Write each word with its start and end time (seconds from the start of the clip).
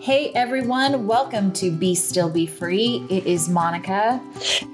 Hey 0.00 0.30
everyone, 0.34 1.06
welcome 1.06 1.52
to 1.54 1.70
Be 1.70 1.94
Still 1.94 2.30
Be 2.30 2.46
Free. 2.46 3.04
It 3.10 3.26
is 3.26 3.50
Monica 3.50 4.18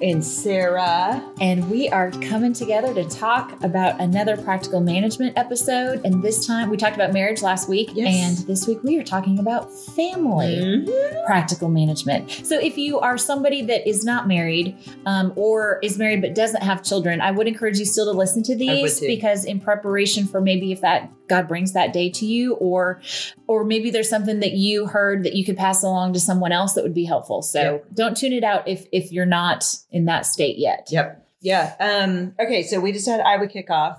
and 0.01 0.25
Sarah, 0.25 1.21
and 1.41 1.69
we 1.69 1.89
are 1.89 2.13
coming 2.13 2.53
together 2.53 2.95
to 2.95 3.05
talk 3.09 3.61
about 3.65 4.01
another 4.01 4.37
practical 4.37 4.81
management 4.81 5.37
episode. 5.37 6.01
And 6.05 6.23
this 6.23 6.47
time 6.47 6.71
we 6.71 6.77
talked 6.77 6.95
about 6.95 7.13
marriage 7.13 7.43
last 7.43 7.69
week, 7.69 7.91
Yes. 7.93 8.39
and 8.39 8.47
this 8.47 8.69
week 8.69 8.79
we 8.85 8.99
are 9.01 9.03
talking 9.03 9.39
about 9.41 9.73
family 9.73 10.59
Mm-hmm. 10.87 11.27
practical 11.27 11.69
management. 11.69 12.31
So 12.31 12.61
if 12.61 12.79
you 12.79 13.01
are 13.01 13.19
somebody 13.19 13.63
that 13.63 13.89
is 13.89 14.05
not 14.05 14.29
married 14.29 14.77
um, 15.07 15.33
or 15.35 15.81
is 15.83 15.99
married 15.99 16.21
but 16.21 16.35
doesn't 16.37 16.63
have 16.63 16.85
children, 16.85 17.21
I 17.21 17.33
would 17.33 17.49
encourage 17.49 17.79
you 17.79 17.85
still 17.85 18.11
to 18.13 18.17
listen 18.17 18.43
to 18.45 18.55
these 18.57 19.01
because 19.01 19.45
in 19.45 19.61
preparation 19.61 20.27
for 20.29 20.41
maybe 20.41 20.71
if 20.71 20.81
that 20.83 21.11
God 21.29 21.49
brings 21.49 21.73
that 21.73 21.93
day 21.93 22.11
to 22.11 22.27
you, 22.27 22.55
or 22.55 23.01
or 23.47 23.65
maybe 23.65 23.91
there's 23.91 24.09
something 24.09 24.41
that 24.41 24.53
you 24.53 24.87
heard 24.87 25.25
that 25.25 25.35
you 25.35 25.45
could 25.45 25.57
pass 25.57 25.83
along 25.83 26.13
to 26.15 26.21
someone 26.21 26.53
else 26.53 26.75
that 26.75 26.85
would 26.85 26.95
be 26.95 27.05
helpful. 27.05 27.43
So 27.43 27.61
Yep. 27.61 27.87
don't 27.95 28.17
tune 28.17 28.33
it 28.33 28.45
out 28.45 28.67
if 28.69 28.87
if 28.93 29.13
you're 29.13 29.27
not 29.27 29.65
in 29.91 30.05
that 30.07 30.27
state 30.27 30.59
yet. 30.59 30.89
Yep. 30.91 31.27
Yeah. 31.41 31.75
Um, 31.79 32.35
okay, 32.41 32.63
so 32.63 32.81
we 32.81 32.93
decided 32.93 33.25
I 33.25 33.37
would 33.37 33.51
kick 33.51 33.71
off. 33.71 33.99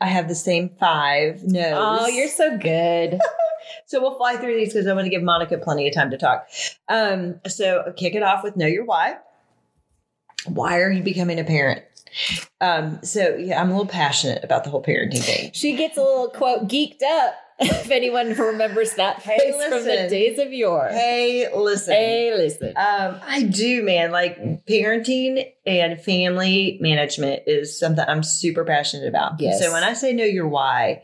I 0.00 0.06
have 0.06 0.28
the 0.28 0.34
same 0.34 0.70
five 0.78 1.42
no's. 1.42 1.74
Oh, 1.76 2.06
you're 2.06 2.28
so 2.28 2.56
good. 2.56 3.18
so 3.86 4.00
we'll 4.00 4.16
fly 4.16 4.36
through 4.36 4.54
these 4.56 4.72
because 4.72 4.86
I 4.86 4.92
want 4.92 5.06
to 5.06 5.10
give 5.10 5.22
Monica 5.22 5.58
plenty 5.58 5.88
of 5.88 5.94
time 5.94 6.10
to 6.10 6.18
talk. 6.18 6.48
Um, 6.88 7.40
so 7.48 7.92
kick 7.96 8.14
it 8.14 8.22
off 8.22 8.44
with 8.44 8.56
know 8.56 8.66
your 8.66 8.84
why. 8.84 9.16
Why 10.46 10.80
are 10.80 10.90
you 10.90 11.02
becoming 11.02 11.40
a 11.40 11.44
parent? 11.44 11.82
Um, 12.60 12.98
so 13.02 13.36
yeah, 13.36 13.60
I'm 13.60 13.68
a 13.68 13.72
little 13.72 13.86
passionate 13.86 14.42
about 14.44 14.64
the 14.64 14.70
whole 14.70 14.82
parenting 14.82 15.22
thing. 15.22 15.50
she 15.54 15.76
gets 15.76 15.96
a 15.96 16.02
little 16.02 16.28
quote 16.30 16.68
geeked 16.68 17.02
up. 17.02 17.34
If 17.60 17.90
anyone 17.90 18.34
remembers 18.34 18.92
that 18.94 19.20
Hey, 19.20 19.36
face 19.36 19.54
from 19.64 19.70
the 19.82 19.90
listen. 19.90 20.10
days 20.10 20.38
of 20.38 20.52
yore. 20.52 20.86
Hey, 20.92 21.48
listen. 21.52 21.92
Hey, 21.92 22.32
listen. 22.36 22.68
Um, 22.76 23.18
I 23.26 23.42
do, 23.42 23.82
man. 23.82 24.12
Like 24.12 24.64
parenting 24.66 25.44
and 25.66 26.00
family 26.00 26.78
management 26.80 27.42
is 27.48 27.76
something 27.76 28.04
I'm 28.06 28.22
super 28.22 28.64
passionate 28.64 29.08
about. 29.08 29.40
Yes. 29.40 29.60
So 29.60 29.72
when 29.72 29.82
I 29.82 29.94
say 29.94 30.12
know 30.12 30.22
your 30.22 30.46
why, 30.46 31.02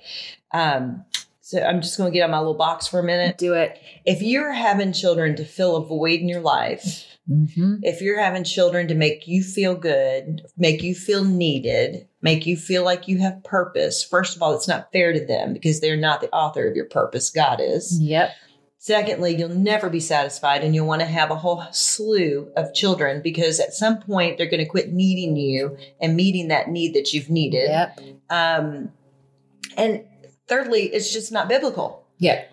um, 0.53 1.05
so 1.41 1.61
I'm 1.61 1.81
just 1.83 1.97
going 1.99 2.13
to 2.13 2.17
get 2.17 2.23
on 2.23 2.31
my 2.31 2.39
little 2.39 2.55
box 2.55 2.87
for 2.87 3.01
a 3.01 3.05
minute. 3.05 3.37
Do 3.37 3.55
it. 3.55 3.77
If 4.05 4.23
you're 4.23 4.53
having 4.53 4.93
children 4.93 5.35
to 5.35 5.45
fill 5.45 5.75
a 5.75 5.85
void 5.85 6.21
in 6.21 6.29
your 6.29 6.41
life, 6.41 7.14
Mm-hmm. 7.31 7.77
if 7.83 8.03
you're 8.03 8.21
having 8.21 8.45
children 8.45 8.89
to 8.89 8.95
make 8.95 9.27
you 9.27 9.43
feel 9.43 9.75
good, 9.75 10.43
make 10.59 10.83
you 10.83 10.95
feel 10.95 11.25
needed, 11.25 12.07
make 12.21 12.45
you 12.45 12.57
feel 12.57 12.85
like 12.85 13.09
you 13.09 13.19
have 13.19 13.43
purpose, 13.45 14.05
first 14.05 14.37
of 14.37 14.43
all, 14.43 14.55
it's 14.55 14.69
not 14.69 14.93
fair 14.93 15.13
to 15.13 15.25
them 15.25 15.55
because 15.55 15.81
they're 15.81 15.97
not 15.97 16.21
the 16.21 16.31
author 16.33 16.69
of 16.69 16.77
your 16.77 16.85
purpose. 16.85 17.31
God 17.31 17.61
is. 17.63 17.99
Yep. 18.01 18.31
Secondly, 18.79 19.35
you'll 19.35 19.49
never 19.49 19.89
be 19.89 20.01
satisfied 20.01 20.63
and 20.63 20.75
you'll 20.75 20.87
want 20.87 21.01
to 21.01 21.07
have 21.07 21.31
a 21.31 21.37
whole 21.37 21.65
slew 21.71 22.53
of 22.55 22.75
children 22.75 23.23
because 23.23 23.59
at 23.59 23.73
some 23.73 23.99
point 23.99 24.37
they're 24.37 24.51
going 24.51 24.63
to 24.63 24.69
quit 24.69 24.93
needing 24.93 25.37
you 25.37 25.79
and 26.03 26.15
meeting 26.15 26.49
that 26.49 26.69
need 26.69 26.95
that 26.95 27.15
you've 27.15 27.31
needed. 27.31 27.71
Yep. 27.71 28.01
Um, 28.29 28.93
and 29.79 30.05
thirdly, 30.47 30.83
it's 30.83 31.11
just 31.11 31.33
not 31.33 31.49
biblical 31.49 32.05
Yep. 32.19 32.51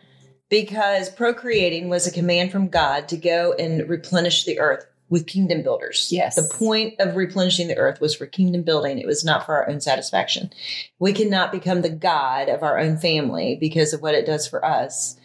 Because 0.52 1.10
procreating 1.10 1.90
was 1.90 2.06
a 2.06 2.12
command 2.12 2.52
from 2.52 2.68
God 2.68 3.08
to 3.08 3.18
go 3.18 3.54
and 3.54 3.90
replenish 3.90 4.44
the 4.44 4.60
earth 4.60 4.86
with 5.10 5.26
kingdom 5.26 5.64
builders. 5.64 6.10
Yes. 6.12 6.36
The 6.36 6.54
point 6.54 6.96
of 7.00 7.16
replenishing 7.16 7.68
the 7.68 7.78
earth 7.78 8.00
was 8.00 8.14
for 8.16 8.26
kingdom 8.26 8.62
building. 8.62 9.00
It 9.00 9.08
was 9.08 9.26
not 9.26 9.46
for 9.46 9.56
our 9.56 9.70
own 9.70 9.82
satisfaction. 9.82 10.52
We 11.00 11.14
cannot 11.14 11.52
become 11.52 11.82
the 11.82 11.90
God 11.90 12.50
of 12.50 12.64
our 12.64 12.78
own 12.78 12.98
family 12.98 13.58
because 13.60 13.94
of 13.94 14.02
what 14.02 14.14
it 14.14 14.26
does 14.26 14.48
for 14.48 14.64
us. 14.64 15.18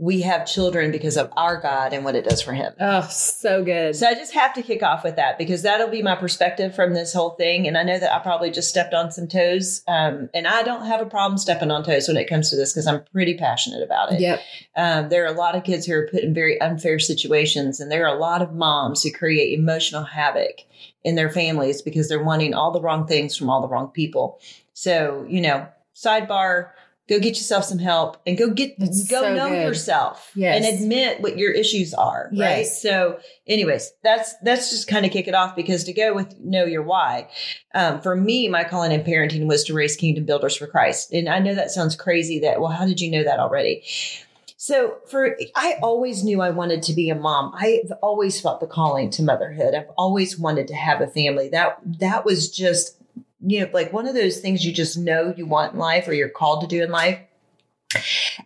We 0.00 0.20
have 0.22 0.46
children 0.46 0.92
because 0.92 1.16
of 1.16 1.32
our 1.36 1.60
God 1.60 1.92
and 1.92 2.04
what 2.04 2.14
it 2.14 2.24
does 2.24 2.40
for 2.40 2.52
him. 2.52 2.72
Oh, 2.78 3.02
so 3.10 3.64
good. 3.64 3.96
So 3.96 4.06
I 4.06 4.14
just 4.14 4.32
have 4.32 4.54
to 4.54 4.62
kick 4.62 4.82
off 4.82 5.02
with 5.02 5.16
that 5.16 5.38
because 5.38 5.62
that'll 5.62 5.88
be 5.88 6.02
my 6.02 6.14
perspective 6.14 6.72
from 6.74 6.94
this 6.94 7.12
whole 7.12 7.30
thing. 7.30 7.66
And 7.66 7.76
I 7.76 7.82
know 7.82 7.98
that 7.98 8.14
I 8.14 8.20
probably 8.20 8.52
just 8.52 8.70
stepped 8.70 8.94
on 8.94 9.10
some 9.10 9.26
toes. 9.26 9.82
Um, 9.88 10.30
and 10.32 10.46
I 10.46 10.62
don't 10.62 10.86
have 10.86 11.00
a 11.00 11.06
problem 11.06 11.36
stepping 11.36 11.72
on 11.72 11.82
toes 11.82 12.06
when 12.06 12.16
it 12.16 12.28
comes 12.28 12.48
to 12.50 12.56
this 12.56 12.72
because 12.72 12.86
I'm 12.86 13.02
pretty 13.12 13.36
passionate 13.36 13.82
about 13.82 14.12
it. 14.12 14.20
Yep. 14.20 14.40
Um, 14.76 15.08
there 15.08 15.24
are 15.24 15.34
a 15.34 15.36
lot 15.36 15.56
of 15.56 15.64
kids 15.64 15.84
who 15.84 15.94
are 15.94 16.06
put 16.06 16.22
in 16.22 16.32
very 16.32 16.60
unfair 16.60 17.00
situations, 17.00 17.80
and 17.80 17.90
there 17.90 18.06
are 18.06 18.16
a 18.16 18.20
lot 18.20 18.40
of 18.40 18.54
moms 18.54 19.02
who 19.02 19.10
create 19.10 19.58
emotional 19.58 20.04
havoc 20.04 20.60
in 21.02 21.16
their 21.16 21.30
families 21.30 21.82
because 21.82 22.08
they're 22.08 22.22
wanting 22.22 22.54
all 22.54 22.70
the 22.70 22.80
wrong 22.80 23.06
things 23.06 23.36
from 23.36 23.50
all 23.50 23.60
the 23.60 23.68
wrong 23.68 23.88
people. 23.88 24.38
So, 24.74 25.26
you 25.28 25.40
know, 25.40 25.66
sidebar, 25.96 26.70
go 27.08 27.18
get 27.18 27.30
yourself 27.36 27.64
some 27.64 27.78
help 27.78 28.20
and 28.26 28.36
go 28.36 28.50
get 28.50 28.78
That's 28.78 29.08
go 29.08 29.22
so 29.22 29.34
know 29.34 29.48
good. 29.48 29.62
yourself 29.62 30.30
Yes. 30.34 30.64
and 30.64 30.78
admit 30.80 31.20
what 31.20 31.38
your 31.38 31.52
issues 31.52 31.94
are. 31.94 32.30
Right. 32.36 32.66
So, 32.66 33.18
anyways, 33.46 33.92
that's 34.04 34.34
that's 34.42 34.70
just 34.70 34.88
kind 34.88 35.06
of 35.06 35.12
kick 35.12 35.26
it 35.26 35.34
off 35.34 35.56
because 35.56 35.84
to 35.84 35.92
go 35.92 36.14
with 36.14 36.38
know 36.38 36.64
your 36.64 36.82
why. 36.82 37.28
Um, 37.74 38.00
for 38.00 38.14
me, 38.14 38.48
my 38.48 38.64
calling 38.64 38.92
in 38.92 39.02
parenting 39.02 39.46
was 39.46 39.64
to 39.64 39.74
raise 39.74 39.96
kingdom 39.96 40.24
builders 40.24 40.56
for 40.56 40.66
Christ. 40.66 41.12
And 41.12 41.28
I 41.28 41.38
know 41.38 41.54
that 41.54 41.70
sounds 41.70 41.96
crazy 41.96 42.38
that, 42.40 42.60
well, 42.60 42.70
how 42.70 42.84
did 42.86 43.00
you 43.00 43.10
know 43.10 43.24
that 43.24 43.38
already? 43.40 43.82
So 44.60 44.96
for 45.06 45.36
I 45.54 45.76
always 45.82 46.24
knew 46.24 46.40
I 46.40 46.50
wanted 46.50 46.82
to 46.84 46.92
be 46.92 47.10
a 47.10 47.14
mom. 47.14 47.52
I've 47.56 47.92
always 48.02 48.40
felt 48.40 48.60
the 48.60 48.66
calling 48.66 49.08
to 49.10 49.22
motherhood. 49.22 49.74
I've 49.74 49.88
always 49.96 50.38
wanted 50.38 50.66
to 50.68 50.74
have 50.74 51.00
a 51.00 51.06
family. 51.06 51.48
That 51.48 51.78
that 52.00 52.24
was 52.24 52.50
just 52.50 52.96
you 53.40 53.60
know 53.60 53.70
like 53.72 53.92
one 53.92 54.06
of 54.06 54.14
those 54.14 54.38
things 54.38 54.64
you 54.64 54.72
just 54.72 54.98
know 54.98 55.32
you 55.36 55.46
want 55.46 55.74
in 55.74 55.78
life 55.78 56.08
or 56.08 56.12
you're 56.14 56.28
called 56.28 56.62
to 56.62 56.66
do 56.66 56.82
in 56.82 56.90
life. 56.90 57.18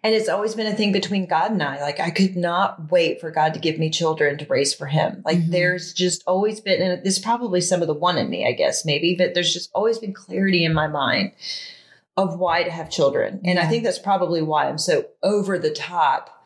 And 0.05 0.15
it's 0.15 0.29
always 0.29 0.55
been 0.55 0.69
a 0.69 0.75
thing 0.75 0.93
between 0.93 1.27
God 1.27 1.51
and 1.51 1.63
I. 1.63 1.81
Like 1.81 1.99
I 1.99 2.11
could 2.11 2.37
not 2.37 2.93
wait 2.93 3.21
for 3.21 3.31
God 3.33 3.55
to 3.55 3.61
give 3.61 3.79
me 3.79 3.91
children 3.91 4.39
to 4.39 4.47
raise 4.47 4.73
for 4.73 4.87
him. 4.87 5.23
Like 5.25 5.39
Mhm. 5.39 5.51
there's 5.51 5.93
just 5.93 6.23
always 6.27 6.61
been 6.61 6.81
and 6.81 7.03
this 7.05 7.17
is 7.17 7.23
probably 7.23 7.61
some 7.61 7.81
of 7.81 7.89
the 7.89 7.95
one 7.95 8.19
in 8.19 8.31
me, 8.31 8.47
I 8.47 8.53
guess, 8.53 8.85
maybe, 8.85 9.17
but 9.17 9.35
there's 9.35 9.53
just 9.53 9.71
always 9.75 9.99
been 9.99 10.13
clarity 10.13 10.65
in 10.65 10.73
my 10.73 10.87
mind 10.87 11.33
of 12.17 12.39
why 12.39 12.63
to 12.63 12.71
have 12.71 12.91
children. 12.91 13.41
And 13.45 13.59
I 13.59 13.67
think 13.67 13.85
that's 13.85 13.99
probably 13.99 14.43
why 14.43 14.69
I'm 14.69 14.79
so 14.79 15.07
over 15.23 15.59
the 15.59 15.71
top 15.73 16.42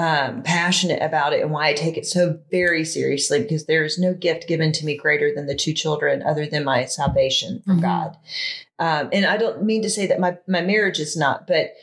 um, 0.00 0.42
passionate 0.42 1.02
about 1.02 1.32
it 1.34 1.42
and 1.42 1.50
why 1.50 1.68
I 1.68 1.72
take 1.74 1.98
it 1.98 2.06
so 2.06 2.38
very 2.50 2.84
seriously 2.84 3.42
because 3.42 3.66
there 3.66 3.84
is 3.84 3.98
no 3.98 4.14
gift 4.14 4.48
given 4.48 4.72
to 4.72 4.86
me 4.86 4.96
greater 4.96 5.34
than 5.34 5.46
the 5.46 5.54
two 5.54 5.74
children 5.74 6.22
other 6.22 6.46
than 6.46 6.64
my 6.64 6.86
salvation 6.86 7.60
from 7.66 7.78
Mhm. 7.78 7.82
God. 7.82 8.16
Um, 8.78 9.10
and 9.12 9.26
I 9.26 9.36
don't 9.36 9.62
mean 9.62 9.82
to 9.82 9.90
say 9.90 10.06
that 10.06 10.18
my, 10.18 10.38
my 10.46 10.62
marriage 10.62 11.00
is 11.00 11.16
not, 11.16 11.46
but 11.46 11.74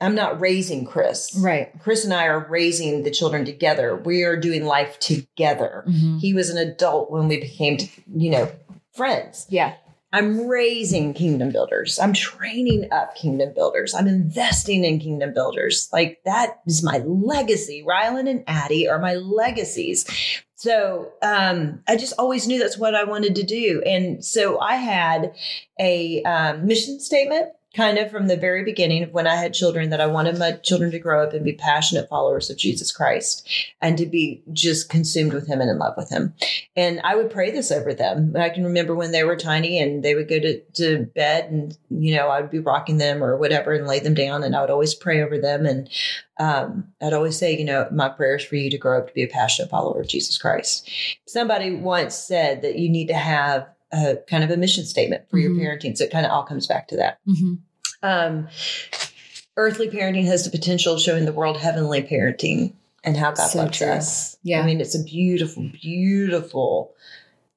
I'm 0.00 0.14
not 0.14 0.40
raising 0.40 0.86
Chris. 0.86 1.34
Right. 1.38 1.70
Chris 1.80 2.04
and 2.04 2.14
I 2.14 2.26
are 2.28 2.46
raising 2.48 3.02
the 3.02 3.10
children 3.10 3.44
together. 3.44 3.94
We 3.96 4.22
are 4.22 4.36
doing 4.36 4.64
life 4.64 4.98
together. 4.98 5.84
Mhm. 5.86 6.20
He 6.20 6.32
was 6.32 6.48
an 6.50 6.56
adult 6.56 7.10
when 7.10 7.28
we 7.28 7.40
became, 7.40 7.76
you 8.16 8.30
know, 8.30 8.48
friends. 8.94 9.44
Yeah. 9.50 9.74
I'm 10.12 10.46
raising 10.46 11.12
kingdom 11.12 11.50
builders. 11.50 11.98
I'm 11.98 12.14
training 12.14 12.88
up 12.90 13.14
kingdom 13.14 13.52
builders. 13.54 13.94
I'm 13.94 14.08
investing 14.08 14.84
in 14.84 15.00
kingdom 15.00 15.34
builders. 15.34 15.88
Like 15.92 16.20
that 16.24 16.60
is 16.66 16.82
my 16.82 16.98
legacy. 17.06 17.84
Rylan 17.86 18.28
and 18.28 18.42
Addie 18.46 18.88
are 18.88 18.98
my 18.98 19.14
legacies. 19.14 20.06
So 20.54 21.12
um, 21.22 21.82
I 21.86 21.96
just 21.96 22.14
always 22.18 22.48
knew 22.48 22.58
that's 22.58 22.78
what 22.78 22.94
I 22.94 23.04
wanted 23.04 23.36
to 23.36 23.42
do. 23.42 23.82
And 23.84 24.24
so 24.24 24.58
I 24.58 24.76
had 24.76 25.34
a 25.78 26.22
um, 26.22 26.66
mission 26.66 27.00
statement 27.00 27.50
kind 27.76 27.98
of 27.98 28.10
from 28.10 28.28
the 28.28 28.36
very 28.36 28.64
beginning 28.64 29.02
of 29.02 29.12
when 29.12 29.26
I 29.26 29.36
had 29.36 29.52
children 29.52 29.90
that 29.90 30.00
I 30.00 30.06
wanted 30.06 30.38
my 30.38 30.52
children 30.52 30.90
to 30.90 30.98
grow 30.98 31.22
up 31.22 31.34
and 31.34 31.44
be 31.44 31.52
passionate 31.52 32.08
followers 32.08 32.48
of 32.48 32.56
Jesus 32.56 32.90
Christ 32.90 33.46
and 33.82 33.98
to 33.98 34.06
be 34.06 34.42
just 34.52 34.88
consumed 34.88 35.34
with 35.34 35.46
him 35.46 35.60
and 35.60 35.70
in 35.70 35.78
love 35.78 35.94
with 35.96 36.08
him. 36.08 36.34
And 36.76 37.00
I 37.04 37.14
would 37.14 37.30
pray 37.30 37.50
this 37.50 37.70
over 37.70 37.92
them. 37.92 38.34
I 38.36 38.48
can 38.48 38.64
remember 38.64 38.94
when 38.94 39.12
they 39.12 39.22
were 39.22 39.36
tiny 39.36 39.78
and 39.78 40.02
they 40.02 40.14
would 40.14 40.28
go 40.28 40.40
to, 40.40 40.60
to 40.60 41.04
bed 41.14 41.50
and, 41.50 41.76
you 41.90 42.16
know, 42.16 42.28
I 42.28 42.40
would 42.40 42.50
be 42.50 42.58
rocking 42.58 42.98
them 42.98 43.22
or 43.22 43.36
whatever 43.36 43.74
and 43.74 43.86
lay 43.86 44.00
them 44.00 44.14
down 44.14 44.44
and 44.44 44.56
I 44.56 44.62
would 44.62 44.70
always 44.70 44.94
pray 44.94 45.22
over 45.22 45.38
them. 45.38 45.66
And 45.66 45.90
um, 46.40 46.88
I'd 47.02 47.12
always 47.12 47.36
say, 47.36 47.56
you 47.56 47.64
know, 47.64 47.86
my 47.92 48.08
prayers 48.08 48.44
for 48.44 48.56
you 48.56 48.70
to 48.70 48.78
grow 48.78 48.98
up 48.98 49.08
to 49.08 49.14
be 49.14 49.24
a 49.24 49.28
passionate 49.28 49.70
follower 49.70 50.00
of 50.00 50.08
Jesus 50.08 50.38
Christ. 50.38 50.90
Somebody 51.26 51.74
once 51.74 52.14
said 52.14 52.62
that 52.62 52.78
you 52.78 52.88
need 52.88 53.08
to 53.08 53.14
have 53.14 53.68
a 53.92 54.16
kind 54.28 54.44
of 54.44 54.50
a 54.50 54.56
mission 54.56 54.84
statement 54.84 55.28
for 55.30 55.38
Mhm. 55.38 55.42
your 55.42 55.50
parenting. 55.52 55.96
So 55.96 56.04
it 56.04 56.10
kind 56.10 56.26
of 56.26 56.32
all 56.32 56.42
comes 56.44 56.66
back 56.66 56.88
to 56.88 56.96
that. 56.96 57.18
Mhm. 57.26 57.58
Um, 58.02 58.48
earthly 59.56 59.88
parenting 59.88 60.26
has 60.26 60.44
the 60.44 60.50
potential 60.50 60.94
of 60.94 61.00
showing 61.00 61.24
the 61.24 61.32
world 61.32 61.56
heavenly 61.58 62.02
parenting 62.02 62.72
and 63.04 63.16
how 63.16 63.32
God 63.32 63.46
So 63.48 63.58
loves 63.58 63.78
true. 63.78 63.88
us. 63.88 64.36
Yeah. 64.42 64.60
I 64.60 64.66
mean, 64.66 64.80
it's 64.80 64.94
a 64.94 65.02
beautiful, 65.02 65.64
beautiful 65.80 66.92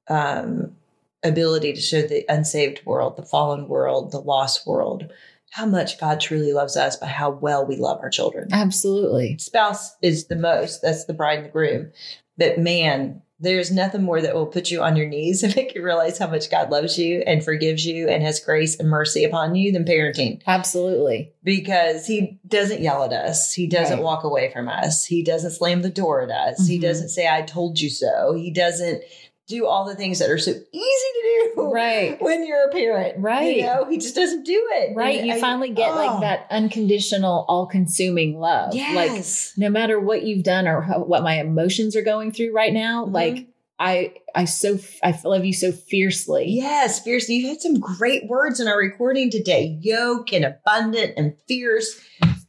um, 0.08 0.76
ability 1.24 1.72
to 1.74 1.80
show 1.82 2.02
the 2.02 2.26
unsaved 2.28 2.86
world, 2.86 3.16
the 3.18 3.24
fallen 3.26 3.68
world, 3.68 4.12
the 4.12 4.20
lost 4.20 4.66
world, 4.66 5.10
how 5.52 5.66
much 5.66 6.00
God 6.00 6.20
truly 6.20 6.54
loves 6.54 6.76
us 6.76 6.96
by 6.98 7.06
how 7.08 7.30
well 7.30 7.66
we 7.66 7.76
love 7.76 8.00
our 8.02 8.10
children. 8.10 8.48
Absolutely. 8.52 9.38
Spouse 9.38 9.96
is 10.02 10.26
the 10.28 10.36
most, 10.36 10.82
that's 10.82 11.06
the 11.06 11.14
bride 11.14 11.38
and 11.40 11.46
the 11.48 11.52
groom. 11.52 11.92
But 12.38 12.58
man, 12.58 13.22
There's 13.42 13.72
nothing 13.72 14.04
more 14.04 14.22
that 14.22 14.36
will 14.36 14.46
put 14.46 14.70
you 14.72 14.82
on 14.84 14.96
your 14.96 15.08
knees 15.08 15.42
and 15.44 15.56
make 15.58 15.74
you 15.76 15.84
realize 15.84 16.18
how 16.18 16.28
much 16.28 16.50
God 16.52 16.70
loves 16.70 16.98
you 16.98 17.24
and 17.26 17.44
forgives 17.44 17.86
you 17.86 18.08
and 18.08 18.22
has 18.24 18.40
grace 18.40 18.80
and 18.80 18.88
mercy 18.90 19.24
upon 19.24 19.56
you 19.56 19.72
than 19.72 19.84
parenting 19.84 20.42
Absolutely. 20.48 21.34
because 21.44 22.06
He 22.08 22.40
doesn't 22.48 22.82
yell 22.82 23.04
at 23.04 23.12
us. 23.14 23.52
He 23.52 23.68
doesn't 23.68 23.98
Right. 23.98 24.04
walk 24.04 24.24
away 24.24 24.52
from 24.54 24.70
us. 24.70 25.04
He 25.06 25.24
doesn't 25.24 25.52
slam 25.52 25.82
the 25.82 25.90
door 25.90 26.22
at 26.22 26.30
us. 26.30 26.68
He 26.68 26.78
Mhm. 26.78 26.82
doesn't 26.84 27.10
say, 27.10 27.28
I 27.28 27.42
told 27.42 27.80
you 27.82 27.90
so. 27.90 28.34
He 28.34 28.52
doesn't 28.52 29.02
do 29.48 29.66
all 29.68 29.86
the 29.86 29.96
things 29.96 30.20
that 30.20 30.30
are 30.30 30.38
so 30.38 30.52
easy 30.52 30.62
to 30.74 31.52
do 31.56 31.72
Right. 31.74 32.22
when 32.22 32.46
you're 32.46 32.70
a 32.70 32.72
parent. 32.72 33.16
Right. 33.20 33.58
You 33.58 33.64
know, 33.64 33.86
he 33.90 33.98
just 33.98 34.16
doesn't 34.16 34.44
do 34.46 34.70
it. 34.74 34.96
Right. 34.96 35.18
And 35.20 35.28
You 35.28 35.34
I- 35.34 35.40
finally 35.42 35.70
get 35.72 35.92
oh, 35.92 35.96
like 35.96 36.22
that 36.22 36.48
unconditional, 36.50 37.46
all 37.48 37.66
consuming 37.68 38.40
love. 38.40 38.68
Like, 38.74 38.78
Yes. 38.78 39.54
no 39.58 39.70
matter 39.70 40.00
what 40.00 40.24
you've 40.24 40.44
done 40.44 40.68
or 40.68 40.82
how, 40.82 41.00
what 41.04 41.24
my 41.24 41.40
emotions 41.40 41.96
are 41.96 42.02
going 42.04 42.32
through 42.32 42.54
right 42.54 42.74
now, 42.74 43.06
Mhm. 43.06 43.14
like, 43.14 43.48
I, 43.80 44.14
I 44.36 44.46
so, 44.46 44.78
I 45.04 45.20
love 45.26 45.44
you 45.44 45.54
so 45.54 45.72
fiercely. 45.72 46.46
Yes, 46.48 47.00
fiercely. 47.00 47.36
You 47.38 47.48
had 47.50 47.62
some 47.62 47.80
great 47.80 48.28
words 48.30 48.60
in 48.60 48.68
our 48.68 48.78
recording 48.78 49.32
today. 49.32 49.78
Yoke 49.82 50.32
and 50.34 50.46
abundant 50.46 51.14
and 51.18 51.34
fierce. 51.48 52.00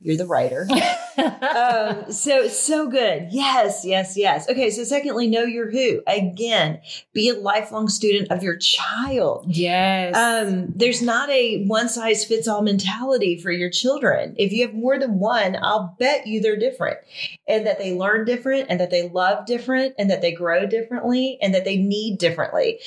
You're 0.02 0.16
the 0.16 0.26
writer. 0.26 0.66
um, 1.18 2.10
so 2.10 2.48
so 2.48 2.88
good. 2.88 3.28
Yes, 3.30 3.84
yes, 3.84 4.16
yes. 4.16 4.48
Okay, 4.48 4.70
so 4.70 4.82
secondly, 4.82 5.28
know 5.28 5.44
your 5.44 5.70
who. 5.70 6.02
Again, 6.08 6.80
be 7.12 7.28
a 7.28 7.34
lifelong 7.34 7.88
student 7.88 8.30
of 8.32 8.42
your 8.42 8.56
child. 8.56 9.46
yes. 9.48 10.16
Um, 10.16 10.72
there's 10.74 11.02
not 11.02 11.30
a 11.30 11.64
one 11.66 11.88
size 11.88 12.24
fits 12.24 12.48
all 12.48 12.62
mentality 12.62 13.38
for 13.38 13.52
your 13.52 13.70
children. 13.70 14.34
If 14.38 14.52
you 14.52 14.66
have 14.66 14.74
more 14.74 14.98
than 14.98 15.20
one, 15.20 15.56
I'll 15.62 15.94
bet 16.00 16.26
you 16.26 16.40
they're 16.40 16.58
different 16.58 16.98
and 17.46 17.64
that 17.66 17.78
they 17.78 17.94
learn 17.94 18.24
different 18.24 18.66
and 18.68 18.80
that 18.80 18.90
they 18.90 19.08
love 19.08 19.46
different 19.46 19.94
and 19.98 20.10
that 20.10 20.20
they 20.20 20.32
grow 20.32 20.66
differently 20.66 21.38
and 21.40 21.54
that 21.54 21.64
they 21.64 21.76
need 21.76 22.18
differently. 22.18 22.80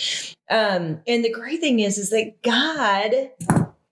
Um, 0.50 1.02
and 1.08 1.24
the 1.24 1.32
great 1.32 1.62
thing 1.62 1.80
is, 1.80 1.98
is 1.98 2.10
that 2.10 2.42
God 2.44 3.32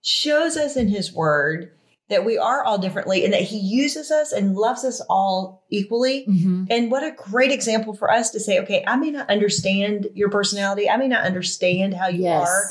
shows 0.02 0.58
us 0.58 0.76
in 0.76 0.90
his 0.90 1.14
word 1.14 1.72
that 2.10 2.26
we 2.26 2.38
are 2.38 2.64
all 2.64 2.78
differently 2.78 3.24
and 3.24 3.34
that 3.34 3.42
he 3.42 3.58
uses 3.58 4.12
us 4.12 4.32
and 4.32 4.56
loves 4.56 4.84
us 4.84 5.02
all 5.10 5.63
equally. 5.74 6.26
Mhm. 6.30 6.68
And 6.70 6.92
what 6.92 7.04
a 7.04 7.12
great 7.12 7.52
example 7.52 7.94
for 7.94 8.12
us 8.12 8.30
to 8.32 8.40
say, 8.40 8.60
okay, 8.60 8.84
I 8.88 8.96
may 8.96 9.12
not 9.12 9.30
understand 9.30 10.08
your 10.14 10.30
personality. 10.30 10.90
I 10.90 10.98
may 10.98 11.08
not 11.08 11.24
understand 11.26 11.94
how 11.96 12.08
you 12.08 12.24
Yes. 12.24 12.48
are. 12.48 12.64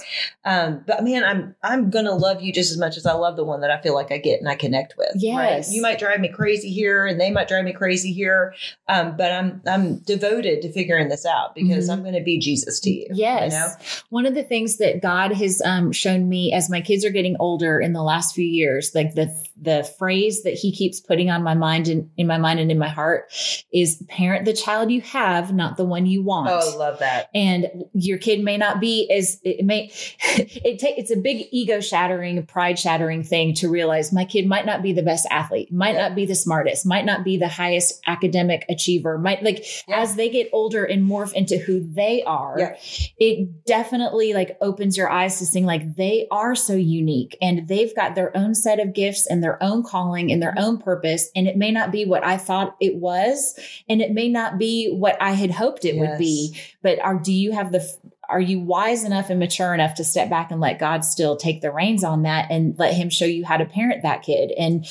Um, 0.44 0.84
but 0.86 1.02
man, 1.04 1.24
I'm 1.24 1.54
I'm 1.62 1.90
gonna 1.90 2.14
love 2.14 2.40
you 2.42 2.52
just 2.52 2.70
as 2.70 2.78
much 2.78 2.96
as 2.96 3.04
I 3.06 3.12
love 3.14 3.36
the 3.36 3.44
one 3.44 3.60
that 3.60 3.70
I 3.70 3.80
feel 3.80 3.94
like 3.94 4.10
I 4.12 4.18
get 4.18 4.40
and 4.40 4.48
I 4.48 4.54
connect 4.54 4.94
with. 4.96 5.10
Yes. 5.16 5.72
You 5.72 5.82
might 5.82 5.98
drive 5.98 6.20
me 6.20 6.28
crazy 6.28 6.70
here 6.70 7.06
and 7.06 7.20
they 7.20 7.30
might 7.30 7.48
drive 7.48 7.64
me 7.64 7.72
crazy 7.72 8.12
here. 8.12 8.54
Um, 8.88 9.16
but 9.16 9.30
I'm 9.32 9.60
I'm 9.66 9.98
devoted 9.98 10.62
to 10.62 10.72
figuring 10.72 11.08
this 11.08 11.26
out 11.26 11.54
because 11.54 11.88
Mhm. 11.88 11.92
I'm 11.92 12.04
gonna 12.04 12.20
be 12.22 12.38
Jesus 12.38 12.78
to 12.80 12.90
you. 12.90 13.06
Yes. 13.12 13.52
You 13.52 13.58
know? 13.58 13.68
One 14.10 14.26
of 14.26 14.34
the 14.34 14.44
things 14.44 14.76
that 14.76 15.00
God 15.02 15.32
has 15.32 15.60
um, 15.64 15.90
shown 15.92 16.28
me 16.28 16.52
as 16.52 16.70
my 16.70 16.80
kids 16.80 17.04
are 17.04 17.10
getting 17.10 17.36
older 17.40 17.80
in 17.80 17.92
the 17.92 18.02
last 18.02 18.34
few 18.34 18.46
years, 18.46 18.92
like 18.94 19.14
the 19.14 19.34
the 19.62 19.84
phrase 19.98 20.42
that 20.42 20.54
He 20.54 20.72
keeps 20.72 21.00
putting 21.00 21.30
on 21.30 21.42
my 21.42 21.54
mind 21.54 21.88
and 21.88 22.10
in 22.16 22.26
my 22.26 22.38
mind 22.38 22.58
and 22.60 22.70
in 22.70 22.78
my 22.78 22.88
heart 22.88 23.32
is 23.72 24.02
parent 24.08 24.44
the 24.44 24.52
child 24.52 24.90
you 24.90 25.00
have, 25.02 25.52
not 25.54 25.76
the 25.76 25.84
one 25.84 26.04
you 26.06 26.22
want. 26.22 26.50
Oh, 26.50 26.76
love 26.78 26.98
that. 26.98 27.28
and 27.34 27.66
your 27.94 28.18
kid 28.18 28.42
may 28.42 28.56
not 28.56 28.80
be 28.80 29.10
as 29.10 29.38
it 29.44 29.64
may 29.64 29.90
it 30.36 30.78
take 30.78 30.98
it's 30.98 31.10
a 31.10 31.16
big 31.16 31.46
ego 31.52 31.80
shattering 31.80 32.44
pride 32.46 32.78
shattering 32.78 33.22
thing 33.22 33.54
to 33.54 33.68
realize 33.68 34.12
my 34.12 34.24
kid 34.24 34.46
might 34.46 34.66
not 34.66 34.82
be 34.82 34.92
the 34.92 35.02
best 35.02 35.26
athlete 35.30 35.72
might 35.72 35.94
Yeah. 35.94 36.08
not 36.08 36.14
be 36.16 36.26
the 36.26 36.34
smartest 36.34 36.84
might 36.86 37.04
not 37.04 37.22
be 37.24 37.36
the 37.36 37.48
highest 37.48 38.00
academic 38.06 38.64
achiever 38.68 39.18
might 39.18 39.42
like 39.42 39.64
Yeah. 39.88 40.00
as 40.00 40.16
they 40.16 40.28
get 40.28 40.48
older 40.52 40.84
and 40.84 41.08
morph 41.08 41.32
into 41.34 41.56
who 41.58 41.80
they 41.80 42.22
are 42.24 42.56
Yeah. 42.58 42.76
it 43.18 43.64
definitely 43.66 44.32
like 44.34 44.56
opens 44.60 44.96
your 44.96 45.10
eyes 45.10 45.38
to 45.38 45.46
seeing 45.46 45.66
like 45.66 45.96
they 45.96 46.26
are 46.30 46.54
so 46.54 46.74
unique 46.74 47.36
and 47.40 47.68
they've 47.68 47.94
got 47.94 48.14
their 48.14 48.36
own 48.36 48.54
set 48.54 48.80
of 48.80 48.92
gifts 48.94 49.26
and 49.26 49.42
their 49.42 49.51
own 49.60 49.82
calling 49.82 50.30
and 50.30 50.42
their 50.42 50.50
mm-hmm. 50.50 50.64
own 50.64 50.78
purpose 50.78 51.30
and 51.34 51.48
it 51.48 51.56
may 51.56 51.70
not 51.70 51.90
be 51.90 52.04
what 52.04 52.24
i 52.24 52.36
thought 52.36 52.76
it 52.80 52.96
was 52.96 53.58
and 53.88 54.00
it 54.00 54.12
may 54.12 54.28
not 54.28 54.58
be 54.58 54.92
what 54.92 55.20
i 55.20 55.32
had 55.32 55.50
hoped 55.50 55.84
it 55.84 55.96
would 55.96 56.18
be. 56.18 56.56
But 56.82 56.98
are 57.00 57.18
do 57.18 57.32
you 57.32 57.52
have 57.52 57.72
the 57.72 57.86
are 58.28 58.40
you 58.40 58.60
wise 58.60 59.04
enough 59.04 59.28
and 59.28 59.38
mature 59.38 59.74
enough 59.74 59.94
to 59.94 60.04
step 60.04 60.30
back 60.30 60.50
and 60.50 60.60
let 60.60 60.78
God 60.78 61.04
still 61.04 61.36
take 61.36 61.60
the 61.60 61.72
reins 61.72 62.02
on 62.02 62.22
that 62.22 62.50
and 62.50 62.74
let 62.78 62.94
him 62.94 63.10
show 63.10 63.26
you 63.26 63.44
how 63.44 63.58
to 63.58 63.66
parent 63.66 64.04
that 64.04 64.22
kid? 64.22 64.52
And 64.52 64.86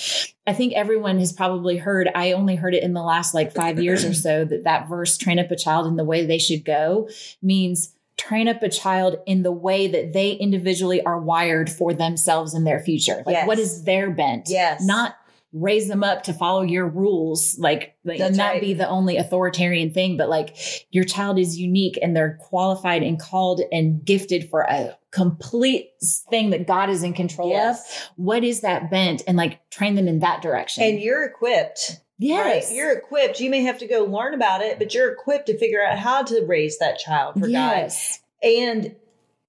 I 0.46 0.54
think 0.54 0.74
everyone 0.74 1.18
has 1.18 1.34
probably 1.34 1.78
heard, 1.78 2.08
I 2.14 2.34
only 2.34 2.56
heard 2.56 2.76
it 2.76 2.84
in 2.84 2.94
the 2.94 3.02
last 3.02 3.34
like 3.34 3.52
five 3.52 3.82
years 3.82 4.06
or 4.06 4.14
so 4.14 4.46
that 4.46 4.66
that 4.66 4.88
verse, 4.88 5.18
train 5.18 5.40
up 5.40 5.50
a 5.50 5.56
child 5.56 5.88
in 5.88 5.96
the 5.96 6.04
way 6.04 6.26
they 6.26 6.38
should 6.38 6.64
go 6.64 7.10
means 7.42 7.96
train 8.22 8.48
up 8.48 8.62
a 8.62 8.70
child 8.70 9.16
in 9.26 9.42
the 9.42 9.52
way 9.52 9.88
that 9.88 10.14
they 10.14 10.34
individually 10.34 11.02
are 11.04 11.20
wired 11.20 11.70
for 11.72 11.92
themselves 11.94 12.54
and 12.54 12.68
their 12.68 12.80
future. 12.80 13.24
Like 13.26 13.34
Yes. 13.34 13.48
what 13.48 13.58
is 13.58 13.84
their 13.84 14.12
bent? 14.12 14.48
Yes. 14.48 14.84
Not 14.84 15.16
raise 15.54 15.88
them 15.90 16.04
up 16.04 16.24
to 16.24 16.32
follow 16.34 16.62
your 16.62 16.88
rules, 16.88 17.58
like, 17.60 17.96
like 18.06 18.20
That's 18.20 18.38
not 18.38 18.52
right. 18.54 18.62
be 18.62 18.74
the 18.74 18.88
only 18.88 19.18
authoritarian 19.18 19.92
thing, 19.92 20.16
but 20.18 20.30
like 20.30 20.56
your 20.92 21.04
child 21.04 21.38
is 21.40 21.58
unique 21.60 21.98
and 22.02 22.16
they're 22.16 22.38
qualified 22.40 23.04
and 23.04 23.20
called 23.20 23.60
and 23.72 24.06
gifted 24.06 24.50
for 24.50 24.62
a 24.62 24.96
complete 25.12 25.90
thing 26.30 26.52
that 26.52 26.68
God 26.68 26.90
is 26.90 27.04
in 27.04 27.14
control 27.14 27.50
Yes. 27.50 27.82
of. 27.82 28.10
What 28.18 28.44
is 28.46 28.62
that 28.62 28.90
bent? 28.92 29.24
And 29.28 29.36
like 29.36 29.60
train 29.72 29.96
them 29.96 30.08
in 30.08 30.20
that 30.20 30.42
direction. 30.42 30.84
And 30.84 31.02
you're 31.02 31.26
equipped. 31.26 32.00
Yes, 32.22 32.68
Right? 32.70 32.76
You're 32.76 32.92
equipped. 32.94 33.40
You 33.40 33.50
may 33.50 33.62
have 33.64 33.78
to 33.80 33.88
go 33.88 34.06
learn 34.06 34.34
about 34.34 34.62
it, 34.62 34.78
but 34.80 34.94
you're 34.94 35.12
equipped 35.12 35.48
to 35.48 35.58
figure 35.58 35.84
out 35.84 35.98
how 35.98 36.24
to 36.24 36.46
raise 36.46 36.78
that 36.80 37.00
child 37.00 37.34
for 37.36 37.42
God. 37.42 37.50
yes. 37.50 38.20
And 38.44 38.96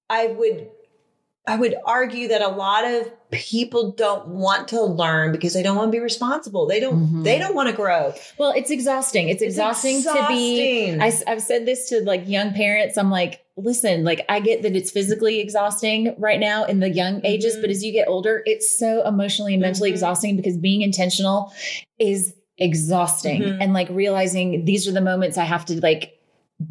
I 0.09 0.27
would 0.27 0.69
I 1.45 1.57
would 1.57 1.75
argue 1.85 2.29
that 2.29 2.41
a 2.41 2.47
lot 2.47 2.85
of 2.85 3.11
people 3.31 3.91
don't 3.91 4.29
want 4.29 4.69
to 4.69 4.81
learn 4.81 5.33
because 5.33 5.53
they 5.53 5.61
don't 5.61 5.75
want 5.75 5.89
to 5.89 5.91
be 5.91 5.99
responsible. 6.01 6.67
They 6.67 6.79
don't 6.79 6.95
Mhm. 7.07 7.23
they 7.25 7.37
don't 7.37 7.53
want 7.53 7.69
to 7.69 7.75
grow. 7.75 8.13
Well, 8.37 8.53
it's 8.55 8.71
exhausting. 8.71 9.27
It's, 9.27 9.41
exhausting, 9.41 10.03
to 10.03 10.25
be. 10.29 10.85
exhausting. 10.91 11.01
I, 11.27 11.29
have 11.31 11.41
said 11.41 11.65
this 11.65 11.89
to 11.89 11.99
like 12.01 12.29
young 12.29 12.53
parents. 12.53 12.97
I'm 12.97 13.11
like, 13.11 13.43
listen, 13.57 14.05
like 14.05 14.23
I 14.29 14.39
get 14.39 14.61
that 14.61 14.73
it's 14.73 14.89
physically 14.89 15.41
exhausting 15.41 16.15
right 16.17 16.39
now 16.39 16.63
in 16.63 16.79
the 16.79 16.89
young 16.89 17.19
ages, 17.25 17.57
Mhm. 17.57 17.61
but 17.61 17.69
as 17.71 17.83
you 17.83 17.91
get 17.91 18.07
older, 18.07 18.41
it's 18.45 18.77
so 18.79 19.05
emotionally 19.05 19.53
and 19.53 19.61
mentally 19.61 19.89
Mhm. 19.89 19.93
exhausting 19.95 20.37
because 20.37 20.55
being 20.57 20.81
intentional 20.81 21.51
is 21.99 22.33
exhausting 22.63 23.41
Mhm. 23.41 23.57
and 23.61 23.73
like 23.73 23.89
realizing 23.89 24.65
these 24.65 24.87
are 24.87 24.91
the 24.91 25.01
moments 25.01 25.37
I 25.37 25.43
have 25.43 25.65
to 25.65 25.79
like 25.81 26.03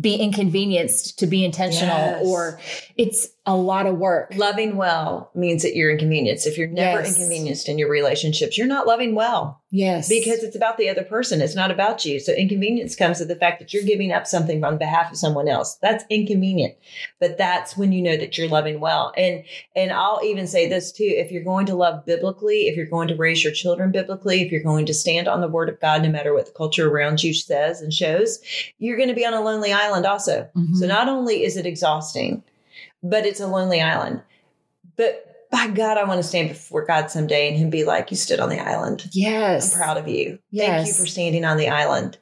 be 0.00 0.14
inconvenienced 0.14 1.18
to 1.18 1.26
be 1.26 1.44
intentional 1.44 1.96
Yes. 1.96 2.25
or 2.26 2.61
it's 2.96 3.28
a 3.44 3.56
lot 3.56 3.87
of 3.87 3.99
work. 3.99 4.32
Loving 4.37 4.76
well 4.76 5.30
means 5.34 5.62
that 5.64 5.75
you're 5.75 5.90
inconvenienced. 5.90 6.46
If 6.46 6.56
you're 6.56 6.68
never 6.68 7.00
Yes. 7.00 7.16
inconvenienced 7.16 7.68
in 7.68 7.76
your 7.76 7.90
relationships, 7.90 8.56
you're 8.56 8.68
not 8.68 8.87
loving 8.87 9.16
well 9.16 9.61
Yes. 9.72 10.08
because 10.08 10.44
it's 10.44 10.54
about 10.54 10.78
the 10.78 10.88
other 10.88 11.02
person. 11.02 11.40
It's 11.40 11.56
not 11.56 11.72
about 11.72 12.04
you. 12.04 12.20
So 12.20 12.32
inconvenience 12.32 12.94
comes 12.94 13.18
to 13.18 13.25
the 13.25 13.34
fact 13.34 13.58
that 13.58 13.75
you're 13.75 13.82
giving 13.82 14.12
up 14.12 14.28
something 14.28 14.62
on 14.62 14.78
behalf 14.78 15.11
of 15.11 15.18
someone 15.18 15.49
else. 15.49 15.76
That's 15.82 16.04
inconvenient. 16.08 16.75
But 17.18 17.37
that's 17.37 17.76
when 17.76 17.90
you 17.90 18.00
know 18.00 18.16
that 18.16 18.38
you're 18.38 18.46
loving 18.49 18.78
well. 18.78 19.12
And 19.16 19.42
and 19.75 19.90
I'll 19.90 20.20
even 20.22 20.46
say 20.46 20.68
this 20.68 20.92
too, 20.92 21.02
if 21.04 21.32
you're 21.32 21.42
going 21.42 21.66
to 21.66 21.75
love 21.75 22.06
biblically, 22.06 22.68
if 22.68 22.76
you're 22.76 22.87
going 22.87 23.08
to 23.08 23.16
raise 23.16 23.42
your 23.42 23.52
children 23.52 23.90
biblically, 23.90 24.42
if 24.42 24.52
you're 24.52 24.62
going 24.62 24.87
to 24.87 24.94
stand 24.94 25.26
on 25.26 25.40
the 25.40 25.49
word 25.49 25.68
of 25.68 25.80
God 25.80 26.02
no 26.04 26.11
matter 26.11 26.32
what 26.32 26.46
the 26.46 26.52
culture 26.52 26.88
around 26.88 27.25
you 27.25 27.34
says 27.34 27.80
and 27.80 27.92
shows, 27.92 28.38
you're 28.78 28.96
going 28.96 29.08
to 29.08 29.14
be 29.16 29.26
on 29.26 29.34
a 29.34 29.40
lonely 29.42 29.72
island 29.72 30.06
also. 30.06 30.49
Mhm. 30.56 30.76
So 30.76 30.87
not 30.87 31.08
only 31.08 31.42
is 31.42 31.56
it 31.56 31.66
exhausting, 31.66 32.44
but 33.02 33.26
it's 33.26 33.40
a 33.40 33.47
lonely 33.47 33.80
island. 33.80 34.23
But 34.97 35.28
by 35.50 35.68
God, 35.68 35.99
I 35.99 36.04
want 36.04 36.18
to 36.18 36.26
stand 36.26 36.49
before 36.49 36.85
God 36.87 37.11
someday 37.11 37.49
and 37.49 37.56
Him 37.56 37.71
be 37.71 37.85
like, 37.85 38.11
You 38.11 38.16
stood 38.16 38.40
on 38.40 38.49
the 38.49 38.59
island. 38.61 39.09
yes. 39.12 39.75
I'm 39.75 39.80
proud 39.80 39.97
of 39.99 40.09
you. 40.09 40.38
Thank 40.54 40.87
you 40.87 40.92
for 40.94 41.06
standing 41.06 41.44
on 41.44 41.56
the 41.56 41.68
island. 41.68 42.18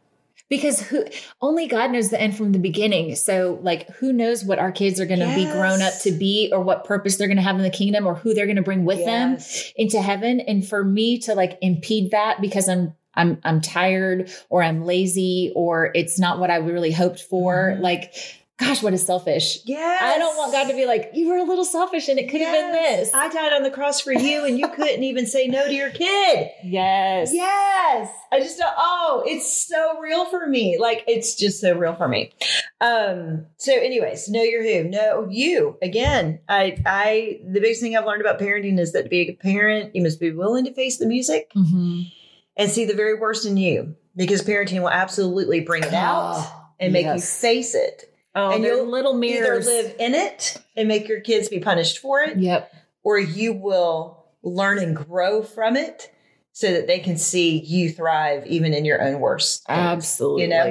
because 0.49 0.80
who 0.80 1.04
only 1.40 1.68
God 1.68 1.92
knows 1.92 2.10
the 2.10 2.20
end 2.20 2.37
from 2.37 2.50
the 2.50 2.58
beginning. 2.58 3.14
So 3.14 3.60
like 3.62 3.88
who 3.90 4.12
knows 4.12 4.44
what 4.44 4.58
our 4.58 4.72
kids 4.72 4.99
are 5.00 5.06
going 5.06 5.20
to 5.20 5.32
be 5.34 5.44
grown 5.44 5.80
up 5.80 5.94
to 6.02 6.10
be 6.10 6.50
or 6.52 6.60
what 6.60 6.84
purpose 6.84 7.16
they're 7.16 7.28
going 7.28 7.37
to 7.37 7.42
have 7.42 7.54
in 7.56 7.62
the 7.62 7.70
kingdom 7.70 8.04
or 8.04 8.16
who 8.16 8.34
they're 8.34 8.46
going 8.46 8.56
to 8.56 8.62
bring 8.62 8.84
with 8.84 9.04
them 9.04 9.38
into 9.76 10.02
heaven 10.02 10.40
and 10.40 10.66
for 10.66 10.82
me 10.82 11.18
to 11.20 11.34
like 11.37 11.56
impede 11.62 12.10
that 12.10 12.40
because 12.40 12.68
I'm 12.68 12.94
I'm 13.14 13.38
I'm 13.44 13.60
tired 13.60 14.28
or 14.49 14.62
I'm 14.62 14.84
lazy 14.84 15.52
or 15.54 15.92
it's 15.94 16.18
not 16.18 16.40
what 16.40 16.50
I 16.50 16.56
really 16.56 16.90
hoped 16.92 17.20
for 17.20 17.76
Mhm. 17.76 17.80
like 17.82 18.12
gosh 18.60 18.82
what 18.82 18.92
is 18.92 19.04
selfish. 19.04 19.58
Yes. 19.64 20.02
I 20.02 20.18
don't 20.18 20.36
want 20.36 20.52
God 20.52 20.68
to 20.68 20.74
be 20.76 20.86
like 20.86 21.10
you 21.14 21.28
were 21.28 21.38
a 21.38 21.42
little 21.44 21.64
selfish 21.64 22.08
and 22.08 22.18
it 22.18 22.28
could 22.30 22.40
have 22.40 22.52
been 22.54 22.70
this. 22.72 23.10
I 23.14 23.28
died 23.28 23.52
on 23.52 23.62
the 23.62 23.70
cross 23.70 24.00
for 24.00 24.12
you 24.12 24.44
and 24.44 24.58
you 24.58 24.68
couldn't 24.68 25.02
even 25.02 25.26
say 25.26 25.46
no 25.48 25.66
to 25.66 25.74
your 25.74 25.90
kid. 25.90 26.50
yes. 26.62 27.30
Yes. 27.32 28.10
I 28.32 28.38
just 28.38 28.58
don't, 28.58 28.72
oh, 28.76 29.24
it's 29.26 29.52
so 29.66 29.98
real 29.98 30.24
for 30.26 30.46
me. 30.46 30.78
Like 30.78 31.02
it's 31.08 31.34
just 31.34 31.60
so 31.60 31.76
real 31.76 31.96
for 31.96 32.06
me. 32.06 32.32
Um, 32.80 33.46
so 33.56 33.72
anyways, 33.72 34.28
know 34.28 34.42
your 34.42 34.62
who. 34.62 34.88
Know 34.88 35.26
you. 35.28 35.76
Again, 35.82 36.38
I 36.48 36.78
I 36.86 37.40
the 37.44 37.60
biggest 37.60 37.80
thing 37.80 37.96
I've 37.96 38.06
learned 38.06 38.20
about 38.20 38.38
parenting 38.38 38.78
is 38.78 38.92
that 38.92 39.04
to 39.04 39.08
be 39.08 39.28
a 39.30 39.32
parent, 39.34 39.96
you 39.96 40.02
must 40.02 40.20
be 40.20 40.30
willing 40.30 40.64
to 40.66 40.72
face 40.74 40.98
the 40.98 41.06
music 41.06 41.50
Mhm. 41.56 42.12
and 42.56 42.70
see 42.70 42.84
the 42.84 42.94
very 42.94 43.18
worst 43.18 43.46
in 43.46 43.56
you. 43.56 43.96
Because 44.16 44.42
parenting 44.42 44.80
will 44.80 44.90
absolutely 44.90 45.60
bring 45.60 45.82
it 45.84 45.92
out 45.94 46.34
Oh, 46.36 46.66
and 46.80 46.92
make 46.92 47.06
you 47.06 47.20
face 47.20 47.74
it 47.74 48.09
Oh, 48.34 48.50
And 48.52 48.62
they're 48.64 48.76
you'll 48.76 48.87
little 48.90 49.22
Either 49.25 49.60
live 49.60 49.94
in 49.99 50.14
it 50.14 50.56
and 50.76 50.87
make 50.88 51.08
your 51.08 51.20
kids 51.20 51.49
be 51.49 51.58
punished 51.60 51.99
for 51.99 52.20
it, 52.20 52.38
Yep. 52.38 52.72
or 53.02 53.18
you 53.18 53.52
will 53.52 54.25
learn 54.42 54.78
and 54.78 54.94
grow 54.96 55.42
from 55.42 55.76
it 55.76 56.12
so 56.52 56.70
that 56.72 56.87
they 56.87 56.99
can 56.99 57.16
see 57.16 57.58
you 57.60 57.90
thrive 57.90 58.46
even 58.46 58.75
in 58.75 58.84
your 58.84 59.02
own 59.02 59.20
worst. 59.20 59.64
things. 59.66 59.78
Absolutely. 59.78 60.42
You 60.42 60.49
know? 60.49 60.64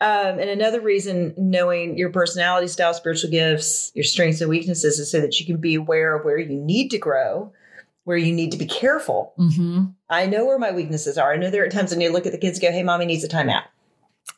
Um, 0.00 0.38
and 0.38 0.50
another 0.50 0.80
reason 0.80 1.34
knowing 1.36 1.96
your 1.98 2.10
personality 2.10 2.68
style, 2.68 2.92
spiritual 2.94 3.30
gifts, 3.30 3.92
your 3.94 4.04
strengths 4.04 4.40
and 4.40 4.50
weaknesses 4.50 4.98
is 4.98 5.10
so 5.10 5.20
that 5.20 5.38
you 5.40 5.46
can 5.46 5.56
be 5.58 5.74
aware 5.76 6.14
of 6.16 6.24
where 6.24 6.38
you 6.38 6.48
need 6.48 6.90
to 6.90 6.98
grow, 6.98 7.52
where 8.04 8.16
you 8.16 8.32
need 8.32 8.52
to 8.52 8.58
be 8.58 8.66
careful. 8.66 9.32
hmm 9.36 9.84
I 10.08 10.26
know 10.26 10.44
where 10.46 10.58
my 10.58 10.72
weaknesses 10.72 11.16
are. 11.18 11.32
I 11.32 11.36
know 11.36 11.50
there 11.50 11.64
are 11.64 11.68
times 11.68 11.92
when 11.92 12.00
you 12.00 12.10
look 12.12 12.26
at 12.26 12.32
the 12.32 12.38
kids 12.38 12.58
and 12.58 12.62
go, 12.68 12.72
hey, 12.72 12.82
mommy 12.82 13.06
needs 13.06 13.22
a 13.24 13.28
timeout. 13.28 13.64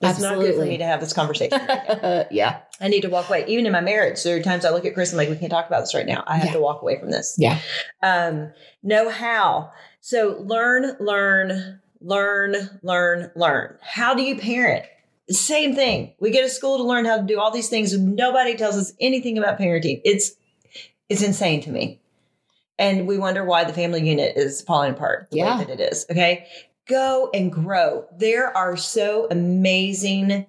It's 0.01 0.21
not 0.21 0.39
good 0.41 0.57
for 0.57 0.65
me 0.65 0.79
to 0.79 0.85
have 0.85 1.01
this 1.01 1.13
conversation. 1.13 1.61
right 1.67 2.27
yeah. 2.33 2.61
I 2.81 2.89
need 2.89 3.03
to 3.03 3.09
walk 3.09 3.29
away. 3.29 3.45
Even 3.47 3.67
in 3.67 3.73
my 3.73 3.81
marriage, 3.81 4.23
there 4.25 4.37
are 4.37 4.43
times 4.43 4.65
I 4.65 4.71
look 4.71 4.85
at 4.85 4.95
Chris 4.95 5.13
and 5.13 5.21
I'm 5.21 5.27
like, 5.29 5.35
we 5.35 5.39
can't 5.39 5.51
talk 5.53 5.69
about 5.69 5.81
this 5.81 5.95
right 5.95 6.07
now. 6.07 6.25
I 6.27 6.37
have 6.39 6.47
Yeah. 6.47 6.53
to 6.55 6.61
walk 6.61 6.83
away 6.83 6.99
from 6.99 7.11
this. 7.13 7.37
Yeah. 7.39 7.61
Um, 8.03 8.53
know 8.83 9.11
how. 9.11 9.71
So 10.01 10.39
learn, 10.41 10.97
learn, 10.99 11.81
learn, 12.01 12.81
learn, 12.83 13.31
learn. 13.37 13.77
How 13.81 14.15
do 14.15 14.23
you 14.23 14.37
parent? 14.37 14.85
Same 15.31 15.77
thing. 15.77 16.15
We 16.19 16.31
get 16.33 16.43
to 16.43 16.49
school 16.49 16.79
to 16.79 16.83
learn 16.85 17.05
how 17.05 17.19
to 17.19 17.23
do 17.23 17.39
all 17.39 17.53
these 17.53 17.69
things. 17.69 17.97
Nobody 17.97 18.57
tells 18.57 18.77
us 18.77 18.93
anything 19.01 19.39
about 19.39 19.59
parenting. 19.59 20.01
It's 20.05 20.33
it's 21.09 21.23
insane 21.23 21.61
to 21.63 21.71
me. 21.71 22.01
And 22.79 23.07
we 23.07 23.19
wonder 23.19 23.45
why 23.45 23.63
the 23.65 23.73
family 23.73 24.09
unit 24.09 24.37
is 24.37 24.63
falling 24.63 24.93
apart 24.95 25.29
the 25.31 25.37
Yeah. 25.39 25.59
way 25.59 25.65
that 25.67 25.81
it 25.81 25.93
is. 25.93 26.07
Okay. 26.11 26.47
Go 26.89 27.31
and 27.33 27.53
grow. 27.53 28.07
There 28.17 28.57
are 28.57 28.77
so 28.77 29.29
amazing 29.31 30.47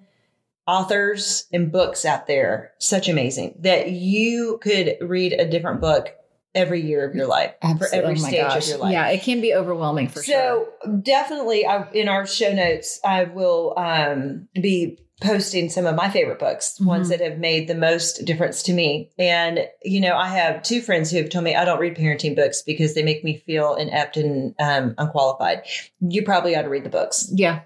authors 0.66 1.46
and 1.52 1.70
books 1.70 2.04
out 2.04 2.26
there, 2.26 2.72
such 2.78 3.08
amazing 3.08 3.54
that 3.60 3.90
you 3.90 4.58
could 4.62 4.96
read 5.00 5.32
a 5.32 5.48
different 5.48 5.80
book 5.80 6.08
every 6.54 6.80
year 6.80 7.08
of 7.08 7.14
your 7.14 7.26
life 7.26 7.52
for 7.78 7.88
every 7.92 8.14
Oh 8.14 8.16
stage 8.16 8.40
gosh. 8.40 8.62
of 8.64 8.68
your 8.68 8.78
life. 8.78 8.92
Yeah, 8.92 9.08
it 9.08 9.22
can 9.22 9.40
be 9.40 9.54
overwhelming 9.54 10.08
for 10.08 10.22
sure. 10.22 10.34
so 10.80 10.96
definitely, 11.00 11.66
I, 11.66 11.90
in 11.90 12.08
our 12.08 12.26
show 12.26 12.52
notes, 12.52 13.00
I 13.04 13.24
will 13.24 13.74
um, 13.76 14.48
be 14.54 14.98
posting 15.24 15.68
some 15.70 15.86
of 15.86 15.94
my 15.94 16.08
favorite 16.10 16.38
books, 16.38 16.78
ones 16.80 17.06
Mhm. 17.06 17.10
that 17.10 17.20
have 17.20 17.38
made 17.38 17.66
the 17.66 17.74
most 17.74 18.24
difference 18.24 18.62
to 18.64 18.72
me. 18.72 19.10
And 19.18 19.66
you 19.82 20.00
know, 20.00 20.16
I 20.16 20.28
have 20.28 20.62
two 20.62 20.80
friends 20.80 21.10
who 21.10 21.16
have 21.18 21.30
told 21.30 21.44
me 21.44 21.54
I 21.56 21.64
don't 21.64 21.80
read 21.80 21.96
parenting 21.96 22.36
books 22.36 22.62
because 22.62 22.94
they 22.94 23.02
make 23.02 23.24
me 23.24 23.42
feel 23.46 23.74
inept 23.74 24.16
and 24.16 24.54
um, 24.60 24.94
unqualified. 24.98 25.62
You 26.00 26.22
probably 26.22 26.54
ought 26.54 26.62
to 26.62 26.68
read 26.68 26.84
the 26.84 26.90
books, 26.90 27.28
Yeah. 27.32 27.60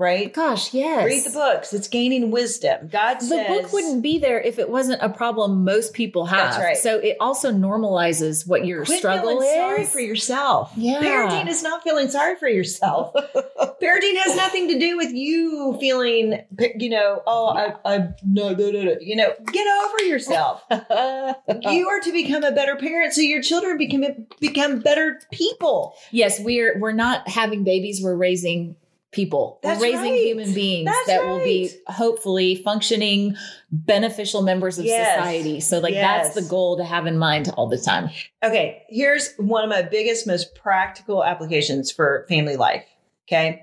Right? 0.00 0.32
Gosh, 0.32 0.72
yes. 0.72 1.04
Read 1.04 1.24
the 1.24 1.30
books. 1.30 1.72
It's 1.72 1.86
gaining 1.86 2.30
wisdom. 2.30 2.88
God 2.88 3.20
The 3.20 3.26
says 3.26 3.46
book 3.46 3.72
wouldn't 3.72 4.02
be 4.02 4.18
there 4.18 4.40
if 4.40 4.58
it 4.58 4.68
wasn't 4.70 5.02
a 5.02 5.10
problem 5.10 5.62
most 5.62 5.92
people 5.92 6.26
have. 6.26 6.52
That's 6.54 6.58
right. 6.58 6.76
So 6.76 6.98
it 6.98 7.16
also 7.20 7.52
normalizes 7.52 8.48
what 8.48 8.64
your 8.64 8.84
Quit 8.84 8.98
struggle 8.98 9.28
feeling 9.30 9.46
is. 9.46 9.54
sorry 9.54 9.84
for 9.84 10.00
yourself. 10.00 10.72
Yeah. 10.76 11.00
Parenting 11.00 11.48
is 11.48 11.62
not 11.62 11.82
feeling 11.82 12.08
sorry 12.08 12.36
for 12.36 12.48
yourself. 12.48 13.14
Parenting 13.82 14.16
has 14.24 14.36
nothing 14.36 14.68
to 14.68 14.78
do 14.78 14.96
with 14.96 15.12
you 15.12 15.76
feeling, 15.78 16.40
you 16.76 16.88
know, 16.88 17.22
oh, 17.26 17.48
I, 17.48 17.74
I, 17.84 17.98
no, 18.24 18.54
no, 18.54 18.70
no, 18.70 18.82
no. 18.82 18.96
You 19.00 19.16
know, 19.16 19.32
get 19.52 19.66
over 19.84 20.04
yourself. 20.04 20.64
you 20.70 21.88
are 21.88 22.00
to 22.00 22.12
become 22.12 22.42
a 22.42 22.52
better 22.52 22.76
parent 22.76 23.12
so 23.12 23.20
your 23.20 23.42
children 23.42 23.76
become 23.76 24.04
become 24.40 24.80
better 24.80 25.20
people. 25.30 25.94
yes, 26.10 26.40
we're 26.40 26.78
we're 26.78 26.92
not 26.92 27.28
having 27.28 27.64
babies, 27.64 28.00
we're 28.02 28.16
raising 28.16 28.76
people. 29.12 29.58
That's 29.62 29.80
we're 29.80 29.86
raising 29.86 30.12
right. 30.12 30.20
human 30.20 30.54
beings 30.54 30.86
That's 30.86 31.06
that 31.08 31.26
will 31.26 31.42
be 31.42 31.70
hopefully 31.88 32.54
functioning 32.56 33.34
beneficial 33.72 34.42
members 34.42 34.78
of 34.78 34.84
Yes. 34.84 35.16
society. 35.18 35.60
So 35.60 35.80
like 35.80 35.94
Yes. 35.94 36.26
that's 36.32 36.44
the 36.44 36.48
goal 36.48 36.76
to 36.76 36.84
have 36.84 37.06
in 37.06 37.18
mind 37.18 37.52
all 37.56 37.68
the 37.68 37.78
time. 37.78 38.10
Okay, 38.44 38.82
here's 38.88 39.34
one 39.36 39.64
of 39.64 39.70
my 39.70 39.82
biggest, 39.82 40.26
most 40.26 40.54
practical 40.54 41.24
applications 41.24 41.90
for 41.90 42.24
family 42.28 42.56
life. 42.56 42.84
Okay, 43.28 43.62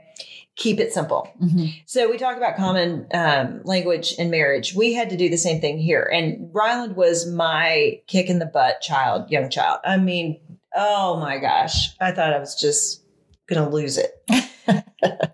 keep 0.58 0.80
it 0.80 0.92
simple. 0.92 1.30
Mhm. 1.42 1.74
So 1.86 2.10
we 2.10 2.18
talk 2.18 2.36
about 2.36 2.58
common 2.58 3.08
um, 3.14 3.62
language 3.64 4.14
in 4.18 4.30
marriage. 4.30 4.74
We 4.74 4.94
had 4.94 5.10
to 5.12 5.18
do 5.18 5.30
the 5.30 5.38
same 5.38 5.62
thing 5.62 5.78
here. 5.78 6.04
And 6.12 6.50
Ryland 6.54 6.96
was 6.98 7.26
my 7.26 8.02
kick 8.08 8.30
in 8.30 8.40
the 8.40 8.46
butt 8.46 8.82
child, 8.82 9.30
young 9.30 9.50
child. 9.50 9.80
I 9.86 9.98
mean, 9.98 10.40
oh 10.76 11.18
my 11.18 11.38
gosh, 11.38 11.96
I 12.02 12.12
thought 12.12 12.34
I 12.34 12.40
was 12.40 12.56
just 12.60 13.04
going 13.48 13.64
to 13.64 13.70
lose 13.74 13.98
it. 13.98 14.12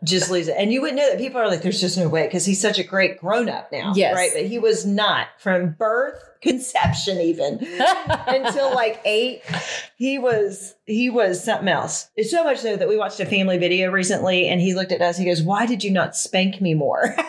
just 0.04 0.30
lose 0.30 0.48
it. 0.48 0.56
And 0.58 0.72
you 0.72 0.82
wouldn't 0.82 0.98
know 0.98 1.10
that 1.10 1.20
people 1.20 1.40
are 1.40 1.48
like, 1.48 1.62
there's 1.62 1.82
just 1.82 1.98
no 1.98 2.10
way 2.10 2.26
because 2.28 2.46
he's 2.46 2.62
such 2.62 2.80
a 2.80 2.84
great 2.84 3.20
grown 3.20 3.50
up 3.50 3.72
now. 3.72 3.94
Yes. 3.96 4.16
Right. 4.16 4.32
But 4.34 4.46
he 4.46 4.60
was 4.60 4.86
not 4.86 5.28
from 5.38 5.72
birth, 5.72 6.22
conception, 6.42 7.20
even 7.20 7.54
until 8.28 8.74
like 8.76 9.00
eight 9.06 9.42
he 9.96 10.20
was 10.20 10.76
he 10.86 11.10
was 11.10 11.42
something 11.44 11.70
else 11.70 12.10
it's 12.18 12.30
so 12.30 12.44
much 12.44 12.60
so 12.60 12.76
that 12.76 12.88
we 12.90 12.98
watched 12.98 13.20
a 13.22 13.26
family 13.26 13.58
video 13.58 13.90
recently 13.90 14.50
and 14.50 14.60
he 14.60 14.74
looked 14.74 14.92
at 14.92 15.02
us 15.02 15.18
he 15.18 15.24
goes 15.26 15.42
why 15.42 15.66
did 15.66 15.84
you 15.84 15.90
not 15.92 16.16
spank 16.16 16.62
me 16.62 16.74
more 16.74 17.16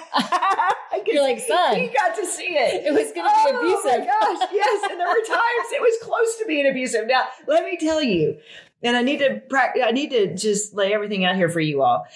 You're 1.06 1.22
like, 1.22 1.38
son, 1.38 1.76
he 1.76 1.88
got 1.88 2.16
to 2.16 2.26
see 2.26 2.56
it 2.56 2.86
it 2.86 2.92
was 2.92 3.12
going 3.12 3.28
to 3.28 3.32
oh 3.32 3.52
be 3.52 3.68
abusive. 3.68 4.00
my 4.00 4.06
gosh 4.06 4.48
yes 4.52 4.90
and 4.90 4.98
there 4.98 5.06
were 5.06 5.26
times 5.26 5.72
it 5.72 5.80
was 5.80 5.96
close 6.02 6.38
to 6.38 6.44
being 6.46 6.66
abusive 6.66 7.06
now 7.06 7.24
let 7.46 7.64
me 7.64 7.76
tell 7.76 8.02
you 8.02 8.38
and 8.84 8.96
i 8.96 9.02
need 9.02 9.18
to 9.18 9.40
practice 9.48 9.82
i 9.86 9.90
need 9.90 10.10
to 10.10 10.34
just 10.34 10.74
lay 10.74 10.92
everything 10.94 11.24
out 11.24 11.34
here 11.34 11.48
for 11.48 11.60
you 11.60 11.82
all 11.82 12.06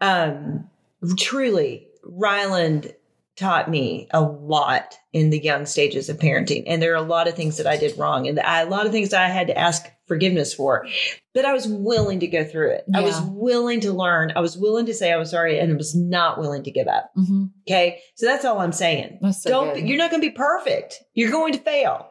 um 0.00 0.68
truly 1.16 1.86
ryland 2.04 2.92
taught 3.36 3.70
me 3.70 4.08
a 4.12 4.20
lot 4.20 4.96
in 5.12 5.28
the 5.30 5.38
young 5.38 5.66
stages 5.66 6.08
of 6.08 6.16
parenting. 6.18 6.64
And 6.66 6.80
there 6.80 6.92
are 6.92 6.96
a 6.96 7.02
lot 7.02 7.28
of 7.28 7.34
things 7.34 7.58
that 7.58 7.66
I 7.66 7.76
did 7.76 7.96
wrong 7.98 8.26
and 8.26 8.40
I, 8.40 8.62
a 8.62 8.66
lot 8.66 8.86
of 8.86 8.92
things 8.92 9.10
that 9.10 9.22
I 9.22 9.28
had 9.28 9.46
to 9.48 9.58
ask 9.58 9.84
forgiveness 10.06 10.54
for. 10.54 10.86
But 11.34 11.44
I 11.44 11.52
was 11.52 11.68
willing 11.68 12.20
to 12.20 12.26
go 12.26 12.44
through 12.44 12.70
it. 12.70 12.84
I 12.94 13.02
was 13.02 13.20
willing 13.20 13.80
to 13.80 13.92
learn. 13.92 14.32
I 14.34 14.40
was 14.40 14.56
willing 14.56 14.86
to 14.86 14.94
say 14.94 15.12
I 15.12 15.16
was 15.18 15.30
sorry 15.30 15.58
and 15.58 15.70
I 15.70 15.76
was 15.76 15.94
not 15.94 16.38
willing 16.38 16.62
to 16.62 16.70
give 16.70 16.88
up. 16.88 17.12
Mhm. 17.16 17.50
Okay. 17.68 18.00
So 18.14 18.24
that's 18.24 18.46
all 18.46 18.58
I'm 18.60 18.72
saying. 18.72 19.18
So 19.32 19.50
Don't, 19.50 19.74
good. 19.74 19.86
you're 19.86 19.98
not 19.98 20.10
going 20.10 20.22
to 20.22 20.28
be 20.28 20.34
perfect. 20.34 21.02
You're 21.12 21.30
going 21.30 21.52
to 21.52 21.58
fail. 21.58 22.08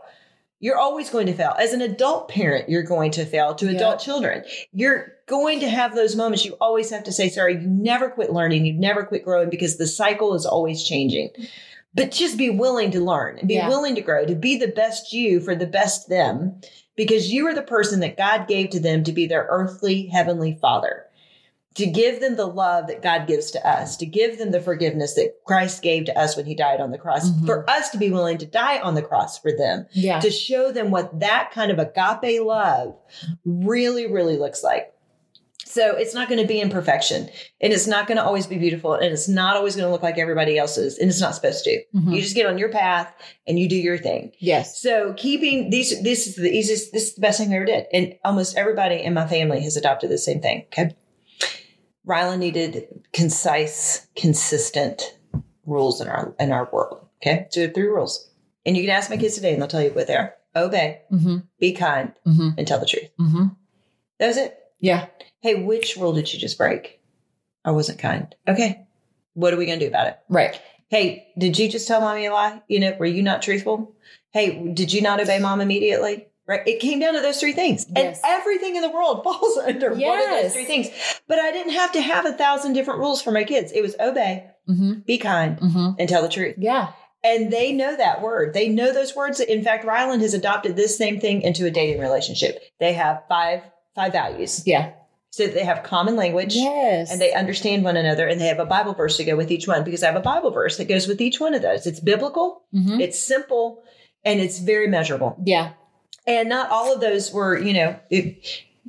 You're 0.59 0.77
always 0.77 1.09
going 1.09 1.27
to 1.27 1.33
fail. 1.33 1.53
As 1.59 1.73
an 1.73 1.81
adult 1.81 2.29
parent, 2.29 2.69
you're 2.69 2.83
going 2.83 3.11
to 3.11 3.25
fail 3.25 3.53
to 3.55 3.67
adult 3.69 3.99
children. 3.99 4.43
You're 4.71 5.13
going 5.27 5.59
to 5.59 5.69
have 5.69 5.95
those 5.95 6.15
moments. 6.15 6.45
You 6.45 6.53
always 6.61 6.89
have 6.91 7.03
to 7.03 7.11
say 7.11 7.29
sorry. 7.29 7.53
You 7.55 7.67
never 7.67 8.09
quit 8.09 8.31
learning. 8.31 8.65
You 8.65 8.73
never 8.73 9.03
quit 9.03 9.25
growing 9.25 9.49
because 9.49 9.77
the 9.77 9.87
cycle 9.87 10.33
is 10.33 10.45
always 10.45 10.83
changing. 10.83 11.29
But 11.93 12.11
just 12.11 12.37
be 12.37 12.49
willing 12.49 12.91
to 12.91 12.99
learn 12.99 13.37
and 13.39 13.47
be 13.47 13.55
Yeah. 13.55 13.69
willing 13.69 13.95
to 13.95 14.01
grow, 14.01 14.25
to 14.25 14.35
be 14.35 14.57
the 14.57 14.67
best 14.67 15.13
you 15.13 15.39
for 15.39 15.55
the 15.55 15.67
best 15.67 16.09
them, 16.09 16.59
because 16.95 17.31
you 17.31 17.47
are 17.47 17.53
the 17.53 17.61
person 17.61 17.99
that 18.01 18.17
God 18.17 18.47
gave 18.47 18.69
to 18.71 18.79
them 18.79 19.03
to 19.03 19.11
be 19.11 19.27
their 19.27 19.47
earthly, 19.49 20.07
heavenly 20.07 20.57
father 20.61 21.04
to 21.75 21.85
give 21.85 22.19
them 22.21 22.35
the 22.37 22.45
love 22.47 22.87
that 22.87 23.01
God 23.01 23.27
gives 23.27 23.51
to 23.51 23.67
us, 23.67 23.97
to 23.97 24.05
give 24.05 24.37
them 24.37 24.51
the 24.51 24.61
forgiveness 24.61 25.13
that 25.15 25.33
Christ 25.45 25.81
gave 25.81 26.05
to 26.05 26.17
us 26.17 26.35
when 26.37 26.45
he 26.45 26.55
died 26.55 26.79
on 26.81 26.91
the 26.91 26.97
cross, 26.97 27.29
Mhm. 27.29 27.45
for 27.45 27.69
us 27.69 27.89
to 27.91 27.97
be 27.97 28.09
willing 28.11 28.37
to 28.39 28.45
die 28.45 28.79
on 28.79 28.95
the 28.95 29.01
cross 29.01 29.37
for 29.37 29.51
them, 29.51 29.85
Yeah. 29.91 30.19
to 30.21 30.31
show 30.31 30.71
them 30.71 30.89
what 30.89 31.19
that 31.19 31.51
kind 31.53 31.71
of 31.71 31.79
agape 31.79 32.41
love 32.41 32.95
really, 33.45 34.07
really 34.07 34.37
looks 34.37 34.63
like. 34.63 34.91
So 35.65 35.97
it's 35.97 36.13
not 36.13 36.29
going 36.29 36.39
to 36.41 36.47
be 36.47 36.61
in 36.61 36.69
perfection 36.69 37.27
and 37.59 37.73
it's 37.73 37.87
not 37.87 38.07
going 38.07 38.15
to 38.15 38.23
always 38.23 38.47
be 38.47 38.57
beautiful 38.57 38.93
and 38.93 39.11
it's 39.11 39.27
not 39.27 39.57
always 39.57 39.75
going 39.75 39.85
to 39.85 39.91
look 39.91 40.03
like 40.03 40.17
everybody 40.17 40.57
else's 40.57 40.97
and 40.97 41.09
it's 41.09 41.19
not 41.19 41.35
supposed 41.35 41.65
to. 41.65 41.83
Mhm. 41.93 42.15
You 42.15 42.21
just 42.21 42.35
get 42.35 42.45
on 42.45 42.57
your 42.57 42.69
path 42.69 43.11
and 43.45 43.59
you 43.59 43.67
do 43.67 43.75
your 43.75 43.97
thing. 43.97 44.31
yes. 44.39 44.79
So 44.79 45.13
keeping 45.17 45.71
these, 45.71 46.01
this 46.01 46.27
is 46.27 46.35
the 46.35 46.49
easiest, 46.49 46.93
this 46.93 47.09
is 47.09 47.15
the 47.15 47.21
best 47.21 47.39
thing 47.39 47.51
I 47.51 47.57
ever 47.57 47.65
did. 47.65 47.87
And 47.91 48.15
almost 48.23 48.57
everybody 48.57 48.95
in 49.03 49.13
my 49.13 49.27
family 49.27 49.59
has 49.63 49.75
adopted 49.75 50.09
the 50.11 50.17
same 50.17 50.39
thing. 50.39 50.63
Okay. 50.67 50.95
Rylan 52.05 52.39
needed 52.39 52.87
concise, 53.13 54.07
consistent 54.15 55.17
rules 55.65 56.01
in 56.01 56.07
our, 56.07 56.35
in 56.39 56.51
our 56.51 56.69
world. 56.71 57.05
Okay. 57.21 57.47
So 57.49 57.69
three 57.69 57.87
rules 57.87 58.29
and 58.65 58.75
you 58.77 58.83
can 58.83 58.91
ask 58.91 59.09
my 59.09 59.17
kids 59.17 59.35
today 59.35 59.53
and 59.53 59.61
they'll 59.61 59.67
tell 59.67 59.81
you 59.81 59.91
what 59.91 60.07
they 60.07 60.15
are. 60.15 60.33
Obey, 60.55 61.01
hmm 61.09 61.37
be 61.59 61.73
kind, 61.73 62.13
hmm 62.23 62.49
and 62.57 62.67
tell 62.67 62.79
the 62.79 62.85
truth. 62.85 63.09
hmm 63.17 63.47
That 64.19 64.27
was 64.27 64.37
it. 64.37 64.57
Yeah. 64.79 65.07
Hey, 65.41 65.55
which 65.63 65.97
rule 65.97 66.13
did 66.13 66.31
you 66.31 66.39
just 66.39 66.57
break? 66.57 67.01
I 67.65 67.71
wasn't 67.71 67.99
kind. 67.99 68.33
Okay. 68.47 68.85
What 69.33 69.53
are 69.53 69.57
we 69.57 69.65
going 69.65 69.79
to 69.79 69.85
do 69.85 69.89
about 69.89 70.07
it? 70.07 70.19
Right. 70.29 70.59
Hey, 70.87 71.27
did 71.37 71.57
you 71.57 71.67
just 71.69 71.87
tell 71.87 71.99
mommy 71.99 72.25
a 72.27 72.31
lie? 72.33 72.61
You 72.67 72.79
know, 72.79 72.95
were 72.97 73.05
you 73.05 73.21
not 73.23 73.41
truthful? 73.41 73.93
Hey, 74.31 74.71
did 74.73 74.93
you 74.93 75.01
not 75.01 75.19
obey 75.19 75.39
mom 75.39 75.59
immediately? 75.59 76.27
Right. 76.47 76.61
It 76.67 76.79
came 76.79 76.99
down 76.99 77.13
to 77.15 77.21
those 77.21 77.39
three 77.39 77.53
things. 77.53 77.85
Yes. 77.95 78.19
And 78.23 78.39
everything 78.39 78.75
in 78.75 78.81
the 78.83 78.89
world 78.91 79.23
falls 79.23 79.57
under 79.57 79.93
one 79.95 80.19
of 80.21 80.29
those 80.29 80.53
three 80.53 80.65
things. 80.65 80.89
But 81.27 81.39
I 81.39 81.51
didn't 81.51 81.73
have 81.73 81.91
to 81.93 82.01
have 82.01 82.25
a 82.25 82.33
thousand 82.33 82.73
different 82.73 82.99
rules 82.99 83.21
for 83.21 83.31
my 83.31 83.43
kids. 83.43 83.71
It 83.71 83.81
was 83.81 83.95
obey, 83.99 84.45
hmm 84.67 84.93
be 85.05 85.17
kind, 85.17 85.57
hmm 85.59 85.89
and 85.97 86.07
tell 86.07 86.21
the 86.21 86.29
truth. 86.29 86.55
Yeah. 86.57 86.91
And 87.23 87.51
they 87.51 87.71
know 87.73 87.95
that 87.97 88.21
word. 88.21 88.53
They 88.53 88.69
know 88.69 88.93
those 88.93 89.15
words. 89.15 89.39
In 89.39 89.63
fact, 89.63 89.83
Ryland 89.85 90.21
has 90.21 90.35
adopted 90.35 90.75
this 90.75 90.95
same 90.95 91.19
thing 91.19 91.41
into 91.41 91.65
a 91.65 91.71
dating 91.71 91.99
relationship. 91.99 92.59
They 92.79 92.93
have 92.93 93.23
five 93.27 93.61
five 93.95 94.11
values. 94.11 94.61
Yeah. 94.67 94.91
so 95.31 95.47
they 95.47 95.63
have 95.65 95.81
common 95.81 96.15
language. 96.15 96.53
Yes. 96.55 97.11
And 97.11 97.19
they 97.19 97.33
understand 97.33 97.83
one 97.83 97.97
another 97.97 98.27
and 98.27 98.39
they 98.39 98.45
have 98.47 98.59
a 98.59 98.65
Bible 98.65 98.93
verse 98.93 99.17
to 99.17 99.23
go 99.23 99.35
with 99.35 99.49
each 99.51 99.67
one 99.67 99.83
because 99.83 100.03
I 100.03 100.07
have 100.07 100.15
a 100.15 100.19
Bible 100.21 100.51
verse 100.51 100.77
that 100.77 100.87
goes 100.87 101.07
with 101.07 101.19
each 101.21 101.39
one 101.39 101.53
of 101.55 101.61
those. 101.63 101.87
It's 101.87 101.99
biblical, 101.99 102.61
Mhm. 102.73 102.99
it's 103.01 103.17
simple, 103.19 103.81
and 104.23 104.39
it's 104.39 104.59
very 104.59 104.87
measurable. 104.87 105.35
yeah. 105.43 105.71
And 106.27 106.49
not 106.49 106.69
all 106.71 106.93
of 106.93 107.01
those 107.01 107.31
were, 107.31 107.57
you 107.57 107.73
know, 107.73 107.99
if, 108.09 108.35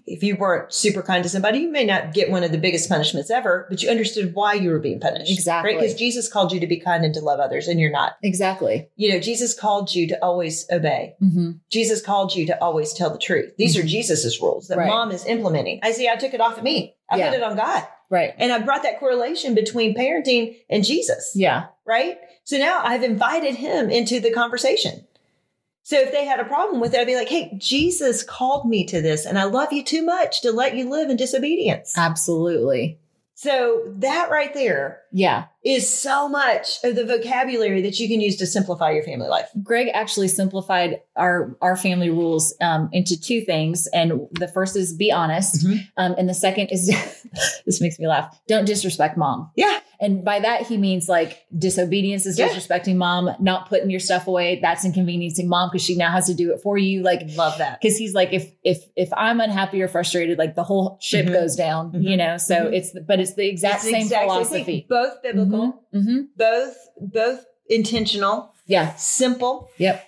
if 0.07 0.23
you 0.23 0.37
weren't 0.37 0.73
super 0.73 1.03
kind 1.03 1.23
to 1.25 1.29
somebody, 1.29 1.59
you 1.59 1.71
may 1.71 1.85
not 1.85 2.15
get 2.15 2.31
one 2.31 2.45
of 2.45 2.53
the 2.53 2.59
biggest 2.59 2.89
punishments 2.89 3.31
ever, 3.31 3.67
but 3.69 3.83
you 3.83 3.91
understood 3.91 4.35
why 4.35 4.55
you 4.55 4.71
were 4.71 4.79
being 4.79 5.01
punished. 5.01 5.33
Exactly. 5.33 5.73
Right? 5.75 5.81
Because 5.81 5.95
Jesus 5.97 6.33
called 6.33 6.53
you 6.53 6.61
to 6.61 6.67
be 6.67 6.79
kind 6.79 7.05
and 7.05 7.13
to 7.15 7.21
love 7.21 7.41
others, 7.41 7.67
and 7.69 7.79
you're 7.81 7.91
not. 7.91 8.13
Exactly. 8.23 8.89
You 8.97 9.13
know, 9.13 9.21
Jesus 9.21 9.53
called 9.59 9.95
you 9.95 10.07
to 10.09 10.25
always 10.25 10.67
obey. 10.71 11.15
hmm 11.19 11.53
Jesus 11.71 12.01
called 12.01 12.35
you 12.35 12.47
to 12.47 12.63
always 12.63 12.93
tell 12.95 13.11
the 13.11 13.19
truth. 13.19 13.53
These 13.59 13.77
are 13.77 13.83
Mhm. 13.83 13.89
Jesus's 13.89 14.41
rules 14.41 14.69
that 14.69 14.79
Right. 14.79 14.87
mom 14.89 15.11
is 15.11 15.27
implementing. 15.27 15.81
I 15.83 15.93
see, 15.93 16.09
I 16.09 16.17
took 16.17 16.33
it 16.35 16.41
off 16.41 16.57
of 16.57 16.63
me. 16.65 16.95
I 17.11 17.19
Yeah. 17.19 17.31
put 17.31 17.39
it 17.39 17.43
on 17.43 17.57
God. 17.57 17.85
Right. 18.09 18.35
And 18.39 18.53
I 18.53 18.61
brought 18.61 18.85
that 18.85 19.01
correlation 19.01 19.55
between 19.55 19.95
parenting 19.97 20.57
and 20.71 20.85
Jesus. 20.85 21.33
Yeah. 21.35 21.67
Right. 21.85 22.19
So 22.45 22.57
now 22.59 22.81
I've 22.85 23.03
invited 23.03 23.57
him 23.57 23.91
into 23.91 24.21
the 24.21 24.31
conversation. 24.31 25.06
So 25.87 26.01
if 26.01 26.11
they 26.11 26.25
had 26.25 26.41
a 26.41 26.45
problem 26.45 26.81
with 26.81 26.95
it, 26.95 26.99
I'd 26.99 27.07
be 27.07 27.15
like, 27.15 27.29
hey, 27.29 27.57
Jesus 27.59 28.25
called 28.25 28.69
me 28.69 28.85
to 28.87 29.01
this, 29.01 29.25
and 29.25 29.39
I 29.39 29.45
love 29.45 29.73
you 29.73 29.85
too 29.85 30.05
much 30.05 30.41
to 30.41 30.51
let 30.51 30.75
you 30.75 30.91
live 30.91 31.11
in 31.11 31.17
disobedience. 31.17 31.97
Absolutely. 31.97 32.99
So 33.35 33.85
that 33.87 34.29
right 34.29 34.53
there 34.53 35.03
Yeah. 35.17 35.45
is 35.65 35.89
so 35.89 36.29
much 36.29 36.79
of 36.85 36.95
the 36.95 37.05
vocabulary 37.05 37.83
that 37.83 37.99
you 37.99 38.07
can 38.07 38.21
use 38.21 38.37
to 38.37 38.47
simplify 38.47 38.91
your 38.93 39.03
family 39.03 39.29
life. 39.29 39.49
Greg 39.63 39.89
actually 39.95 40.29
simplified 40.29 41.01
our 41.17 41.57
our 41.61 41.77
family 41.77 42.11
rules 42.11 42.55
um, 42.61 42.89
into 42.93 43.21
two 43.21 43.41
things, 43.41 43.89
and 43.93 44.13
the 44.33 44.47
first 44.47 44.77
is 44.77 44.95
be 44.95 45.11
honest, 45.11 45.67
Mhm. 45.67 45.79
um, 45.97 46.15
and 46.19 46.29
the 46.29 46.35
second 46.35 46.67
is 46.69 46.87
this 47.67 47.81
makes 47.81 47.99
me 47.99 48.07
laugh. 48.07 48.39
Don't 48.47 48.65
disrespect 48.67 49.17
mom. 49.17 49.51
Yeah. 49.57 49.81
And 49.99 50.23
by 50.23 50.41
that 50.41 50.67
he 50.67 50.77
means 50.77 51.09
like 51.09 51.47
disobedience 51.57 52.27
is 52.27 52.39
Yeah. 52.39 52.49
disrespecting 52.49 52.97
mom, 52.97 53.31
not 53.41 53.69
putting 53.71 53.89
your 53.91 53.99
stuff 53.99 54.27
away. 54.29 54.59
That's 54.61 54.85
inconveniencing 54.85 55.49
mom 55.49 55.71
because 55.71 55.83
she 55.83 55.97
now 55.97 56.11
has 56.13 56.27
to 56.27 56.35
do 56.35 56.53
it 56.53 56.61
for 56.61 56.77
you. 56.77 57.03
Like 57.03 57.23
Love 57.35 57.57
that. 57.59 57.81
because 57.81 57.97
he's 57.97 58.13
like 58.15 58.33
if 58.35 58.53
if 58.63 58.85
if 58.95 59.09
I'm 59.17 59.41
unhappy 59.41 59.81
or 59.83 59.89
frustrated, 59.89 60.37
like 60.39 60.55
the 60.55 60.63
whole 60.65 60.99
ship 61.01 61.27
Mhm. 61.27 61.33
goes 61.33 61.57
down. 61.57 61.93
Mhm. 61.93 62.03
You 62.11 62.17
know. 62.19 62.37
So 62.37 62.55
Mhm. 62.67 62.75
it's 62.75 62.91
but 63.09 63.19
it's 63.21 63.35
the 63.35 63.49
exact 63.49 63.85
It's 63.85 63.91
same 63.91 64.09
philosophy. 64.09 64.87
both 64.89 65.06
biblical, 65.23 65.83
hmm 65.93 66.23
both 66.37 66.77
both 67.01 67.45
intentional, 67.69 68.53
Yeah. 68.67 68.95
simple. 68.97 69.71
Yep. 69.79 70.03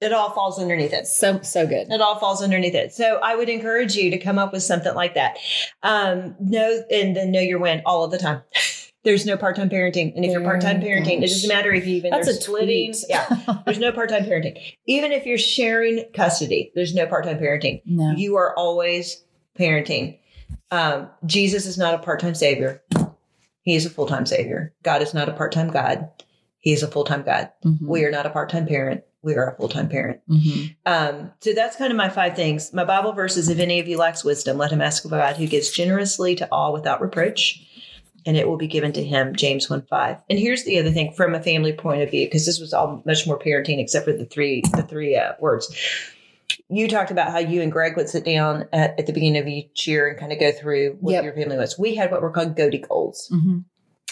It 0.00 0.12
all 0.12 0.30
falls 0.30 0.58
underneath 0.58 0.92
it. 0.92 1.06
So 1.06 1.40
so 1.42 1.66
good. 1.66 1.90
It 1.92 2.00
all 2.00 2.18
falls 2.18 2.42
underneath 2.42 2.74
it. 2.74 2.92
So 2.92 3.18
I 3.22 3.36
would 3.36 3.48
encourage 3.48 3.94
you 3.94 4.10
to 4.10 4.18
come 4.18 4.38
up 4.38 4.52
with 4.52 4.62
something 4.64 4.94
like 4.94 5.14
that. 5.14 5.36
Um, 5.82 6.34
know 6.40 6.82
and 6.90 7.14
then 7.16 7.30
know 7.30 7.40
your 7.40 7.58
when 7.60 7.82
all 7.86 8.02
of 8.04 8.10
the 8.10 8.18
time. 8.18 8.42
There's 9.04 9.26
no 9.26 9.36
part-time 9.36 9.68
parenting, 9.68 10.14
and 10.14 10.24
if 10.24 10.30
you're 10.30 10.44
part-time 10.44 10.80
parenting, 10.80 11.18
it 11.18 11.22
doesn't 11.22 11.48
matter 11.48 11.72
if 11.72 11.84
you 11.88 11.96
even 11.96 12.12
That's 12.12 12.28
a 12.28 12.34
splitting. 12.34 12.92
tweet. 12.92 13.04
Yeah, 13.08 13.26
there's 13.66 13.80
no 13.80 13.90
part-time 13.90 14.22
parenting. 14.26 14.56
Even 14.86 15.10
if 15.10 15.26
you're 15.26 15.38
sharing 15.38 16.04
custody, 16.14 16.70
there's 16.76 16.94
no 16.94 17.06
part-time 17.06 17.38
parenting. 17.40 17.82
no. 17.84 18.12
You 18.12 18.36
are 18.36 18.56
always 18.56 19.24
parenting. 19.58 20.20
Um, 20.70 21.10
Jesus 21.26 21.66
is 21.66 21.76
not 21.76 21.94
a 21.94 21.98
part-time 21.98 22.36
savior. 22.36 22.80
He 23.62 23.74
is 23.76 23.86
a 23.86 23.90
full-time 23.90 24.26
savior. 24.26 24.72
God 24.82 25.02
is 25.02 25.14
not 25.14 25.28
a 25.28 25.32
part-time 25.32 25.70
God. 25.70 26.08
He 26.58 26.72
is 26.72 26.82
a 26.82 26.88
full-time 26.88 27.22
God. 27.22 27.50
Mhm. 27.64 27.78
We 27.86 28.04
are 28.04 28.10
not 28.10 28.26
a 28.26 28.30
part-time 28.30 28.66
parent. 28.66 29.02
We 29.22 29.34
are 29.36 29.50
a 29.52 29.56
full-time 29.56 29.88
parent. 29.88 30.20
Mhm. 30.28 30.74
Um, 30.84 31.32
so 31.40 31.52
that's 31.52 31.76
kind 31.76 31.92
of 31.92 31.96
my 31.96 32.08
five 32.08 32.34
things. 32.34 32.72
My 32.72 32.84
Bible 32.84 33.12
verse 33.12 33.36
is 33.36 33.48
if 33.48 33.58
any 33.60 33.78
of 33.78 33.86
you 33.86 33.96
lacks 33.98 34.24
wisdom, 34.24 34.58
let 34.58 34.72
him 34.72 34.80
ask 34.80 35.04
of 35.04 35.12
God 35.12 35.36
who 35.36 35.46
gives 35.46 35.70
generously 35.70 36.34
to 36.36 36.48
all 36.50 36.72
without 36.72 37.00
reproach, 37.00 37.62
and 38.26 38.36
it 38.36 38.48
will 38.48 38.56
be 38.56 38.66
given 38.66 38.92
to 38.92 39.02
him. 39.02 39.34
James 39.36 39.70
1 39.70 39.82
5. 39.88 40.16
And 40.28 40.38
here's 40.40 40.64
the 40.64 40.78
other 40.78 40.90
thing 40.90 41.12
from 41.12 41.34
a 41.34 41.42
family 41.42 41.72
point 41.72 42.02
of 42.02 42.10
view, 42.10 42.26
because 42.26 42.46
this 42.46 42.58
was 42.58 42.72
all 42.72 43.00
much 43.04 43.26
more 43.26 43.38
parenting 43.38 43.78
except 43.78 44.04
for 44.06 44.12
the 44.12 44.24
three 44.24 44.62
the 44.74 44.82
three 44.82 45.14
uh, 45.16 45.32
words. 45.40 45.72
You 46.68 46.88
talked 46.88 47.10
about 47.10 47.30
how 47.30 47.38
you 47.38 47.62
and 47.62 47.70
Greg 47.72 47.96
would 47.96 48.08
sit 48.08 48.24
down 48.24 48.66
at, 48.72 48.98
at 48.98 49.06
the 49.06 49.12
beginning 49.12 49.40
of 49.42 49.46
each 49.48 49.86
year 49.86 50.08
and 50.08 50.18
kind 50.18 50.32
of 50.32 50.40
go 50.40 50.52
through 50.52 50.96
what 51.00 51.12
Yep. 51.12 51.24
your 51.24 51.34
family 51.34 51.56
was. 51.56 51.78
We 51.78 51.94
had 51.94 52.10
what 52.10 52.22
were 52.22 52.30
called 52.30 52.56
GOTY 52.56 52.78
goals. 52.88 53.30
Mhm. 53.32 53.64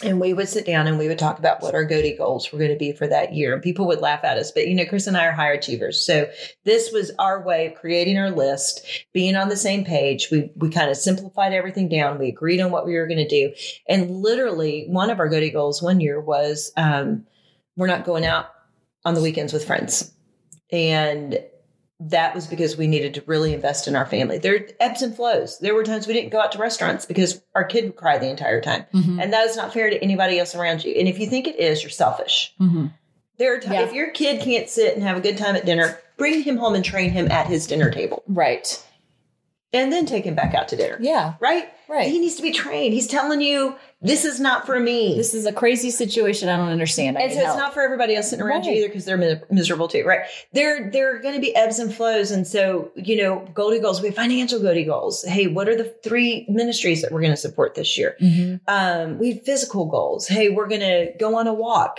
And 0.03 0.18
we 0.18 0.33
would 0.33 0.48
sit 0.48 0.64
down 0.64 0.87
and 0.87 0.98
we 0.98 1.09
would 1.09 1.18
talk 1.18 1.38
about 1.38 1.61
what 1.61 1.74
our 1.74 1.85
GOTY 1.85 2.16
goals 2.16 2.50
were 2.50 2.59
going 2.59 2.70
to 2.70 2.76
be 2.79 2.92
for 2.92 3.07
that 3.07 3.35
year. 3.35 3.53
And 3.53 3.62
people 3.62 3.87
would 3.88 4.00
laugh 4.00 4.24
at 4.24 4.38
us. 4.38 4.50
But, 4.50 4.66
you 4.66 4.74
know, 4.74 4.87
Chris 4.87 5.07
and 5.07 5.14
I 5.14 5.26
are 5.26 5.33
high 5.33 5.53
achievers. 5.53 6.03
So 6.07 6.26
this 6.64 6.90
was 6.90 7.11
our 7.18 7.42
way 7.44 7.66
of 7.66 7.74
creating 7.74 8.16
our 8.16 8.31
list, 8.31 8.87
being 9.12 9.37
on 9.37 9.50
the 9.50 9.59
same 9.59 9.85
page. 9.85 10.29
We, 10.33 10.50
we 10.57 10.70
kind 10.70 10.90
of 10.90 10.96
simplified 10.96 11.53
everything 11.53 11.90
down. 11.90 12.18
We 12.18 12.29
agreed 12.31 12.61
on 12.62 12.70
what 12.70 12.87
we 12.87 12.94
were 12.94 13.07
going 13.07 13.18
to 13.18 13.29
do. 13.29 13.53
And 13.90 14.11
literally, 14.11 14.87
one 14.88 15.11
of 15.11 15.18
our 15.18 15.29
GOTY 15.29 15.50
goals 15.50 15.83
one 15.83 16.00
year 16.00 16.18
was 16.18 16.72
um, 16.79 17.26
we're 17.76 17.87
not 17.87 18.07
going 18.07 18.24
out 18.24 18.46
on 19.05 19.12
the 19.12 19.20
weekends 19.20 19.53
with 19.53 19.66
friends. 19.66 20.14
And 20.72 21.40
that 22.00 22.34
was 22.34 22.46
because 22.46 22.76
we 22.78 22.86
needed 22.86 23.12
to 23.14 23.22
really 23.26 23.52
invest 23.52 23.86
in 23.86 23.94
our 23.94 24.06
family. 24.06 24.38
There 24.38 24.54
are 24.56 24.66
ebbs 24.80 25.02
and 25.02 25.14
flows. 25.14 25.58
There 25.58 25.74
were 25.74 25.84
times 25.84 26.06
we 26.06 26.14
didn't 26.14 26.30
go 26.30 26.40
out 26.40 26.52
to 26.52 26.58
restaurants 26.58 27.04
because 27.04 27.42
our 27.54 27.64
kid 27.64 27.84
would 27.84 27.96
cry 27.96 28.16
the 28.18 28.28
entire 28.30 28.60
time. 28.62 28.86
Mhm. 28.94 29.20
And 29.22 29.32
that 29.32 29.46
is 29.46 29.56
not 29.56 29.72
fair 29.74 29.90
to 29.90 30.02
anybody 30.02 30.38
else 30.38 30.54
around 30.54 30.82
you. 30.84 30.94
And 30.94 31.06
if 31.08 31.18
you 31.18 31.26
think 31.26 31.46
it 31.46 31.58
is, 31.60 31.82
you're 31.82 31.90
selfish. 31.90 32.54
Mhm. 32.60 32.92
There 33.38 33.54
are 33.54 33.58
times 33.60 33.74
Yeah. 33.74 33.82
if 33.86 33.92
your 33.92 34.10
kid 34.10 34.40
can't 34.40 34.68
sit 34.68 34.94
and 34.94 35.02
have 35.02 35.16
a 35.16 35.20
good 35.20 35.36
time 35.36 35.56
at 35.56 35.66
dinner, 35.66 35.98
bring 36.16 36.42
him 36.42 36.56
home 36.56 36.74
and 36.74 36.84
train 36.84 37.10
him 37.10 37.30
at 37.30 37.46
his 37.46 37.66
dinner 37.66 37.90
table, 37.90 38.22
Right. 38.26 38.82
And 39.72 39.92
then 39.92 40.06
take 40.06 40.24
him 40.24 40.35
back 40.35 40.54
out 40.54 40.68
to 40.68 40.76
dinner. 40.76 40.96
Yeah. 41.00 41.35
Right? 41.40 41.68
Right. 41.88 42.09
He 42.11 42.18
needs 42.18 42.37
to 42.37 42.42
be 42.42 42.52
trained. 42.52 42.94
He's 42.94 43.06
telling 43.06 43.40
you 43.40 43.76
this 44.00 44.24
is 44.24 44.40
not 44.40 44.64
for 44.64 44.78
me. 44.80 45.16
This 45.16 45.35
is 45.35 45.44
a 45.44 45.52
crazy 45.52 45.90
situation. 45.90 46.48
I 46.48 46.56
don't 46.56 46.68
understand. 46.68 47.18
I 47.18 47.22
and 47.22 47.33
so 47.33 47.38
it's 47.38 47.46
help. 47.46 47.59
not 47.59 47.74
for 47.74 47.83
everybody 47.83 48.14
else 48.16 48.30
sitting 48.30 48.44
around 48.44 48.64
you 48.64 48.72
either 48.72 48.88
because 48.88 49.04
they're 49.04 49.42
miserable 49.50 49.88
too, 49.88 50.04
right? 50.04 50.20
There, 50.52 50.90
there 50.90 51.14
are 51.14 51.18
going 51.18 51.35
to 51.35 51.40
be 51.40 51.54
ebbs 51.54 51.78
and 51.78 51.92
flows, 51.92 52.30
and 52.30 52.46
so 52.46 52.90
you 52.96 53.16
know, 53.16 53.46
Goldie 53.54 53.80
goals. 53.80 54.00
We 54.00 54.09
have 54.09 54.16
financial 54.16 54.61
Goldie 54.61 54.85
goals. 54.85 55.24
Hey, 55.24 55.48
what 55.48 55.68
are 55.68 55.76
the 55.76 55.92
three 56.02 56.46
ministries 56.48 57.02
that 57.02 57.12
we're 57.12 57.20
going 57.20 57.33
to 57.33 57.37
support 57.37 57.74
this 57.74 57.98
year? 57.98 58.16
Mhm. 58.20 58.61
Um, 58.68 59.18
we 59.18 59.33
have 59.35 59.44
physical 59.44 59.87
goals. 59.87 60.26
Hey, 60.28 60.48
we're 60.48 60.68
going 60.68 60.80
to 60.80 61.12
go 61.18 61.37
on 61.37 61.46
a 61.46 61.54
walk 61.54 61.98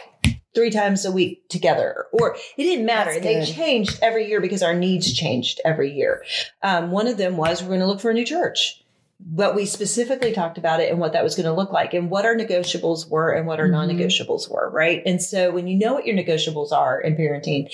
three 0.53 0.69
times 0.69 1.05
a 1.05 1.11
week 1.11 1.47
together. 1.49 2.05
Or 2.11 2.35
it 2.57 2.63
didn't 2.63 2.85
matter. 2.85 3.19
They 3.19 3.45
changed 3.45 3.99
every 4.01 4.27
year 4.27 4.41
because 4.41 4.61
our 4.63 4.73
needs 4.73 5.13
changed 5.13 5.61
every 5.63 5.91
year. 5.93 6.23
Um, 6.61 6.91
one 6.91 7.07
of 7.07 7.17
them 7.17 7.37
was 7.37 7.61
we're 7.61 7.69
going 7.69 7.79
to 7.81 7.87
look 7.87 8.01
for 8.01 8.11
a 8.11 8.13
new 8.13 8.25
church. 8.25 8.77
But 9.23 9.55
we 9.55 9.67
specifically 9.67 10.33
talked 10.33 10.57
about 10.57 10.79
it 10.79 10.89
and 10.89 10.99
what 10.99 11.13
that 11.13 11.23
was 11.23 11.35
going 11.35 11.45
to 11.45 11.53
look 11.53 11.71
like 11.71 11.93
and 11.93 12.09
what 12.09 12.25
our 12.25 12.35
negotiables 12.35 13.07
were 13.07 13.31
and 13.31 13.45
what 13.45 13.59
our 13.59 13.67
Mhm. 13.67 13.71
non 13.71 13.89
negotiables 13.89 14.49
were, 14.49 14.67
right? 14.71 15.03
And 15.05 15.21
so 15.21 15.51
when 15.51 15.67
you 15.67 15.77
know 15.77 15.93
what 15.93 16.07
your 16.07 16.15
negotiables 16.17 16.71
are 16.71 16.99
in 16.99 17.15
parenting, 17.15 17.69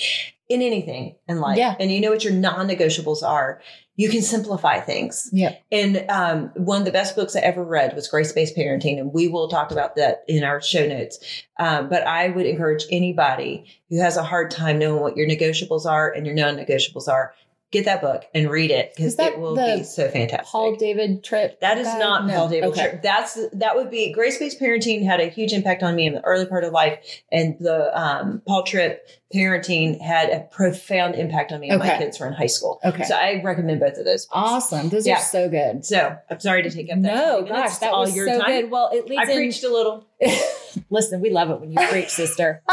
in 0.48 0.62
anything 0.62 1.16
in 1.28 1.40
life, 1.40 1.58
Yeah. 1.58 1.76
and 1.78 1.90
you 1.90 2.00
know 2.00 2.10
what 2.10 2.24
your 2.24 2.32
non 2.32 2.66
negotiables 2.68 3.22
are, 3.22 3.60
you 3.96 4.08
can 4.08 4.22
simplify 4.22 4.80
things. 4.80 5.28
Yep. 5.32 5.60
And 5.72 6.04
um, 6.08 6.52
one 6.54 6.78
of 6.80 6.84
the 6.84 6.92
best 6.92 7.16
books 7.16 7.34
I 7.36 7.40
ever 7.40 7.64
read 7.64 7.94
was 7.94 8.08
Grace 8.08 8.32
Based 8.32 8.56
Parenting, 8.56 8.98
and 8.98 9.12
we 9.12 9.28
will 9.28 9.48
talk 9.48 9.70
about 9.72 9.96
that 9.96 10.24
in 10.28 10.44
our 10.44 10.62
show 10.62 10.86
notes. 10.86 11.18
Um, 11.58 11.88
but 11.88 12.06
I 12.06 12.28
would 12.28 12.46
encourage 12.46 12.84
anybody 12.90 13.64
who 13.90 14.00
has 14.00 14.16
a 14.16 14.22
hard 14.22 14.50
time 14.50 14.78
knowing 14.78 15.02
what 15.02 15.16
your 15.16 15.28
negotiables 15.28 15.84
are 15.84 16.10
and 16.10 16.24
your 16.24 16.34
non 16.34 16.56
negotiables 16.56 17.08
are, 17.08 17.34
get 17.70 17.84
that 17.84 18.00
book 18.00 18.24
and 18.34 18.50
read 18.50 18.70
it 18.70 18.92
because 18.96 19.16
that 19.16 19.32
it 19.32 19.38
will 19.38 19.54
be 19.54 19.82
so 19.84 20.08
fantastic. 20.08 20.46
Paul 20.46 20.76
David 20.76 21.22
Tripp. 21.22 21.60
That 21.60 21.76
is 21.78 21.86
guy? 21.86 21.98
not 21.98 22.26
No. 22.26 22.34
Paul 22.34 22.48
David 22.48 22.68
Okay. 22.70 22.82
Tripp. 22.88 23.02
That's 23.02 23.38
that 23.52 23.76
would 23.76 23.90
be 23.90 24.12
grace 24.12 24.38
based 24.38 24.58
parenting 24.60 25.04
had 25.04 25.20
a 25.20 25.26
huge 25.28 25.52
impact 25.52 25.82
on 25.82 25.94
me 25.94 26.06
in 26.06 26.14
the 26.14 26.24
early 26.24 26.46
part 26.46 26.64
of 26.64 26.72
life, 26.72 26.98
and 27.30 27.56
the 27.60 27.90
um, 27.98 28.42
Paul 28.46 28.62
Tripp 28.62 29.06
parenting 29.34 30.00
had 30.00 30.30
a 30.30 30.40
profound 30.40 31.14
impact 31.14 31.52
on 31.52 31.60
me 31.60 31.68
when 31.68 31.80
my 31.80 31.98
kids 31.98 32.18
were 32.18 32.26
in 32.26 32.32
high 32.32 32.46
school. 32.46 32.80
Okay. 32.82 33.04
So 33.04 33.14
I 33.14 33.42
recommend 33.44 33.80
both 33.80 33.98
of 33.98 34.04
those. 34.06 34.24
books. 34.24 34.28
Awesome. 34.32 34.88
Those 34.88 35.06
Yeah. 35.06 35.16
are 35.18 35.20
so 35.20 35.50
good. 35.50 35.84
So 35.84 36.16
I'm 36.30 36.40
sorry 36.40 36.62
to 36.62 36.70
take 36.70 36.90
up 36.90 37.02
that. 37.02 37.14
No, 37.14 37.40
20 37.40 37.52
minutes. 37.52 37.72
gosh, 37.72 37.78
that 37.80 37.92
all 37.92 38.00
was 38.00 38.16
your 38.16 38.26
so 38.28 38.40
time. 38.40 38.62
good. 38.62 38.70
Well, 38.70 38.88
it 38.92 39.06
leads 39.06 39.20
I 39.28 39.30
in. 39.32 39.36
preached 39.36 39.64
a 39.64 39.68
little. 39.70 40.06
Listen, 40.90 41.20
we 41.20 41.28
love 41.28 41.50
it 41.50 41.60
when 41.60 41.70
you 41.70 41.78
preach, 41.88 42.08
sister. 42.08 42.62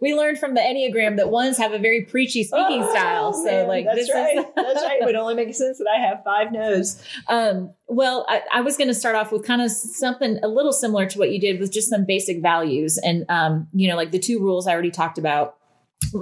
we 0.00 0.14
learned 0.14 0.38
from 0.38 0.54
the 0.54 0.60
Enneagram 0.60 1.16
that 1.16 1.30
ones 1.30 1.58
have 1.58 1.72
a 1.72 1.78
very 1.78 2.02
preachy 2.02 2.42
speaking 2.44 2.82
Oh, 2.82 2.90
style. 2.90 3.32
So, 3.32 3.44
man, 3.44 3.68
like, 3.68 3.84
that's 3.84 3.98
this 3.98 4.14
right. 4.14 4.38
is 4.38 4.44
that's 4.54 4.82
right. 4.82 5.00
It 5.00 5.04
would 5.04 5.14
only 5.14 5.34
make 5.34 5.54
sense 5.54 5.78
that 5.78 5.88
I 5.88 6.00
have 6.00 6.22
five 6.24 6.52
no's. 6.52 7.02
Um, 7.28 7.72
well, 7.88 8.26
I, 8.28 8.42
I 8.52 8.60
was 8.60 8.76
going 8.76 8.88
to 8.88 8.94
start 8.94 9.14
off 9.16 9.32
with 9.32 9.44
kind 9.44 9.62
of 9.62 9.70
something 9.70 10.38
a 10.42 10.48
little 10.48 10.72
similar 10.72 11.06
to 11.06 11.18
what 11.18 11.30
you 11.30 11.40
did 11.40 11.60
with 11.60 11.72
just 11.72 11.88
some 11.88 12.04
basic 12.04 12.42
values. 12.42 12.98
And, 12.98 13.24
um, 13.28 13.68
you 13.72 13.88
know, 13.88 13.96
like 13.96 14.10
the 14.10 14.18
two 14.18 14.40
rules 14.40 14.66
I 14.66 14.72
already 14.72 14.90
talked 14.90 15.18
about 15.18 15.56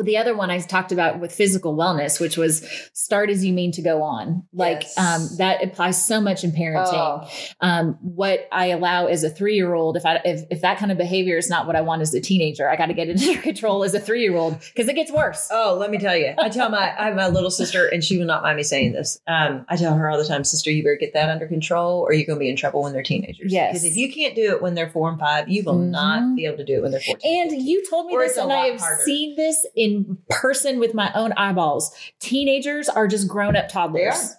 the 0.02 0.16
other 0.16 0.34
one 0.36 0.50
I 0.50 0.58
talked 0.60 0.92
about 0.92 1.20
with 1.20 1.32
physical 1.32 1.76
wellness, 1.76 2.18
which 2.20 2.36
was 2.36 2.66
start 2.94 3.28
as 3.30 3.44
you 3.44 3.52
mean 3.52 3.70
to 3.72 3.82
go 3.82 4.02
on. 4.02 4.44
Like 4.52 4.82
Yes. 4.82 4.98
um, 4.98 5.36
that 5.38 5.62
applies 5.62 6.02
so 6.04 6.20
much 6.20 6.42
in 6.42 6.52
parenting. 6.52 6.88
Oh. 6.92 7.28
Um, 7.60 7.98
what 8.00 8.48
I 8.50 8.66
allow 8.68 9.06
as 9.06 9.24
a 9.24 9.30
three 9.30 9.54
year 9.56 9.74
old, 9.74 9.96
if 9.96 10.06
I 10.06 10.20
if, 10.24 10.42
if 10.50 10.60
that 10.62 10.78
kind 10.78 10.90
of 10.90 10.98
behavior 10.98 11.36
is 11.36 11.50
not 11.50 11.66
what 11.66 11.76
I 11.76 11.80
want 11.82 12.02
as 12.02 12.14
a 12.14 12.20
teenager, 12.20 12.68
I 12.68 12.76
got 12.76 12.86
to 12.86 12.94
get 12.94 13.08
it 13.08 13.20
under 13.28 13.40
control 13.42 13.84
as 13.84 13.94
a 13.94 14.00
three 14.00 14.22
year 14.22 14.34
old 14.36 14.58
because 14.74 14.88
it 14.88 14.94
gets 14.94 15.12
worse. 15.12 15.48
Oh, 15.50 15.76
let 15.78 15.90
me 15.90 15.98
tell 15.98 16.16
you. 16.16 16.34
I 16.38 16.48
tell 16.48 16.70
my 16.70 16.94
I 16.98 17.06
have 17.06 17.16
my 17.16 17.28
little 17.28 17.50
sister, 17.50 17.86
and 17.86 18.02
she 18.02 18.18
will 18.18 18.26
not 18.26 18.42
mind 18.42 18.56
me 18.56 18.62
saying 18.62 18.92
this. 18.92 19.20
Um, 19.26 19.64
I 19.68 19.76
tell 19.76 19.94
her 19.94 20.08
all 20.08 20.18
the 20.18 20.24
time, 20.26 20.44
sister, 20.44 20.70
you 20.70 20.82
better 20.82 20.96
get 20.96 21.12
that 21.14 21.28
under 21.28 21.46
control, 21.46 22.00
or 22.00 22.12
you're 22.14 22.26
going 22.26 22.38
to 22.38 22.40
be 22.44 22.48
in 22.50 22.56
trouble 22.56 22.82
when 22.82 22.92
they're 22.92 23.02
teenagers. 23.02 23.52
Yes. 23.52 23.72
because 23.72 23.84
if 23.84 23.96
you 23.96 24.12
can't 24.12 24.34
do 24.34 24.52
it 24.52 24.62
when 24.62 24.74
they're 24.74 24.88
four 24.90 25.08
and 25.10 25.18
five, 25.20 25.48
you 25.48 25.62
will 25.64 25.74
Mhm. 25.78 25.90
not 25.90 26.36
be 26.36 26.46
able 26.46 26.56
to 26.58 26.64
do 26.64 26.76
it 26.78 26.82
when 26.82 26.90
they're 26.90 27.00
fourteen. 27.00 27.52
And 27.52 27.62
you 27.62 27.84
told 27.88 28.06
me 28.06 28.14
Or 28.14 28.20
this, 28.26 28.36
and 28.36 28.52
I 28.52 28.66
have 28.68 28.80
harder. 28.80 29.02
seen 29.04 29.36
this 29.64 29.72
in 29.74 30.18
person 30.30 30.78
with 30.78 30.94
my 30.94 31.12
own 31.14 31.32
eyeballs. 31.32 31.94
Teenagers 32.20 32.88
are 32.88 33.08
just 33.08 33.28
grown 33.28 33.56
up 33.56 33.68
toddlers. 33.68 34.34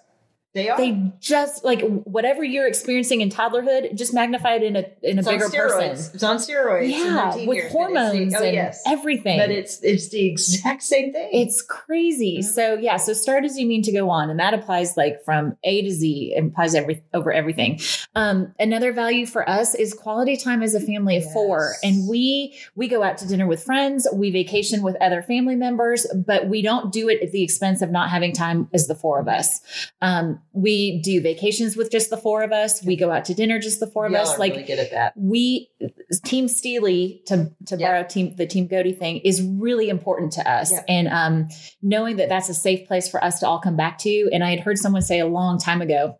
They 0.56 0.70
are. 0.70 0.78
They 0.78 1.12
just 1.20 1.66
like 1.66 1.82
whatever 1.82 2.42
you're 2.42 2.66
experiencing 2.66 3.20
in 3.20 3.28
toddlerhood, 3.28 3.94
just 3.94 4.14
magnified 4.14 4.62
in 4.62 4.74
a 4.74 4.86
in 5.02 5.18
a 5.18 5.20
It's 5.20 5.28
bigger 5.28 5.50
person. 5.50 6.14
It's 6.14 6.22
on 6.22 6.38
steroids. 6.38 6.90
Yeah, 6.90 7.26
with 7.26 7.36
years, 7.36 7.64
it's 7.66 7.72
the- 7.74 7.78
hormones 7.78 8.34
oh, 8.34 8.42
and 8.42 8.54
yes. 8.54 8.82
everything. 8.86 9.38
But 9.38 9.50
it's 9.50 9.82
it's 9.82 10.08
the 10.08 10.26
exact 10.26 10.82
same 10.82 11.12
thing. 11.12 11.28
It's 11.30 11.60
crazy. 11.60 12.40
So 12.40 12.72
yeah, 12.72 12.96
so 12.96 13.12
start 13.12 13.44
as 13.44 13.58
you 13.58 13.66
mean 13.66 13.82
to 13.82 13.92
go 13.92 14.08
on, 14.08 14.30
and 14.30 14.40
that 14.40 14.54
applies 14.54 14.96
like 14.96 15.22
from 15.26 15.58
A 15.62 15.82
to 15.82 15.90
Z. 15.90 16.32
It 16.34 16.42
applies 16.42 16.74
every 16.74 17.04
over 17.12 17.30
everything. 17.30 17.78
Um, 18.14 18.54
another 18.58 18.94
value 18.94 19.26
for 19.26 19.46
us 19.46 19.74
is 19.74 19.92
quality 19.92 20.38
time 20.38 20.62
as 20.62 20.74
a 20.74 20.80
family 20.80 21.18
of 21.18 21.30
four, 21.34 21.74
and 21.84 22.08
we 22.08 22.56
we 22.74 22.88
go 22.88 23.02
out 23.02 23.18
to 23.18 23.28
dinner 23.28 23.46
with 23.46 23.62
friends, 23.62 24.08
we 24.10 24.30
vacation 24.30 24.80
with 24.80 24.96
other 25.02 25.20
family 25.20 25.54
members, 25.54 26.06
but 26.14 26.48
we 26.48 26.62
don't 26.62 26.90
do 26.92 27.10
it 27.10 27.20
at 27.20 27.32
the 27.32 27.42
expense 27.42 27.82
of 27.82 27.90
not 27.90 28.08
having 28.08 28.32
time 28.32 28.70
as 28.72 28.86
the 28.86 28.94
four 28.94 29.20
of 29.20 29.28
us. 29.28 29.60
Um, 30.00 30.40
we 30.56 31.00
do 31.02 31.20
vacations 31.20 31.76
with 31.76 31.90
just 31.90 32.08
the 32.08 32.16
four 32.16 32.42
of 32.42 32.50
us. 32.50 32.82
We 32.82 32.96
go 32.96 33.10
out 33.10 33.26
to 33.26 33.34
dinner 33.34 33.58
just 33.60 33.78
the 33.78 33.86
four 33.86 34.06
of 34.06 34.12
Y'all 34.12 34.22
us. 34.22 34.38
Like 34.38 34.52
really 34.52 34.64
good 34.64 34.78
at 34.78 34.90
that. 34.92 35.12
we 35.16 35.68
team 36.24 36.48
steely 36.48 37.22
to 37.26 37.50
to 37.66 37.76
Yeah. 37.76 37.88
borrow 37.88 38.02
team 38.08 38.34
the 38.36 38.46
team 38.46 38.66
Goody 38.66 38.92
thing 38.92 39.18
is 39.18 39.42
really 39.42 39.88
important 39.90 40.32
to 40.34 40.50
us 40.50 40.72
Yeah. 40.72 40.80
and 40.88 41.08
um 41.08 41.48
knowing 41.82 42.16
that 42.16 42.28
that's 42.30 42.48
a 42.48 42.54
safe 42.54 42.88
place 42.88 43.08
for 43.08 43.22
us 43.22 43.40
to 43.40 43.46
all 43.46 43.58
come 43.60 43.76
back 43.76 43.98
to 43.98 44.30
and 44.32 44.42
i 44.42 44.50
had 44.50 44.60
heard 44.60 44.78
someone 44.78 45.02
say 45.02 45.18
a 45.20 45.26
long 45.26 45.58
time 45.58 45.82
ago 45.82 46.16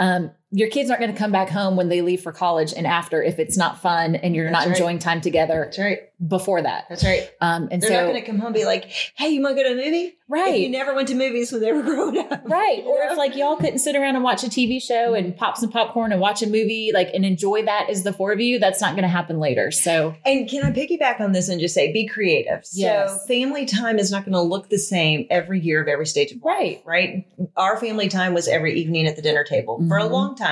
um 0.00 0.30
your 0.52 0.68
kids 0.70 0.90
aren't 0.90 1.00
going 1.00 1.12
to 1.12 1.18
come 1.18 1.32
back 1.32 1.48
home 1.50 1.76
when 1.76 1.88
they 1.88 2.02
leave 2.02 2.20
for 2.22 2.30
college 2.32 2.72
and 2.72 2.86
after 2.86 3.20
if 3.22 3.38
it's 3.38 3.56
not 3.56 3.80
fun 3.82 4.14
and 4.14 4.34
you're 4.36 4.44
That's 4.46 4.52
not 4.64 4.66
right. 4.70 4.76
enjoying 4.76 4.98
time 5.00 5.20
together 5.20 5.64
That's 5.64 5.78
right. 5.78 5.98
before 6.26 6.62
that 6.62 6.86
That's 6.88 7.04
right. 7.04 7.28
um 7.40 7.68
and 7.72 7.82
so 7.82 7.88
They're 7.88 7.98
so 7.98 8.06
not 8.06 8.12
going 8.12 8.22
to 8.24 8.26
come 8.26 8.38
home 8.38 8.46
and 8.46 8.54
be 8.54 8.64
like, 8.64 8.84
"Hey, 9.16 9.30
you 9.30 9.42
want 9.42 9.56
to 9.56 9.62
go 9.62 9.68
to 9.68 9.74
a 9.80 9.84
movie?" 9.84 10.12
Right. 10.28 10.54
If 10.56 10.60
you 10.62 10.68
never 10.70 10.92
went 10.94 11.06
to 11.08 11.14
movies 11.14 11.52
when 11.52 11.60
they 11.60 11.72
were 11.72 11.82
growing 11.82 12.18
up, 12.18 12.42
Right. 12.46 12.82
Or 12.84 12.98
if 13.02 13.16
like 13.16 13.36
y'all 13.36 13.56
couldn't 13.56 13.78
sit 13.78 13.94
around 13.94 14.16
and 14.16 14.24
watch 14.24 14.42
a 14.44 14.48
TV 14.48 14.82
show 14.82 15.14
and 15.14 15.36
pop 15.36 15.56
some 15.56 15.70
popcorn 15.70 16.10
and 16.10 16.20
watch 16.20 16.42
a 16.42 16.46
movie, 16.46 16.90
like 16.94 17.10
and 17.14 17.24
enjoy 17.24 17.64
that 17.64 17.88
as 17.90 18.02
the 18.02 18.12
four 18.12 18.32
of 18.32 18.40
you, 18.40 18.58
that's 18.58 18.80
not 18.80 18.92
going 18.92 19.02
to 19.02 19.08
happen 19.08 19.38
later. 19.38 19.70
So 19.70 20.14
And 20.24 20.48
can 20.48 20.64
I 20.64 20.70
piggyback 20.72 21.20
on 21.20 21.30
this 21.32 21.48
and 21.48 21.60
just 21.60 21.74
say, 21.74 21.92
be 21.92 22.06
creative? 22.08 22.64
Yes. 22.72 23.10
So, 23.22 23.26
family 23.28 23.66
time 23.66 23.98
is 24.00 24.10
not 24.10 24.24
going 24.24 24.32
to 24.32 24.40
look 24.42 24.68
the 24.68 24.78
same 24.78 25.26
every 25.30 25.60
year 25.60 25.80
of 25.80 25.86
every 25.88 26.06
stage 26.06 26.32
of 26.32 26.42
life, 26.42 26.80
right. 26.84 27.24
right? 27.38 27.48
Our 27.56 27.76
family 27.78 28.08
time 28.08 28.34
was 28.34 28.48
every 28.48 28.74
evening 28.80 29.06
at 29.06 29.14
the 29.16 29.22
dinner 29.22 29.44
table 29.44 29.80
for 29.88 29.96
a 29.98 30.02
Mhm. 30.04 30.10
long 30.10 30.34
time. 30.36 30.45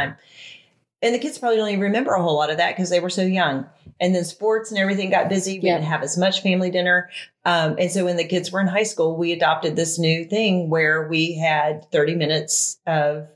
And 1.02 1.14
the 1.14 1.18
kids 1.18 1.38
probably 1.38 1.58
don't 1.58 1.68
even 1.68 1.80
remember 1.80 2.12
a 2.12 2.22
whole 2.22 2.34
lot 2.36 2.50
of 2.50 2.56
that 2.56 2.74
because 2.74 2.88
they 2.88 3.00
were 3.00 3.10
so 3.10 3.22
young. 3.22 3.66
And 4.00 4.14
then 4.14 4.24
sports 4.24 4.70
and 4.70 4.78
everything 4.78 5.10
got 5.10 5.28
busy. 5.28 5.60
We 5.60 5.68
Yeah. 5.68 5.74
didn't 5.74 5.88
have 5.88 6.02
as 6.02 6.16
much 6.16 6.40
family 6.42 6.70
dinner. 6.70 7.10
Um, 7.44 7.76
and 7.78 7.90
so 7.90 8.06
when 8.06 8.16
the 8.16 8.24
kids 8.24 8.50
were 8.50 8.60
in 8.60 8.66
high 8.68 8.82
school, 8.84 9.16
we 9.16 9.30
adopted 9.32 9.76
this 9.76 9.98
new 9.98 10.24
thing 10.24 10.70
where 10.70 11.06
we 11.08 11.34
had 11.34 11.90
30 11.92 12.14
minutes 12.14 12.78
of 12.86 13.28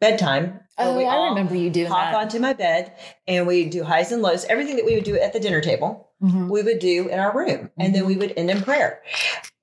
bedtime. 0.00 0.60
Oh, 0.76 0.98
I 0.98 1.28
remember 1.28 1.54
you 1.54 1.70
doing 1.70 1.86
Hop 1.86 2.12
that. 2.12 2.14
onto 2.14 2.38
my 2.40 2.52
bed 2.52 2.92
and 3.28 3.46
we 3.46 3.64
do 3.64 3.84
highs 3.84 4.10
and 4.12 4.20
lows, 4.22 4.44
everything 4.46 4.76
that 4.76 4.84
we 4.84 4.94
would 4.96 5.04
do 5.04 5.18
at 5.18 5.32
the 5.32 5.38
dinner 5.40 5.60
table 5.60 6.10
Mhm. 6.22 6.48
we 6.50 6.62
would 6.62 6.80
do 6.80 7.08
in 7.08 7.18
our 7.18 7.32
room 7.36 7.70
and 7.78 7.94
then 7.94 8.04
we 8.06 8.16
would 8.16 8.32
end 8.36 8.50
in 8.50 8.60
prayer. 8.60 9.00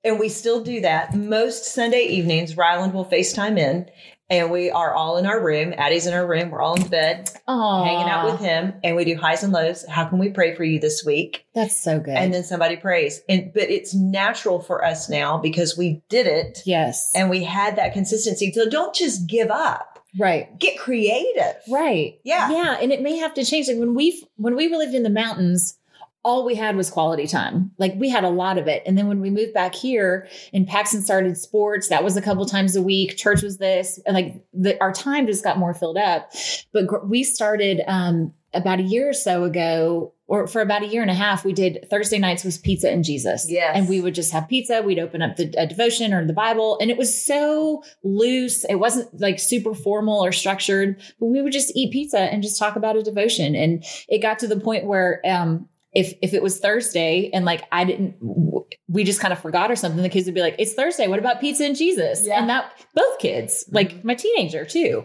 And 0.04 0.18
we 0.18 0.28
still 0.28 0.62
do 0.64 0.80
that. 0.80 1.14
Most 1.14 1.66
Sunday 1.66 2.02
evenings, 2.04 2.56
Ryland 2.56 2.94
will 2.94 3.04
FaceTime 3.04 3.58
in 3.58 3.88
and 4.32 4.50
we 4.50 4.70
are 4.70 4.94
all 4.94 5.18
in 5.18 5.26
our 5.26 5.44
room. 5.44 5.74
Addie's 5.76 6.06
in 6.06 6.14
our 6.14 6.26
room. 6.26 6.50
We're 6.50 6.62
all 6.62 6.74
in 6.74 6.88
bed 6.88 7.30
Aw, 7.46 7.84
hanging 7.84 8.08
out 8.08 8.24
with 8.32 8.40
him 8.40 8.72
and 8.82 8.96
we 8.96 9.04
do 9.04 9.14
highs 9.14 9.42
and 9.42 9.52
lows. 9.52 9.84
How 9.86 10.06
can 10.06 10.18
we 10.18 10.30
pray 10.30 10.54
for 10.54 10.64
you 10.64 10.80
this 10.80 11.04
week? 11.04 11.44
That's 11.54 11.78
so 11.78 12.00
good. 12.00 12.16
And 12.16 12.32
then 12.32 12.42
somebody 12.42 12.76
prays. 12.76 13.20
And 13.28 13.52
but 13.52 13.64
it's 13.64 13.94
natural 13.94 14.60
for 14.60 14.84
us 14.84 15.10
now 15.10 15.36
because 15.36 15.76
we 15.76 16.02
did 16.08 16.26
it 16.26 16.60
yes. 16.64 17.12
and 17.14 17.28
we 17.28 17.44
had 17.44 17.76
that 17.76 17.92
consistency. 17.92 18.50
So 18.52 18.68
don't 18.70 18.94
just 18.94 19.28
give 19.28 19.50
up. 19.50 19.98
right. 20.18 20.58
Get 20.58 20.78
creative. 20.78 21.56
Right. 21.70 22.18
Yeah. 22.24 22.50
Yeah. 22.50 22.78
And 22.80 22.90
it 22.90 23.02
may 23.02 23.18
have 23.18 23.34
to 23.34 23.44
change. 23.44 23.68
Like 23.68 23.78
when 23.78 23.94
we 23.94 24.26
when 24.36 24.56
we 24.56 24.74
lived 24.74 24.94
in 24.94 25.02
the 25.02 25.10
mountains, 25.10 25.78
all 26.24 26.44
we 26.44 26.54
had 26.54 26.76
was 26.76 26.90
quality 26.90 27.26
time. 27.26 27.72
Like 27.78 27.94
we 27.96 28.08
had 28.08 28.24
a 28.24 28.28
lot 28.28 28.58
of 28.58 28.68
it. 28.68 28.82
And 28.86 28.96
then 28.96 29.08
when 29.08 29.20
we 29.20 29.30
moved 29.30 29.54
back 29.54 29.74
here 29.74 30.28
and 30.52 30.66
Paxton 30.66 31.02
started 31.02 31.36
sports, 31.36 31.88
that 31.88 32.04
was 32.04 32.16
a 32.16 32.22
couple 32.22 32.46
times 32.46 32.76
a 32.76 32.82
week. 32.82 33.16
Church 33.16 33.42
was 33.42 33.58
this, 33.58 33.98
and 34.06 34.14
like 34.14 34.44
the, 34.52 34.80
our 34.80 34.92
time 34.92 35.26
just 35.26 35.44
got 35.44 35.58
more 35.58 35.74
filled 35.74 35.96
up. 35.96 36.30
But 36.72 36.86
gr- 36.86 37.04
we 37.04 37.24
started 37.24 37.80
um, 37.86 38.32
about 38.54 38.78
a 38.78 38.84
year 38.84 39.08
or 39.08 39.14
so 39.14 39.44
ago, 39.44 40.12
or 40.28 40.46
for 40.46 40.62
about 40.62 40.82
a 40.82 40.86
year 40.86 41.02
and 41.02 41.10
a 41.10 41.14
half, 41.14 41.44
we 41.44 41.52
did 41.52 41.86
Thursday 41.90 42.18
nights 42.18 42.44
was 42.44 42.56
pizza 42.56 42.90
and 42.90 43.04
Jesus. 43.04 43.50
Yes. 43.50 43.72
And 43.76 43.88
we 43.88 44.00
would 44.00 44.14
just 44.14 44.32
have 44.32 44.48
pizza. 44.48 44.80
We'd 44.80 44.98
open 44.98 45.20
up 45.20 45.36
the 45.36 45.52
a 45.58 45.66
devotion 45.66 46.14
or 46.14 46.24
the 46.24 46.32
Bible, 46.32 46.78
and 46.80 46.90
it 46.90 46.96
was 46.96 47.20
so 47.20 47.82
loose. 48.04 48.64
It 48.64 48.76
wasn't 48.76 49.20
like 49.20 49.40
super 49.40 49.74
formal 49.74 50.24
or 50.24 50.32
structured, 50.32 51.00
but 51.18 51.26
we 51.26 51.42
would 51.42 51.52
just 51.52 51.76
eat 51.76 51.92
pizza 51.92 52.20
and 52.20 52.42
just 52.42 52.58
talk 52.58 52.76
about 52.76 52.96
a 52.96 53.02
devotion. 53.02 53.56
And 53.56 53.84
it 54.08 54.22
got 54.22 54.38
to 54.38 54.46
the 54.46 54.60
point 54.60 54.86
where, 54.86 55.20
um, 55.26 55.68
if 55.94 56.14
if 56.22 56.32
it 56.32 56.42
was 56.42 56.58
Thursday 56.58 57.30
and 57.32 57.44
like 57.44 57.64
I 57.70 57.84
didn't, 57.84 58.16
we 58.88 59.04
just 59.04 59.20
kind 59.20 59.32
of 59.32 59.38
forgot 59.40 59.70
or 59.70 59.76
something, 59.76 60.02
the 60.02 60.08
kids 60.08 60.26
would 60.26 60.34
be 60.34 60.40
like, 60.40 60.56
"It's 60.58 60.72
Thursday. 60.72 61.06
What 61.06 61.18
about 61.18 61.40
pizza 61.40 61.64
and 61.64 61.76
Jesus?" 61.76 62.26
Yeah. 62.26 62.40
And 62.40 62.48
that 62.48 62.72
both 62.94 63.18
kids, 63.18 63.64
mm-hmm. 63.64 63.76
like 63.76 64.04
my 64.04 64.14
teenager 64.14 64.64
too. 64.64 65.04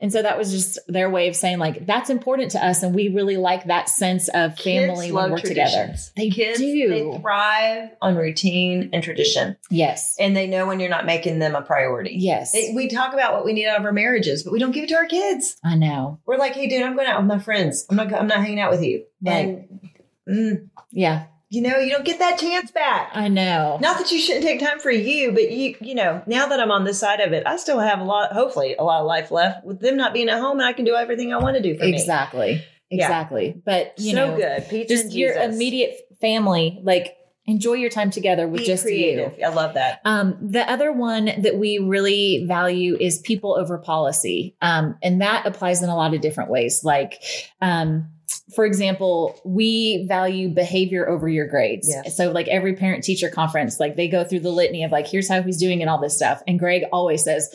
And 0.00 0.12
so 0.12 0.22
that 0.22 0.38
was 0.38 0.52
just 0.52 0.78
their 0.86 1.10
way 1.10 1.28
of 1.28 1.34
saying 1.34 1.58
like 1.58 1.86
that's 1.86 2.08
important 2.08 2.52
to 2.52 2.64
us, 2.64 2.82
and 2.82 2.94
we 2.94 3.08
really 3.08 3.36
like 3.36 3.64
that 3.66 3.88
sense 3.88 4.28
of 4.28 4.56
family 4.56 5.06
Kids 5.06 5.12
when 5.12 5.30
we're 5.30 5.38
together. 5.38 5.94
They 6.16 6.30
Kids, 6.30 6.58
do. 6.58 6.88
They 6.88 7.18
thrive 7.18 7.90
on 8.00 8.14
routine 8.16 8.90
and 8.92 9.02
tradition. 9.02 9.56
Yes. 9.70 10.16
and 10.20 10.36
they 10.36 10.46
know 10.46 10.66
when 10.66 10.78
you're 10.78 10.88
not 10.88 11.04
making 11.04 11.40
them 11.40 11.54
a 11.54 11.62
priority. 11.62 12.14
Yes. 12.16 12.54
We 12.74 12.88
talk 12.88 13.12
about 13.12 13.34
what 13.34 13.44
we 13.44 13.52
need 13.52 13.66
out 13.66 13.78
of 13.78 13.84
our 13.84 13.92
marriages, 13.92 14.44
but 14.44 14.52
we 14.52 14.58
don't 14.58 14.72
give 14.72 14.84
it 14.84 14.88
to 14.88 14.96
our 14.96 15.06
kids. 15.06 15.56
I 15.64 15.74
know. 15.74 16.20
We're 16.26 16.36
like, 16.36 16.54
"Hey, 16.54 16.68
dude, 16.68 16.82
I'm 16.82 16.94
going 16.94 17.08
out 17.08 17.18
with 17.18 17.28
my 17.28 17.38
friends. 17.38 17.86
I'm 17.90 17.96
not. 17.96 18.12
I'm 18.12 18.28
not 18.28 18.38
hanging 18.38 18.60
out 18.60 18.70
with 18.70 18.84
you." 18.84 19.04
Right. 19.20 19.48
And 19.48 19.90
mm, 20.28 20.68
Yeah. 20.92 21.24
you 21.50 21.62
know, 21.62 21.78
you 21.78 21.90
don't 21.90 22.04
get 22.04 22.18
that 22.18 22.38
chance 22.38 22.70
back. 22.70 23.10
I 23.14 23.28
know. 23.28 23.78
Not 23.80 23.98
that 23.98 24.12
you 24.12 24.18
shouldn't 24.20 24.44
take 24.44 24.60
time 24.60 24.80
for 24.80 24.90
you, 24.90 25.32
but 25.32 25.50
you, 25.50 25.74
you 25.80 25.94
know, 25.94 26.22
now 26.26 26.46
that 26.46 26.60
I'm 26.60 26.70
on 26.70 26.84
this 26.84 26.98
side 26.98 27.20
of 27.20 27.32
it, 27.32 27.44
I 27.46 27.56
still 27.56 27.78
have 27.80 28.00
a 28.00 28.04
lot, 28.04 28.32
hopefully, 28.32 28.74
a 28.78 28.84
lot 28.84 29.00
of 29.00 29.06
life 29.06 29.30
left 29.30 29.64
with 29.64 29.80
them 29.80 29.96
not 29.96 30.12
being 30.12 30.28
at 30.28 30.40
home, 30.40 30.58
and 30.58 30.66
I 30.66 30.72
can 30.74 30.84
do 30.84 30.94
everything 30.94 31.32
I 31.32 31.38
want 31.38 31.56
to 31.56 31.62
do 31.62 31.76
for 31.78 31.84
me. 31.84 31.92
Exactly. 31.94 32.62
Exactly. 32.90 33.60
But 33.64 33.94
you 33.98 34.12
so 34.14 34.30
know, 34.30 34.36
good. 34.36 34.68
Pizza 34.68 34.94
just 34.94 35.12
your 35.14 35.34
immediate 35.34 35.96
family, 36.20 36.80
like 36.82 37.14
enjoy 37.46 37.74
your 37.74 37.88
time 37.90 38.10
together 38.10 38.46
with 38.46 38.60
Be 38.60 38.66
just 38.66 38.82
creative. 38.84 39.32
you. 39.38 39.44
I 39.44 39.48
love 39.48 39.74
that. 39.74 40.00
Um, 40.04 40.36
the 40.50 40.70
other 40.70 40.92
one 40.92 41.30
that 41.42 41.56
we 41.56 41.78
really 41.78 42.44
value 42.46 42.96
is 43.00 43.18
people 43.20 43.54
over 43.58 43.78
policy. 43.78 44.54
Um, 44.60 44.96
and 45.02 45.22
that 45.22 45.46
applies 45.46 45.82
in 45.82 45.88
a 45.88 45.96
lot 45.96 46.12
of 46.14 46.20
different 46.20 46.50
ways. 46.50 46.82
Like, 46.84 47.22
um, 47.62 48.08
for 48.54 48.64
example, 48.64 49.38
we 49.44 50.06
value 50.08 50.48
behavior 50.48 51.08
over 51.08 51.28
your 51.28 51.46
grades. 51.46 51.88
Yes. 51.88 52.16
So, 52.16 52.30
like 52.32 52.48
every 52.48 52.74
parent 52.74 53.04
teacher 53.04 53.28
conference, 53.28 53.78
like 53.78 53.96
they 53.96 54.08
go 54.08 54.24
through 54.24 54.40
the 54.40 54.50
litany 54.50 54.84
of 54.84 54.90
like, 54.92 55.06
here's 55.06 55.28
how 55.28 55.42
he's 55.42 55.58
doing 55.58 55.80
and 55.82 55.90
all 55.90 56.00
this 56.00 56.16
stuff. 56.16 56.42
And 56.46 56.58
Greg 56.58 56.84
always 56.92 57.24
says, 57.24 57.54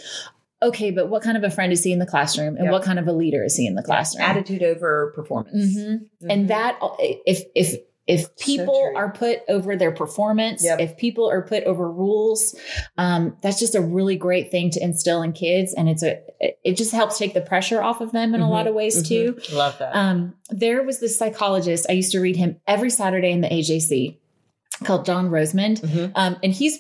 okay, 0.62 0.92
but 0.92 1.10
what 1.10 1.24
kind 1.24 1.36
of 1.36 1.44
a 1.44 1.50
friend 1.50 1.74
is 1.74 1.84
he 1.84 1.92
in 1.92 2.00
the 2.00 2.06
classroom? 2.06 2.56
And 2.56 2.66
Yep. 2.66 2.72
what 2.72 2.84
kind 2.84 3.00
of 3.00 3.08
a 3.08 3.12
leader 3.14 3.44
is 3.44 3.56
he 3.56 3.66
in 3.68 3.76
the 3.76 3.84
classroom? 3.84 4.24
Attitude 4.24 4.64
over 4.64 5.12
performance. 5.16 5.76
Mhm. 5.76 6.06
Mhm. 6.22 6.28
and 6.30 6.48
that 6.50 6.78
if 7.26 7.44
if 7.56 7.76
if 8.06 8.36
people 8.36 8.74
true. 8.90 8.96
are 8.98 9.12
put 9.12 9.40
over 9.48 9.76
their 9.78 9.92
performance 9.92 10.64
Yep. 10.64 10.80
if 10.82 10.98
people 10.98 11.30
are 11.30 11.42
put 11.42 11.64
over 11.64 11.90
rules 11.90 12.54
um, 12.98 13.38
that's 13.42 13.60
just 13.60 13.76
a 13.76 13.82
really 13.82 14.18
great 14.18 14.52
thing 14.52 14.70
to 14.72 14.84
instill 14.84 15.22
in 15.22 15.32
kids 15.32 15.74
and 15.74 15.88
it's 15.88 16.04
a 16.04 16.20
it- 16.42 16.74
just 16.76 16.92
helps 16.92 17.18
take 17.18 17.34
the 17.34 17.42
pressure 17.42 17.82
off 17.82 18.02
of 18.02 18.12
them 18.12 18.36
in 18.36 18.42
a 18.42 18.46
Mhm. 18.46 18.50
lot 18.50 18.68
of 18.68 18.74
ways 18.76 19.02
Mhm. 19.02 19.08
too 19.08 19.56
Love 19.56 19.78
that. 19.80 19.96
um, 19.96 20.34
there 20.50 20.84
was 20.84 21.00
this 21.00 21.18
psychologist 21.18 21.86
i 21.90 21.94
used 21.94 22.12
to 22.12 22.20
read 22.20 22.36
him 22.36 22.58
every 22.68 22.90
saturday 22.90 23.32
in 23.32 23.40
the 23.42 23.48
ajc 23.50 24.18
called 24.84 25.06
john 25.06 25.30
rosemond 25.30 25.80
Mhm. 25.82 26.12
um, 26.16 26.36
and 26.44 26.52
he's 26.54 26.80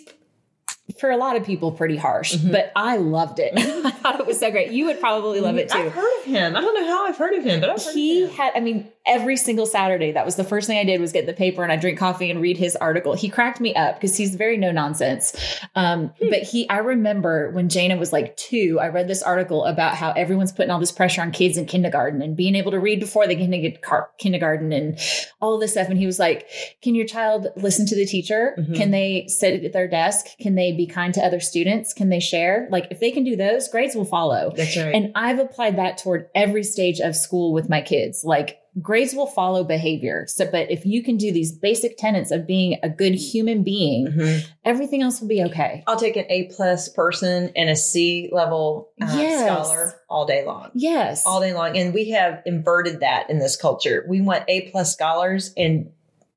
for 1.00 1.10
a 1.10 1.16
lot 1.18 1.38
of 1.38 1.46
people 1.46 1.72
pretty 1.72 1.96
harsh 1.96 2.34
Mhm. 2.36 2.52
but 2.52 2.72
i 2.76 2.98
loved 2.98 3.40
it 3.40 3.54
i 3.58 3.92
thought 3.92 4.20
it 4.20 4.26
was 4.28 4.40
so 4.40 4.52
great 4.52 4.72
you 4.72 4.86
would 4.88 5.00
probably 5.00 5.40
love 5.40 5.56
it 5.58 5.70
too 5.70 5.78
I've 5.78 5.94
heard 5.94 6.20
of 6.20 6.26
him. 6.26 6.56
I 6.58 6.62
don't 6.62 6.74
know 6.74 6.86
how 6.86 7.06
I've 7.08 7.16
heard 7.18 7.34
of 7.36 7.44
him, 7.46 7.62
but 7.62 7.70
I've 7.70 7.82
heard 7.84 7.96
he 7.96 8.24
of 8.24 8.30
him. 8.32 8.36
had 8.36 8.52
i 8.56 8.60
mean 8.60 8.90
every 9.06 9.36
single 9.36 9.66
Saturday, 9.66 10.12
that 10.14 10.26
was 10.26 10.36
the 10.38 10.44
first 10.44 10.66
thing 10.68 10.78
I 10.78 10.86
did 10.86 11.02
was 11.02 11.12
get 11.12 11.26
the 11.26 11.34
paper 11.34 11.62
and 11.62 11.72
I 11.72 11.76
drink 11.76 12.00
coffee 12.00 12.32
and 12.32 12.40
read 12.42 12.58
his 12.58 12.76
article. 12.78 13.14
He 13.14 13.28
cracked 13.28 13.60
me 13.60 13.76
up 13.76 13.96
because 13.96 14.16
he's 14.16 14.36
very 14.36 14.56
no 14.56 14.72
nonsense. 14.72 15.36
Um, 15.76 16.14
Hmm. 16.22 16.30
but 16.30 16.40
he, 16.44 16.70
I 16.70 16.78
remember 16.78 17.52
when 17.52 17.68
Jana 17.70 17.98
was 17.98 18.14
like 18.14 18.38
two, 18.38 18.80
I 18.82 18.88
read 18.88 19.08
this 19.08 19.22
article 19.22 19.66
about 19.66 19.96
how 19.96 20.12
everyone's 20.14 20.52
putting 20.54 20.72
all 20.72 20.80
this 20.80 20.92
pressure 20.92 21.22
on 21.22 21.32
kids 21.32 21.58
in 21.58 21.66
kindergarten 21.66 22.22
and 22.22 22.36
being 22.38 22.56
able 22.56 22.72
to 22.72 22.80
read 22.80 23.00
before 23.00 23.28
they 23.28 23.36
get 23.36 23.52
into 23.54 23.78
kindergarten 24.20 24.72
and 24.72 24.98
all 25.42 25.58
this 25.60 25.72
stuff. 25.72 25.90
And 25.90 25.98
he 25.98 26.06
was 26.06 26.20
like, 26.20 26.48
"Can 26.82 26.96
your 26.96 27.06
child 27.06 27.48
listen 27.58 27.86
to 27.88 27.96
the 27.96 28.06
teacher? 28.06 28.56
Mhm. 28.58 28.76
Can 28.76 28.92
they 28.92 29.26
sit 29.28 29.64
at 29.66 29.74
their 29.74 29.88
desk? 29.88 30.28
Can 30.40 30.56
they 30.56 30.72
be 30.72 30.86
kind 30.88 31.14
to 31.16 31.22
other 31.22 31.40
students? 31.40 31.94
Can 31.94 32.10
they 32.10 32.20
share? 32.20 32.68
Like 32.72 32.88
if 32.90 33.00
they 33.00 33.12
can 33.12 33.24
do 33.24 33.36
those, 33.36 33.68
grades 33.68 33.96
will 33.96 34.06
follow." 34.06 34.54
That's 34.56 34.78
right. 34.78 34.96
And 34.96 35.12
I've 35.16 35.40
applied 35.40 35.78
that 35.78 35.98
toward 35.98 36.28
every 36.34 36.64
stage 36.64 37.00
of 37.00 37.16
school 37.16 37.52
with 37.54 37.68
my 37.70 37.82
kids. 37.82 38.24
Like 38.24 38.60
grades 38.82 39.14
will 39.14 39.28
follow 39.28 39.64
behavior. 39.64 40.26
So, 40.28 40.50
but 40.52 40.72
if 40.72 40.86
you 40.86 41.04
can 41.04 41.18
do 41.18 41.32
these 41.32 41.52
basic 41.52 41.98
tenets 41.98 42.32
of 42.32 42.48
being 42.48 42.78
a 42.82 42.90
good 42.90 43.14
human 43.14 43.64
being, 43.64 44.08
Mhm. 44.08 44.44
everything 44.66 45.02
else 45.04 45.22
will 45.22 45.28
be 45.28 45.44
okay. 45.44 45.84
I'll 45.88 46.00
take 46.00 46.16
an 46.18 46.26
A 46.30 46.46
plus 46.46 46.90
person 46.90 47.52
and 47.56 47.70
a 47.70 47.76
C 47.76 48.30
level 48.32 48.90
uh, 49.02 49.14
Yes. 49.18 49.42
scholar 49.68 49.94
all 50.10 50.26
day 50.26 50.46
long. 50.46 50.72
Yes. 50.74 51.24
All 51.26 51.40
day 51.40 51.54
long. 51.54 51.78
And 51.78 51.94
we 51.94 52.10
have 52.12 52.42
inverted 52.46 53.02
that 53.02 53.30
in 53.30 53.40
this 53.40 53.56
culture. 53.56 54.06
We 54.08 54.22
want 54.22 54.44
A 54.48 54.62
plus 54.72 54.92
scholars 54.94 55.54
and 55.56 55.92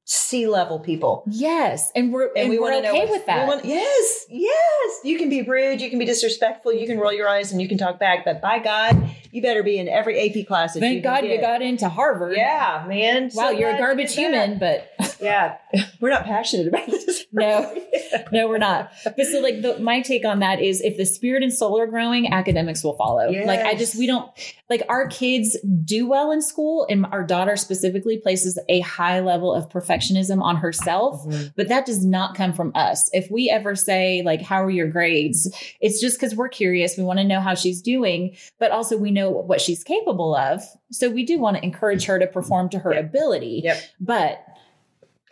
C 0.09 0.47
level 0.47 0.79
people. 0.79 1.25
yes. 1.27 1.91
And 1.97 2.13
we're 2.13 2.31
and, 2.37 2.49
we 2.49 2.59
are 2.59 2.61
wanna 2.61 2.77
okay 2.79 3.01
what- 3.01 3.11
with 3.11 3.27
that. 3.27 3.49
want- 3.49 3.65
yes, 3.65 4.27
yes. 4.31 5.01
You 5.03 5.19
can 5.19 5.29
be 5.29 5.43
rude, 5.43 5.81
you 5.81 5.91
can 5.91 5.99
be 5.99 6.05
disrespectful, 6.05 6.73
you 6.73 6.87
can 6.87 6.99
roll 6.99 7.13
your 7.13 7.29
eyes, 7.29 7.51
and 7.51 7.61
you 7.61 7.67
can 7.69 7.77
talk 7.77 7.99
back. 7.99 8.25
But 8.25 8.41
by 8.41 8.61
God, 8.61 9.09
you 9.33 9.43
better 9.43 9.65
be 9.65 9.79
in 9.79 9.89
every 9.89 10.19
AP 10.21 10.45
class. 10.47 10.79
Thank 10.79 10.95
you 10.97 11.01
God 11.03 11.25
you 11.25 11.41
got 11.41 11.61
into 11.61 11.89
Harvard. 11.89 12.37
Yeah, 12.37 12.85
man. 12.87 13.31
Wow, 13.35 13.47
So 13.47 13.51
you're 13.51 13.71
a 13.71 13.79
garbage 13.79 14.15
human, 14.15 14.59
but 14.59 14.89
Yeah, 15.21 15.57
we're 16.01 16.11
not 16.11 16.25
passionate 16.25 16.69
about 16.69 16.87
this. 16.87 17.25
No. 17.33 17.71
no, 18.33 18.49
we're 18.49 18.57
not. 18.57 18.91
But 19.05 19.27
so 19.27 19.41
like 19.41 19.61
the, 19.61 19.79
my 19.79 20.01
take 20.01 20.25
on 20.25 20.39
that 20.39 20.59
is 20.63 20.81
if 20.81 20.97
the 20.97 21.05
spirit 21.05 21.43
and 21.43 21.53
soul 21.53 21.79
are 21.79 21.87
growing, 21.87 22.33
academics 22.33 22.83
will 22.83 22.97
follow. 22.97 23.31
Like 23.31 23.61
I 23.61 23.75
just 23.75 23.95
we 23.99 24.07
don't 24.07 24.31
like 24.71 24.83
our 24.89 25.07
kids 25.09 25.55
do 25.85 26.09
well 26.09 26.31
in 26.31 26.41
school 26.41 26.87
and 26.89 27.05
our 27.07 27.23
daughter 27.25 27.57
specifically 27.57 28.17
places 28.19 28.59
a 28.71 28.81
high 28.81 29.21
level 29.21 29.53
of 29.53 29.69
perfectionism 29.69 30.41
on 30.41 30.57
herself, 30.57 31.27
Mhm. 31.27 31.53
but 31.57 31.69
that 31.69 31.85
does 31.85 32.07
not 32.07 32.35
come 32.37 32.55
from 32.55 32.73
us. 32.75 33.11
If 33.13 33.31
we 33.31 33.51
ever 33.51 33.75
say 33.75 34.23
like 34.25 34.41
how 34.41 34.63
are 34.65 34.71
your 34.71 34.89
grades, 34.89 35.53
it's 35.83 36.01
just 36.01 36.19
cuz 36.19 36.35
we're 36.35 36.49
curious, 36.49 36.97
we 36.97 37.05
want 37.05 37.19
to 37.19 37.25
know 37.25 37.41
how 37.41 37.55
she's 37.55 37.83
doing, 37.83 38.35
but 38.59 38.71
also 38.71 38.97
we 38.97 39.11
know 39.11 39.29
what 39.31 39.61
she's 39.61 39.85
capable 39.85 40.35
of. 40.35 40.63
So 40.91 41.11
we 41.11 41.27
do 41.27 41.39
want 41.39 41.59
to 41.59 41.63
encourage 41.65 42.05
her 42.07 42.19
to 42.19 42.27
perform 42.27 42.71
to 42.71 42.79
her 42.79 42.95
Yep. 42.95 43.05
ability. 43.05 43.61
Yep. 43.65 43.79
But 44.01 44.43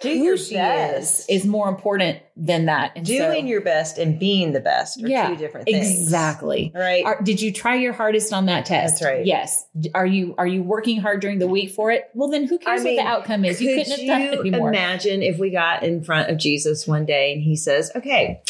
Do 0.05 0.17
who 0.19 0.25
your 0.25 0.37
she 0.37 0.55
best. 0.55 1.29
is 1.31 1.43
is 1.43 1.47
more 1.47 1.69
important 1.69 2.19
than 2.37 2.67
that. 2.67 2.93
And 2.97 3.07
so- 3.07 3.15
Doing 3.33 3.47
your 3.47 3.61
best 3.61 3.99
and 3.99 4.19
being 4.19 4.53
the 4.53 4.61
best 4.61 5.03
are 5.03 5.07
Yeah, 5.09 5.29
two 5.29 5.37
different 5.37 5.67
things. 5.67 6.01
Exactly. 6.03 6.73
Right. 6.75 7.05
Are, 7.05 7.21
did 7.23 7.41
you 7.41 7.53
try 7.53 7.77
your 7.77 7.93
hardest 7.93 8.33
on 8.33 8.47
that 8.47 8.67
test? 8.67 9.01
That's 9.01 9.05
right. 9.05 9.27
Yes. 9.27 9.67
Are 9.95 10.07
you 10.07 10.35
are 10.39 10.47
you 10.47 10.63
working 10.63 11.01
hard 11.01 11.21
during 11.21 11.39
the 11.39 11.47
week 11.47 11.71
for 11.71 11.91
it? 11.91 12.11
Well, 12.15 12.29
then 12.31 12.47
who 12.47 12.59
cares 12.59 12.81
I 12.81 12.85
mean, 12.85 12.97
what 12.97 13.03
the 13.03 13.09
outcome 13.09 13.45
is? 13.45 13.61
You 13.61 13.75
Could 13.77 13.87
couldn't 13.87 13.99
have 14.01 14.07
done 14.07 14.23
it 14.23 14.39
anymore. 14.41 14.69
Imagine 14.71 15.23
if 15.23 15.39
we 15.39 15.51
got 15.51 15.83
in 15.83 16.03
front 16.05 16.31
of 16.31 16.37
Jesus 16.39 16.87
one 16.87 17.05
day 17.05 17.33
and 17.33 17.43
he 17.43 17.57
says, 17.57 17.91
Okay, 17.97 18.41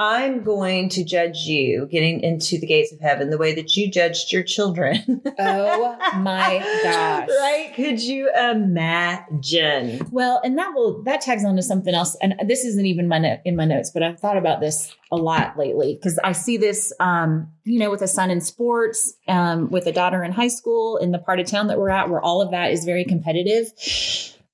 I'm 0.00 0.44
going 0.44 0.90
to 0.90 1.02
judge 1.02 1.38
you 1.38 1.88
getting 1.90 2.20
into 2.20 2.56
the 2.56 2.68
gates 2.68 2.92
of 2.92 3.00
heaven 3.00 3.30
the 3.30 3.38
way 3.38 3.52
that 3.54 3.76
you 3.76 3.90
judged 3.90 4.30
your 4.32 4.44
children. 4.44 5.22
oh 5.40 5.96
my 6.18 6.58
gosh. 6.84 7.28
Right? 7.28 7.72
Could 7.74 8.00
you 8.00 8.30
imagine? 8.32 10.06
Well, 10.12 10.40
and 10.44 10.56
that 10.56 10.72
will 10.72 11.02
that 11.02 11.20
tags 11.20 11.44
on 11.44 11.56
to 11.56 11.62
something 11.62 11.94
else. 11.94 12.16
And 12.22 12.34
this 12.46 12.64
isn't 12.64 12.86
even 12.86 13.08
my 13.08 13.18
note 13.18 13.40
in 13.44 13.56
my 13.56 13.64
notes, 13.64 13.90
but 13.90 14.04
I've 14.04 14.20
thought 14.20 14.36
about 14.36 14.60
this 14.60 14.94
a 15.10 15.16
lot 15.16 15.58
lately 15.58 15.94
because 15.94 16.18
I 16.22 16.30
see 16.30 16.58
this, 16.58 16.92
um, 17.00 17.50
you 17.64 17.80
know, 17.80 17.90
with 17.90 18.02
a 18.02 18.08
son 18.08 18.30
in 18.30 18.40
sports, 18.40 19.14
um, 19.26 19.68
with 19.68 19.86
a 19.86 19.92
daughter 19.92 20.22
in 20.22 20.30
high 20.30 20.48
school, 20.48 20.98
in 20.98 21.10
the 21.10 21.18
part 21.18 21.40
of 21.40 21.46
town 21.46 21.66
that 21.68 21.78
we're 21.78 21.90
at, 21.90 22.08
where 22.08 22.20
all 22.20 22.40
of 22.40 22.52
that 22.52 22.70
is 22.70 22.84
very 22.84 23.04
competitive. 23.04 23.72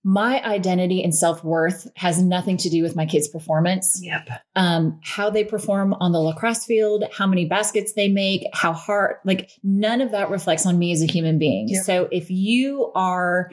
My 0.04 0.42
identity 0.44 1.02
and 1.02 1.14
self 1.14 1.42
worth 1.42 1.90
has 1.96 2.22
nothing 2.22 2.58
to 2.58 2.68
do 2.68 2.82
with 2.82 2.94
my 2.94 3.06
kids' 3.06 3.26
performance. 3.26 4.00
Yep. 4.02 4.28
um, 4.54 5.00
how 5.02 5.30
they 5.30 5.44
perform 5.44 5.94
on 5.94 6.12
the 6.12 6.20
lacrosse 6.20 6.64
field, 6.66 7.04
how 7.16 7.26
many 7.26 7.46
baskets 7.46 7.94
they 7.94 8.08
make, 8.08 8.46
how 8.52 8.72
hard, 8.72 9.16
like 9.24 9.50
none 9.62 10.00
of 10.00 10.10
that 10.10 10.30
reflects 10.30 10.66
on 10.66 10.78
me 10.78 10.92
as 10.92 11.02
a 11.02 11.06
human 11.06 11.38
being. 11.38 11.68
Yep. 11.68 11.84
So 11.84 12.08
if 12.12 12.30
you 12.30 12.92
are 12.94 13.50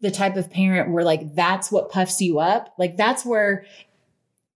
the 0.00 0.10
type 0.10 0.36
of 0.36 0.50
parent 0.50 0.90
where 0.90 1.04
like 1.04 1.34
that's 1.34 1.70
what 1.70 1.90
puffs 1.90 2.20
you 2.20 2.40
up, 2.40 2.74
like 2.78 2.96
that's 2.96 3.24
where 3.24 3.64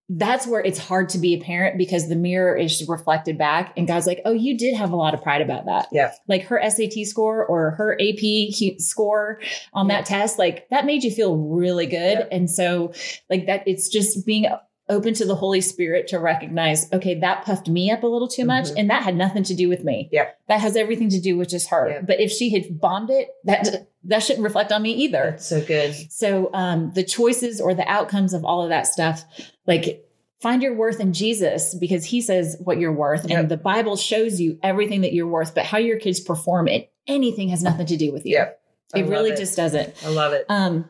that's 0.09 0.47
where 0.47 0.61
it's 0.61 0.79
hard 0.79 1.09
to 1.09 1.17
be 1.17 1.33
a 1.33 1.39
parent 1.39 1.77
because 1.77 2.07
the 2.07 2.15
mirror 2.15 2.55
is 2.55 2.87
reflected 2.87 3.37
back 3.37 3.73
and 3.75 3.87
God's 3.87 4.07
like, 4.07 4.21
"Oh, 4.23 4.31
you 4.31 4.57
did 4.57 4.73
have 4.75 4.91
a 4.91 4.95
lot 4.95 5.13
of 5.13 5.21
pride 5.21 5.41
about 5.41 5.65
that." 5.65 5.89
Yeah. 5.91 6.13
Like 6.27 6.43
her 6.43 6.61
SAT 6.61 7.05
score 7.05 7.45
or 7.45 7.71
her 7.71 7.99
AP 7.99 8.79
score 8.79 9.41
on 9.73 9.89
that 9.89 10.05
test, 10.05 10.39
like 10.39 10.69
that 10.69 10.85
made 10.85 11.03
you 11.03 11.11
feel 11.11 11.35
really 11.35 11.87
good. 11.87 12.19
Yep. 12.19 12.29
And 12.31 12.49
so 12.49 12.93
like 13.29 13.47
that 13.47 13.67
it's 13.67 13.89
just 13.89 14.25
being 14.25 14.45
open 14.89 15.13
to 15.15 15.25
the 15.25 15.35
Holy 15.35 15.59
Spirit 15.61 16.07
to 16.07 16.17
recognize, 16.19 16.91
okay, 16.93 17.19
that 17.19 17.43
puffed 17.43 17.67
me 17.67 17.91
up 17.91 18.03
a 18.03 18.07
little 18.07 18.27
too 18.27 18.45
much 18.45 18.65
Mhm. 18.67 18.73
and 18.77 18.89
that 18.89 19.03
had 19.03 19.17
nothing 19.17 19.43
to 19.43 19.53
do 19.53 19.67
with 19.67 19.83
me. 19.83 20.07
Yeah. 20.11 20.27
That 20.47 20.61
has 20.61 20.75
everything 20.77 21.09
to 21.09 21.19
do 21.19 21.37
with 21.37 21.49
just 21.49 21.67
her. 21.69 21.89
Yep. 21.89 22.07
But 22.07 22.19
if 22.21 22.31
she 22.31 22.49
had 22.51 22.79
bombed 22.79 23.09
it, 23.09 23.27
that 23.43 23.87
that 24.05 24.23
shouldn't 24.23 24.43
reflect 24.45 24.71
on 24.71 24.81
me 24.81 24.91
either. 24.93 25.31
That's 25.31 25.45
so 25.47 25.61
good. 25.61 25.93
So 26.09 26.49
um, 26.53 26.91
the 26.95 27.03
choices 27.03 27.59
or 27.59 27.73
the 27.73 27.85
outcomes 27.89 28.33
of 28.33 28.45
all 28.45 28.63
of 28.63 28.69
that 28.69 28.87
stuff, 28.87 29.25
like 29.65 30.05
find 30.41 30.61
your 30.63 30.75
worth 30.75 30.99
in 31.01 31.11
Jesus 31.11 31.75
because 31.75 32.05
he 32.05 32.21
says 32.21 32.55
what 32.63 32.79
you're 32.79 32.93
worth. 32.93 33.29
Yep. 33.29 33.39
And 33.39 33.49
the 33.49 33.57
Bible 33.57 33.97
shows 33.97 34.39
you 34.39 34.57
everything 34.63 35.01
that 35.01 35.11
you're 35.11 35.27
worth, 35.27 35.53
but 35.53 35.65
how 35.65 35.79
your 35.79 35.99
kids 35.99 36.21
perform 36.21 36.67
it, 36.69 36.89
anything 37.07 37.49
has 37.49 37.61
nothing 37.61 37.87
to 37.87 37.97
do 37.97 38.13
with 38.13 38.25
you. 38.25 38.35
Yep. 38.37 38.59
I 38.95 38.99
It 38.99 39.07
really 39.07 39.31
it. 39.31 39.37
just 39.37 39.57
doesn't. 39.57 39.93
I 40.05 40.09
love 40.09 40.31
it. 40.31 40.45
Um 40.47 40.89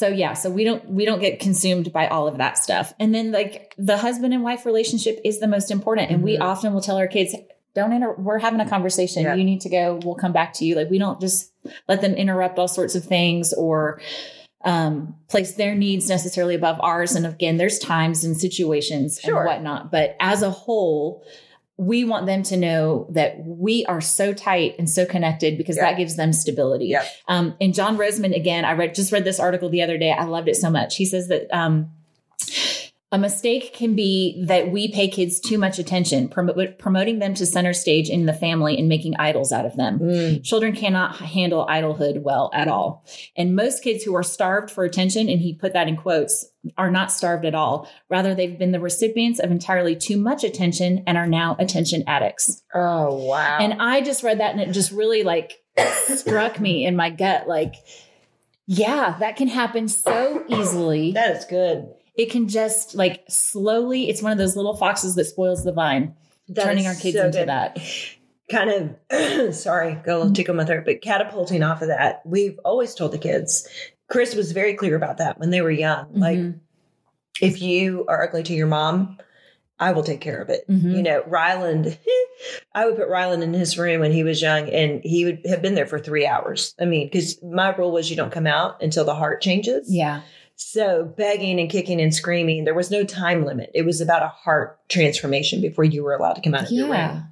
so 0.00 0.08
yeah, 0.08 0.32
so 0.32 0.48
we 0.50 0.64
don't 0.64 0.82
we 0.88 1.04
don't 1.04 1.20
get 1.20 1.38
consumed 1.40 1.92
by 1.92 2.08
all 2.08 2.26
of 2.26 2.38
that 2.38 2.56
stuff. 2.56 2.94
And 2.98 3.14
then 3.14 3.30
like 3.32 3.74
the 3.76 3.98
husband 3.98 4.32
and 4.34 4.42
wife 4.42 4.64
relationship 4.64 5.20
is 5.24 5.38
the 5.40 5.46
most 5.46 5.70
important. 5.70 6.10
And 6.10 6.22
we 6.22 6.36
Mhm. 6.38 6.40
often 6.40 6.72
will 6.72 6.80
tell 6.80 6.96
our 6.96 7.06
kids, 7.06 7.34
don't 7.74 7.92
inter- 7.92 8.14
we're 8.16 8.38
having 8.38 8.60
a 8.60 8.68
conversation. 8.68 9.22
Yeah. 9.24 9.34
You 9.34 9.44
need 9.44 9.60
to 9.60 9.68
go. 9.68 10.00
We'll 10.02 10.14
come 10.14 10.32
back 10.32 10.54
to 10.54 10.64
you. 10.64 10.74
Like 10.74 10.88
we 10.90 10.98
don't 10.98 11.20
just 11.20 11.52
let 11.86 12.00
them 12.00 12.14
interrupt 12.14 12.58
all 12.58 12.66
sorts 12.66 12.94
of 12.94 13.04
things 13.04 13.52
or 13.52 14.00
um, 14.64 15.14
place 15.28 15.54
their 15.54 15.74
needs 15.74 16.08
necessarily 16.08 16.54
above 16.54 16.78
ours. 16.80 17.14
And 17.14 17.26
again, 17.26 17.56
there's 17.58 17.78
times 17.78 18.24
and 18.24 18.36
situations 18.36 19.18
Sure. 19.22 19.36
and 19.38 19.46
whatnot. 19.46 19.90
But 19.90 20.16
as 20.20 20.42
a 20.42 20.50
whole, 20.50 21.22
we 21.80 22.04
want 22.04 22.26
them 22.26 22.42
to 22.42 22.58
know 22.58 23.06
that 23.10 23.36
we 23.42 23.86
are 23.86 24.02
so 24.02 24.34
tight 24.34 24.74
and 24.78 24.88
so 24.90 25.06
connected 25.06 25.56
because 25.56 25.76
Yeah. 25.76 25.84
that 25.84 25.96
gives 25.96 26.14
them 26.14 26.30
stability. 26.34 26.88
Yep. 26.88 27.06
Um, 27.26 27.54
and 27.58 27.72
John 27.72 27.96
Rosemond, 27.96 28.36
again, 28.36 28.66
I 28.66 28.72
read 28.72 28.94
just 28.94 29.12
read 29.12 29.24
this 29.24 29.40
article 29.40 29.70
the 29.70 29.80
other 29.80 29.96
day. 29.96 30.10
I 30.12 30.24
loved 30.24 30.48
it 30.48 30.56
so 30.56 30.68
much. 30.68 30.96
He 30.96 31.06
says 31.06 31.28
that 31.28 31.48
um, 31.56 31.90
a 33.12 33.18
mistake 33.18 33.74
can 33.74 33.96
be 33.96 34.40
that 34.46 34.70
we 34.70 34.92
pay 34.92 35.08
kids 35.08 35.40
too 35.40 35.58
much 35.58 35.80
attention, 35.80 36.28
prom- 36.28 36.52
promoting 36.78 37.18
them 37.18 37.34
to 37.34 37.44
center 37.44 37.72
stage 37.72 38.08
in 38.08 38.26
the 38.26 38.32
family 38.32 38.78
and 38.78 38.88
making 38.88 39.16
idols 39.16 39.50
out 39.50 39.66
of 39.66 39.76
them. 39.76 39.98
Mm. 39.98 40.44
Children 40.44 40.76
cannot 40.76 41.16
handle 41.16 41.66
idolhood 41.66 42.22
well 42.22 42.50
at 42.54 42.68
all. 42.68 43.04
And 43.36 43.56
most 43.56 43.82
kids 43.82 44.04
who 44.04 44.14
are 44.14 44.22
starved 44.22 44.70
for 44.70 44.84
attention, 44.84 45.28
and 45.28 45.40
he 45.40 45.54
put 45.54 45.72
that 45.72 45.88
in 45.88 45.96
quotes, 45.96 46.46
are 46.78 46.90
not 46.90 47.10
starved 47.10 47.44
at 47.44 47.54
all. 47.54 47.90
Rather, 48.08 48.32
they've 48.32 48.58
been 48.58 48.70
the 48.70 48.78
recipients 48.78 49.40
of 49.40 49.50
entirely 49.50 49.96
too 49.96 50.16
much 50.16 50.44
attention 50.44 51.02
and 51.06 51.18
are 51.18 51.26
now 51.26 51.56
attention 51.58 52.04
addicts. 52.06 52.62
Oh 52.72 53.26
wow. 53.26 53.58
And 53.58 53.82
I 53.82 54.02
just 54.02 54.22
read 54.22 54.38
that 54.38 54.52
and 54.52 54.60
it 54.60 54.70
just 54.70 54.92
really 54.92 55.24
like 55.24 55.54
struck 56.06 56.60
me 56.60 56.86
in 56.86 56.94
my 56.94 57.10
gut 57.10 57.48
like, 57.48 57.74
yeah, 58.66 59.16
that 59.18 59.34
can 59.34 59.48
happen 59.48 59.88
so 59.88 60.44
easily. 60.48 61.10
that 61.12 61.36
is 61.36 61.44
good. 61.46 61.92
It 62.20 62.30
can 62.30 62.48
just 62.48 62.94
like 62.94 63.24
slowly, 63.28 64.10
it's 64.10 64.20
one 64.20 64.32
of 64.32 64.36
those 64.38 64.56
little 64.56 64.76
foxes 64.76 65.14
that 65.14 65.24
spoils 65.24 65.64
the 65.64 65.72
vine, 65.72 66.14
That 66.50 66.64
turning 66.64 66.86
our 66.86 66.94
kids 66.94 67.16
so 67.16 67.26
into 67.26 67.38
good. 67.38 67.48
that. 67.48 67.78
kind 68.50 68.70
of 69.10 69.54
sorry, 69.54 69.94
got 69.94 70.06
a 70.14 70.18
little 70.18 70.32
tickle 70.32 70.52
in 70.52 70.56
my 70.58 70.64
throat, 70.66 70.82
but 70.84 71.00
catapulting 71.00 71.62
off 71.62 71.80
of 71.80 71.88
that, 71.88 72.20
we've 72.26 72.58
always 72.64 72.94
told 72.94 73.12
the 73.12 73.18
kids. 73.18 73.66
Chris 74.10 74.34
was 74.34 74.52
very 74.52 74.74
clear 74.74 74.96
about 74.96 75.16
that 75.18 75.38
when 75.38 75.48
they 75.50 75.62
were 75.62 75.70
young. 75.70 76.08
Like, 76.12 76.38
Mhm. 76.38 76.58
if 77.40 77.62
you 77.62 78.04
are 78.08 78.24
ugly 78.24 78.42
to 78.42 78.52
your 78.52 78.66
mom, 78.66 79.16
I 79.78 79.92
will 79.92 80.02
take 80.02 80.20
care 80.20 80.42
of 80.42 80.50
it. 80.50 80.68
Mhm. 80.68 80.94
You 80.96 81.02
know, 81.02 81.22
Ryland, 81.26 81.96
I 82.74 82.84
would 82.84 82.96
put 82.96 83.08
Ryland 83.08 83.42
in 83.42 83.54
his 83.54 83.78
room 83.78 84.00
when 84.00 84.12
he 84.12 84.24
was 84.24 84.42
young 84.42 84.68
and 84.68 85.00
he 85.04 85.24
would 85.24 85.40
have 85.46 85.62
been 85.62 85.74
there 85.74 85.86
for 85.86 85.98
three 85.98 86.26
hours. 86.26 86.74
I 86.78 86.84
mean, 86.84 87.06
because 87.06 87.42
my 87.42 87.74
rule 87.74 87.92
was 87.92 88.10
you 88.10 88.16
don't 88.16 88.32
come 88.32 88.46
out 88.46 88.82
until 88.82 89.04
the 89.06 89.14
heart 89.14 89.40
changes. 89.40 89.86
yeah. 89.90 90.20
So 90.62 91.04
begging 91.16 91.58
and 91.58 91.70
kicking 91.70 92.00
and 92.02 92.14
screaming, 92.14 92.64
there 92.64 92.74
was 92.74 92.90
no 92.90 93.02
time 93.02 93.46
limit. 93.46 93.70
It 93.74 93.86
was 93.86 94.00
about 94.02 94.22
a 94.22 94.28
heart 94.28 94.78
transformation 94.90 95.62
before 95.62 95.84
you 95.84 96.04
were 96.04 96.14
allowed 96.14 96.34
to 96.34 96.42
come 96.42 96.54
out 96.54 96.64
of 96.64 96.70
your 96.70 96.84
room. 96.84 96.92
Yeah. 96.94 97.22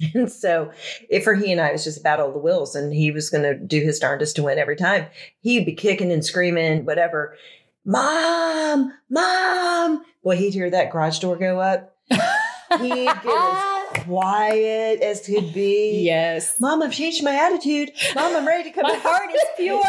And 0.14 0.32
so, 0.32 0.72
if 1.08 1.22
for 1.22 1.34
he 1.34 1.52
and 1.52 1.60
I, 1.60 1.68
it 1.68 1.72
was 1.72 1.84
just 1.84 2.00
a 2.00 2.02
battle 2.02 2.26
of 2.26 2.32
the 2.34 2.40
wills, 2.40 2.74
and 2.74 2.92
he 2.92 3.12
was 3.12 3.30
going 3.30 3.44
to 3.44 3.54
do 3.54 3.80
his 3.80 4.00
darndest 4.00 4.34
to 4.36 4.42
win 4.42 4.58
every 4.58 4.74
time. 4.74 5.06
He'd 5.40 5.64
be 5.64 5.72
kicking 5.74 6.10
and 6.10 6.24
screaming, 6.24 6.84
whatever. 6.84 7.36
Mom, 7.84 8.92
mom. 9.08 10.02
Boy, 10.24 10.36
he'd 10.36 10.52
hear 10.52 10.68
that 10.70 10.90
garage 10.90 11.20
door 11.20 11.36
go 11.36 11.60
up. 11.60 11.94
He'd 12.10 13.04
get 13.04 13.24
as 13.24 14.02
quiet 14.04 15.00
as 15.00 15.24
could 15.24 15.54
be. 15.54 16.02
yes. 16.04 16.56
Mom, 16.58 16.82
I've 16.82 16.92
changed 16.92 17.22
my 17.22 17.34
attitude. 17.36 17.90
Mom, 18.16 18.34
I'm 18.34 18.48
ready 18.48 18.64
to 18.64 18.70
come. 18.74 18.82
My 18.82 18.94
back." 18.94 19.02
heart 19.02 19.30
is 19.32 19.42
pure. 19.56 19.80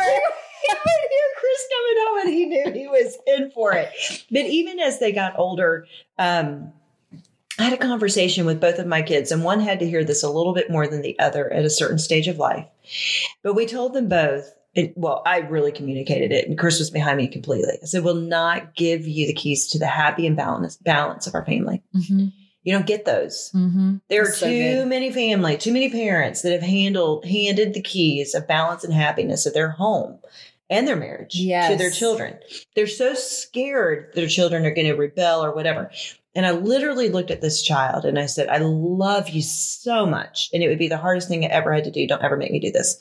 he 0.62 0.74
would 0.74 1.10
hear 1.10 1.30
Chris 1.38 1.68
coming 1.74 2.06
home 2.06 2.20
and 2.20 2.30
he 2.30 2.46
knew 2.46 2.72
he 2.72 2.88
was 2.88 3.18
in 3.28 3.52
for 3.52 3.74
it. 3.74 3.92
But 4.32 4.46
even 4.46 4.80
as 4.80 5.00
they 5.00 5.12
got 5.12 5.38
older, 5.38 5.88
um, 6.18 6.72
I 7.58 7.64
had 7.64 7.74
a 7.74 7.78
conversation 7.78 8.46
with 8.46 8.60
both 8.60 8.80
of 8.80 8.88
my 8.88 9.02
kids, 9.02 9.32
and 9.32 9.44
one 9.44 9.62
had 9.62 9.80
to 9.80 9.90
hear 9.90 10.04
this 10.04 10.24
a 10.24 10.30
little 10.30 10.54
bit 10.54 10.70
more 10.70 10.88
than 10.88 11.02
the 11.02 11.18
other 11.20 11.52
at 11.52 11.64
a 11.64 11.70
certain 11.70 11.98
stage 11.98 12.28
of 12.28 12.38
life. 12.38 12.66
But 13.44 13.56
we 13.56 13.66
told 13.66 13.94
them 13.94 14.10
both. 14.10 14.52
It, 14.74 14.92
well, 14.98 15.22
I 15.26 15.38
really 15.38 15.72
communicated 15.72 16.34
it, 16.34 16.50
and 16.50 16.58
Chris 16.58 16.80
was 16.80 16.90
behind 16.90 17.16
me 17.16 17.30
completely. 17.30 17.78
I 17.82 17.86
said, 17.86 18.04
"We'll 18.04 18.16
not 18.16 18.76
give 18.76 19.08
you 19.08 19.26
the 19.26 19.34
keys 19.34 19.70
to 19.70 19.80
the 19.80 19.88
happy 19.88 20.28
and 20.28 20.36
balance 20.36 20.76
balance 20.76 21.28
of 21.28 21.34
our 21.34 21.46
family. 21.46 21.82
Mm-hmm. 21.96 22.28
You 22.66 22.74
don't 22.74 22.88
get 22.88 23.06
those. 23.06 23.52
Mm-hmm. 23.54 23.98
There 24.10 24.24
are 24.24 24.26
That's 24.26 24.40
too 24.40 24.86
many 24.88 25.12
family, 25.12 25.56
too 25.56 25.72
many 25.72 25.90
parents 25.90 26.42
that 26.42 26.52
have 26.52 26.64
handled 26.64 27.26
handed 27.26 27.74
the 27.74 27.82
keys 27.82 28.34
of 28.34 28.48
balance 28.48 28.84
and 28.84 28.94
happiness 28.94 29.46
of 29.46 29.54
their 29.54 29.70
home 29.70 30.20
and 30.70 30.88
their 30.88 30.96
marriage 30.96 31.34
to 31.34 31.76
their 31.78 31.92
children. 31.92 32.40
They're 32.76 32.88
so 32.88 33.14
scared 33.14 34.12
their 34.16 34.28
children 34.28 34.66
are 34.66 34.74
going 34.74 34.88
to 34.88 34.96
rebel 34.96 35.46
or 35.46 35.54
whatever. 35.54 35.92
And 36.34 36.46
I 36.46 36.52
literally 36.52 37.08
looked 37.10 37.32
at 37.32 37.40
this 37.40 37.62
child 37.62 38.04
and 38.04 38.20
I 38.20 38.26
said, 38.26 38.50
I 38.50 38.58
love 38.58 39.30
you 39.30 39.42
so 39.44 40.06
much. 40.06 40.50
And 40.52 40.64
it 40.64 40.68
would 40.68 40.80
be 40.80 40.90
the 40.90 40.98
hardest 40.98 41.30
thing 41.30 41.46
I 41.46 41.50
ever 41.50 41.72
had 41.72 41.86
to 41.86 41.92
do. 41.92 42.08
Don't 42.08 42.24
ever 42.24 42.36
make 42.36 42.52
me 42.52 42.60
do 42.60 42.72
this. 42.72 43.00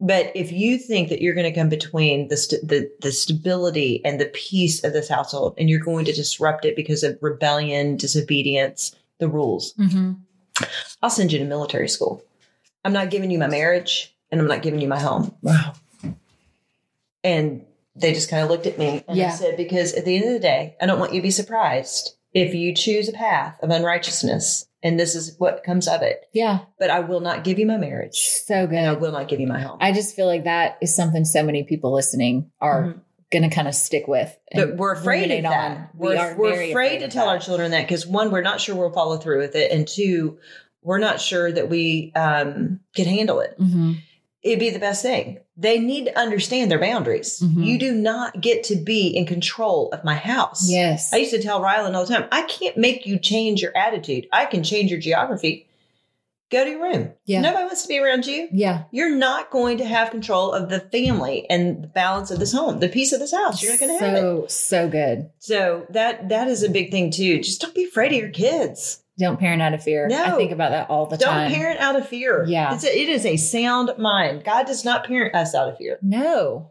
But 0.00 0.30
if 0.34 0.52
you 0.52 0.76
think 0.78 1.08
that 1.08 1.22
you're 1.22 1.34
going 1.34 1.50
to 1.50 1.58
come 1.58 1.70
between 1.70 2.28
the, 2.28 2.36
st- 2.36 2.68
the 2.68 2.90
the 3.00 3.12
stability 3.12 4.04
and 4.04 4.20
the 4.20 4.26
peace 4.26 4.84
of 4.84 4.92
this 4.92 5.08
household, 5.08 5.54
and 5.56 5.70
you're 5.70 5.80
going 5.80 6.04
to 6.04 6.12
disrupt 6.12 6.66
it 6.66 6.76
because 6.76 7.02
of 7.02 7.18
rebellion, 7.22 7.96
disobedience, 7.96 8.94
the 9.18 9.28
rules, 9.28 9.72
Mm-hmm. 9.74 10.12
I'll 11.02 11.10
send 11.10 11.32
you 11.32 11.38
to 11.38 11.44
military 11.44 11.88
school. 11.88 12.22
I'm 12.84 12.92
not 12.92 13.10
giving 13.10 13.30
you 13.30 13.38
my 13.38 13.46
marriage, 13.46 14.14
and 14.30 14.40
I'm 14.40 14.46
not 14.46 14.62
giving 14.62 14.80
you 14.80 14.88
my 14.88 14.98
home. 14.98 15.34
Wow. 15.42 15.74
And 17.24 17.64
they 17.94 18.12
just 18.12 18.30
kind 18.30 18.42
of 18.42 18.50
looked 18.50 18.66
at 18.66 18.78
me 18.78 19.02
and 19.08 19.20
I 19.20 19.30
said, 19.30 19.56
because 19.56 19.92
at 19.94 20.04
the 20.04 20.16
end 20.16 20.26
of 20.26 20.32
the 20.32 20.38
day, 20.38 20.76
I 20.80 20.86
don't 20.86 21.00
want 21.00 21.12
you 21.12 21.20
to 21.20 21.26
be 21.26 21.30
surprised 21.30 22.14
if 22.32 22.54
you 22.54 22.74
choose 22.74 23.08
a 23.08 23.12
path 23.12 23.58
of 23.62 23.70
unrighteousness, 23.70 24.68
and 24.86 24.98
this 25.00 25.14
is 25.14 25.34
what 25.38 25.64
comes 25.64 25.88
of 25.88 26.02
it. 26.02 26.22
Yeah. 26.32 26.60
But 26.78 26.90
I 26.90 27.00
will 27.00 27.20
not 27.20 27.44
give 27.44 27.58
you 27.58 27.66
my 27.66 27.76
marriage, 27.76 28.18
So 28.46 28.66
good. 28.66 28.76
and 28.78 28.86
I 28.88 28.92
will 28.92 29.12
not 29.12 29.28
give 29.28 29.40
you 29.40 29.46
my 29.46 29.60
home. 29.60 29.78
I 29.80 29.92
just 29.92 30.14
feel 30.14 30.26
like 30.26 30.44
that 30.44 30.78
is 30.80 30.94
something 30.94 31.24
so 31.24 31.42
many 31.42 31.64
people 31.64 31.92
listening 31.92 32.50
are 32.60 32.82
Mhm. 32.82 33.00
going 33.32 33.42
to 33.48 33.54
kind 33.54 33.66
of 33.68 33.74
stick 33.74 34.06
with. 34.06 34.36
But 34.54 34.76
we're 34.76 34.92
afraid 34.92 35.30
of 35.32 35.42
that. 35.42 35.70
on. 35.70 35.88
We're, 35.94 36.10
we 36.10 36.16
are 36.16 36.36
we're 36.38 36.52
very 36.52 36.70
afraid, 36.70 36.98
to 37.00 37.08
tell 37.08 37.28
our 37.28 37.38
children 37.38 37.72
that 37.72 37.82
because 37.82 38.06
one, 38.06 38.30
we're 38.30 38.42
not 38.42 38.60
sure 38.60 38.74
we'll 38.76 38.92
follow 38.92 39.16
through 39.16 39.40
with 39.40 39.56
it, 39.56 39.72
and 39.72 39.86
two, 39.88 40.38
we're 40.82 40.98
not 40.98 41.20
sure 41.20 41.50
that 41.50 41.68
we 41.68 42.12
um, 42.14 42.78
can 42.94 43.06
handle 43.06 43.40
it. 43.40 43.58
Mhm. 43.58 43.96
It'd 44.46 44.60
be 44.60 44.70
the 44.70 44.78
best 44.78 45.02
thing. 45.02 45.40
They 45.56 45.78
need 45.78 46.04
to 46.06 46.18
understand 46.18 46.70
their 46.70 46.78
boundaries. 46.78 47.40
Mhm. 47.40 47.64
You 47.64 47.78
do 47.78 47.92
not 47.92 48.40
get 48.40 48.62
to 48.64 48.76
be 48.76 49.08
in 49.08 49.26
control 49.26 49.90
of 49.92 50.04
my 50.04 50.14
house. 50.14 50.70
Yes. 50.70 51.12
I 51.12 51.16
used 51.16 51.32
to 51.32 51.42
tell 51.42 51.60
Rylan 51.60 51.94
all 51.94 52.04
the 52.06 52.14
time, 52.14 52.26
I 52.30 52.42
can't 52.42 52.76
make 52.76 53.06
you 53.06 53.18
change 53.18 53.60
your 53.62 53.76
attitude. 53.76 54.26
I 54.32 54.44
can 54.46 54.62
change 54.62 54.90
your 54.90 55.00
geography. 55.00 55.66
Go 56.48 56.62
to 56.62 56.70
your 56.70 56.82
room. 56.82 57.12
Yeah. 57.24 57.40
Nobody 57.40 57.64
wants 57.64 57.82
to 57.82 57.88
be 57.88 57.98
around 57.98 58.24
you. 58.24 58.48
yeah. 58.52 58.84
You're 58.92 59.16
not 59.16 59.50
going 59.50 59.78
to 59.78 59.84
have 59.84 60.10
control 60.12 60.52
of 60.52 60.68
the 60.68 60.78
family 60.78 61.44
and 61.50 61.82
the 61.82 61.88
balance 61.88 62.30
of 62.30 62.38
this 62.38 62.52
home, 62.52 62.78
the 62.78 62.88
peace 62.88 63.12
of 63.12 63.18
this 63.18 63.32
house. 63.32 63.60
You're 63.60 63.72
not 63.72 63.80
going 63.80 63.98
to 63.98 64.04
have 64.04 64.14
it. 64.14 64.20
so 64.20 64.46
so 64.46 64.88
good. 64.88 65.30
So 65.40 65.86
that 65.90 66.28
that 66.28 66.46
is 66.46 66.62
a 66.62 66.68
big 66.70 66.92
thing 66.92 67.10
too. 67.10 67.38
Just 67.40 67.60
don't 67.62 67.74
be 67.74 67.84
afraid 67.84 68.12
of 68.12 68.18
your 68.18 68.28
kids. 68.28 69.02
Don't 69.18 69.40
parent 69.40 69.62
out 69.62 69.72
of 69.72 69.82
fear. 69.82 70.08
No. 70.08 70.22
I 70.22 70.30
think 70.32 70.52
about 70.52 70.72
that 70.72 70.90
all 70.90 71.06
the 71.06 71.16
time. 71.16 71.50
Don't 71.50 71.58
parent 71.58 71.80
out 71.80 71.96
of 71.96 72.06
fear. 72.06 72.44
Yeah. 72.46 72.74
It's 72.74 72.84
a, 72.84 72.98
it 72.98 73.08
is 73.08 73.24
a 73.24 73.36
sound 73.36 73.92
mind. 73.98 74.44
God 74.44 74.66
does 74.66 74.84
not 74.84 75.06
parent 75.06 75.34
us 75.34 75.54
out 75.54 75.68
of 75.68 75.78
fear. 75.78 75.98
No. 76.02 76.70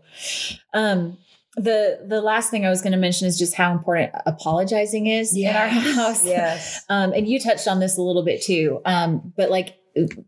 Um 0.73 1.17
the 1.55 2.05
the 2.05 2.21
last 2.21 2.51
thing 2.51 2.65
I 2.65 2.69
was 2.69 2.81
going 2.81 2.91
to 2.91 2.97
mention 2.97 3.27
is 3.27 3.37
just 3.37 3.55
how 3.55 3.71
important 3.71 4.11
apologizing 4.25 5.07
is 5.07 5.35
in 5.35 5.47
our 5.55 5.67
house. 5.67 6.23
Yes. 6.25 6.83
Um, 6.89 7.13
and 7.13 7.27
you 7.27 7.39
touched 7.39 7.67
on 7.67 7.79
this 7.79 7.97
a 7.97 8.01
little 8.01 8.23
bit 8.23 8.43
too. 8.43 8.79
Um, 8.85 9.33
but 9.35 9.49
like 9.49 9.77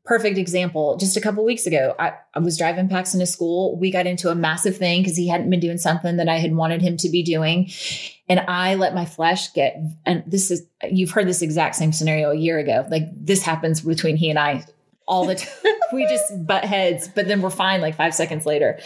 perfect 0.06 0.38
example, 0.38 0.98
just 0.98 1.18
a 1.18 1.22
couple 1.22 1.44
weeks 1.44 1.66
ago, 1.66 1.96
I, 2.00 2.14
I 2.34 2.40
was 2.40 2.58
driving 2.58 2.88
Paxton 2.88 3.20
to 3.20 3.26
school. 3.26 3.78
We 3.78 3.92
got 3.92 4.08
into 4.08 4.30
a 4.30 4.36
massive 4.36 4.78
thing 4.78 5.02
because 5.02 5.18
he 5.18 5.28
hadn't 5.28 5.50
been 5.50 5.60
doing 5.60 5.78
something 5.78 6.18
that 6.18 6.30
I 6.30 6.38
had 6.38 6.56
wanted 6.56 6.82
him 6.82 6.96
to 6.98 7.10
be 7.10 7.24
doing. 7.24 7.70
And 8.30 8.40
I 8.42 8.76
let 8.76 8.96
my 8.96 9.06
flesh 9.06 9.52
get, 9.54 9.78
and 10.06 10.24
this 10.26 10.52
is, 10.52 10.66
you've 10.90 11.12
heard 11.12 11.28
this 11.28 11.42
exact 11.42 11.76
same 11.76 11.92
scenario 11.92 12.32
a 12.32 12.36
year 12.36 12.58
ago. 12.60 12.86
Like 12.90 13.04
this 13.14 13.44
happens 13.44 13.82
between 13.82 14.16
he 14.16 14.30
and 14.30 14.40
I 14.40 14.66
all 15.06 15.26
the 15.26 15.36
time. 15.36 15.74
we 15.94 16.08
just 16.08 16.46
butt 16.46 16.64
heads, 16.64 17.08
but 17.08 17.28
then 17.28 17.42
we're 17.42 17.50
fine 17.50 17.82
like 17.82 17.96
five 17.96 18.14
seconds 18.14 18.46
later. 18.46 18.80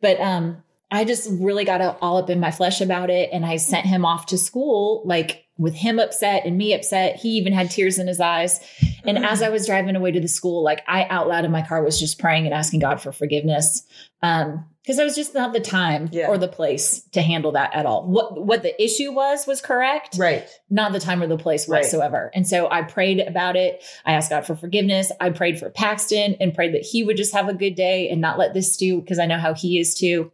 But, 0.00 0.20
um, 0.20 0.62
I 0.90 1.04
just 1.04 1.28
really 1.40 1.64
got 1.64 1.98
all 2.00 2.16
up 2.18 2.30
in 2.30 2.38
my 2.40 2.50
flesh 2.50 2.80
about 2.80 3.10
it. 3.10 3.30
And 3.32 3.44
I 3.44 3.56
sent 3.56 3.86
him 3.86 4.04
off 4.04 4.26
to 4.26 4.38
school, 4.38 5.02
like 5.04 5.44
with 5.58 5.74
him 5.74 5.98
upset 5.98 6.44
and 6.46 6.56
me 6.56 6.74
upset. 6.74 7.16
He 7.16 7.30
even 7.30 7.52
had 7.52 7.70
tears 7.70 7.98
in 7.98 8.06
his 8.06 8.20
eyes. 8.20 8.60
And 9.04 9.24
as 9.24 9.42
I 9.42 9.48
was 9.48 9.66
driving 9.66 9.96
away 9.96 10.12
to 10.12 10.20
the 10.20 10.28
school, 10.28 10.62
like 10.62 10.82
I 10.86 11.04
out 11.04 11.28
loud 11.28 11.44
in 11.44 11.50
my 11.50 11.62
car 11.62 11.82
was 11.82 11.98
just 11.98 12.18
praying 12.20 12.44
and 12.44 12.54
asking 12.54 12.80
God 12.80 13.00
for 13.00 13.10
forgiveness. 13.10 13.82
Um, 14.22 14.64
because 14.82 15.00
I 15.00 15.04
was 15.04 15.16
just 15.16 15.34
not 15.34 15.52
the 15.52 15.58
time 15.58 16.08
Yeah. 16.12 16.28
or 16.28 16.38
the 16.38 16.46
place 16.46 17.02
to 17.10 17.20
handle 17.20 17.50
that 17.52 17.74
at 17.74 17.86
all. 17.86 18.06
What 18.06 18.46
what 18.46 18.62
the 18.62 18.80
issue 18.80 19.10
was 19.12 19.44
was 19.44 19.60
correct, 19.60 20.16
Right. 20.16 20.46
not 20.70 20.92
the 20.92 21.00
time 21.00 21.20
or 21.20 21.26
the 21.26 21.36
place 21.36 21.68
Right. 21.68 21.78
whatsoever. 21.82 22.30
And 22.36 22.46
so 22.46 22.70
I 22.70 22.82
prayed 22.82 23.18
about 23.18 23.56
it. 23.56 23.82
I 24.04 24.12
asked 24.12 24.30
God 24.30 24.46
for 24.46 24.54
forgiveness. 24.54 25.10
I 25.20 25.30
prayed 25.30 25.58
for 25.58 25.70
Paxton 25.70 26.36
and 26.38 26.54
prayed 26.54 26.72
that 26.74 26.82
he 26.82 27.02
would 27.02 27.16
just 27.16 27.34
have 27.34 27.48
a 27.48 27.54
good 27.54 27.74
day 27.74 28.08
and 28.08 28.20
not 28.20 28.38
let 28.38 28.54
this 28.54 28.72
stew 28.74 29.00
because 29.00 29.18
I 29.18 29.26
know 29.26 29.38
how 29.38 29.54
he 29.54 29.80
is 29.80 29.92
too. 29.92 30.30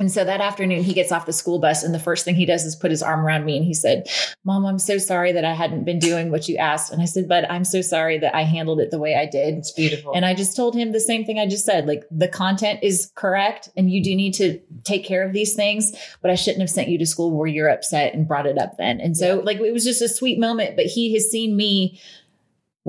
And 0.00 0.10
so 0.10 0.24
that 0.24 0.40
afternoon, 0.40 0.82
he 0.82 0.94
gets 0.94 1.12
off 1.12 1.26
the 1.26 1.32
school 1.32 1.58
bus, 1.58 1.84
and 1.84 1.94
the 1.94 1.98
first 1.98 2.24
thing 2.24 2.34
he 2.34 2.46
does 2.46 2.64
is 2.64 2.74
put 2.74 2.90
his 2.90 3.02
arm 3.02 3.20
around 3.20 3.44
me 3.44 3.56
and 3.58 3.66
he 3.66 3.74
said, 3.74 4.08
Mom, 4.44 4.64
I'm 4.64 4.78
so 4.78 4.96
sorry 4.96 5.30
that 5.32 5.44
I 5.44 5.52
hadn't 5.52 5.84
been 5.84 5.98
doing 5.98 6.30
what 6.30 6.48
you 6.48 6.56
asked. 6.56 6.90
And 6.90 7.02
I 7.02 7.04
said, 7.04 7.28
But 7.28 7.48
I'm 7.50 7.64
so 7.64 7.82
sorry 7.82 8.18
that 8.18 8.34
I 8.34 8.42
handled 8.42 8.80
it 8.80 8.90
the 8.90 8.98
way 8.98 9.14
I 9.14 9.26
did. 9.26 9.58
It's 9.58 9.72
beautiful. 9.72 10.12
And 10.14 10.24
I 10.24 10.32
just 10.32 10.56
told 10.56 10.74
him 10.74 10.92
the 10.92 11.00
same 11.00 11.26
thing 11.26 11.38
I 11.38 11.46
just 11.46 11.66
said 11.66 11.86
like, 11.86 12.04
the 12.10 12.28
content 12.28 12.80
is 12.82 13.12
correct, 13.14 13.68
and 13.76 13.90
you 13.90 14.02
do 14.02 14.16
need 14.16 14.32
to 14.34 14.58
take 14.84 15.04
care 15.04 15.22
of 15.22 15.34
these 15.34 15.54
things, 15.54 15.92
but 16.22 16.30
I 16.30 16.34
shouldn't 16.34 16.62
have 16.62 16.70
sent 16.70 16.88
you 16.88 16.98
to 16.98 17.06
school 17.06 17.30
where 17.36 17.46
you're 17.46 17.68
upset 17.68 18.14
and 18.14 18.26
brought 18.26 18.46
it 18.46 18.56
up 18.56 18.78
then. 18.78 19.00
And 19.00 19.16
so, 19.16 19.36
Yeah. 19.36 19.44
like, 19.44 19.60
it 19.60 19.72
was 19.72 19.84
just 19.84 20.00
a 20.00 20.08
sweet 20.08 20.38
moment, 20.38 20.76
but 20.76 20.86
he 20.86 21.12
has 21.12 21.30
seen 21.30 21.56
me 21.56 22.00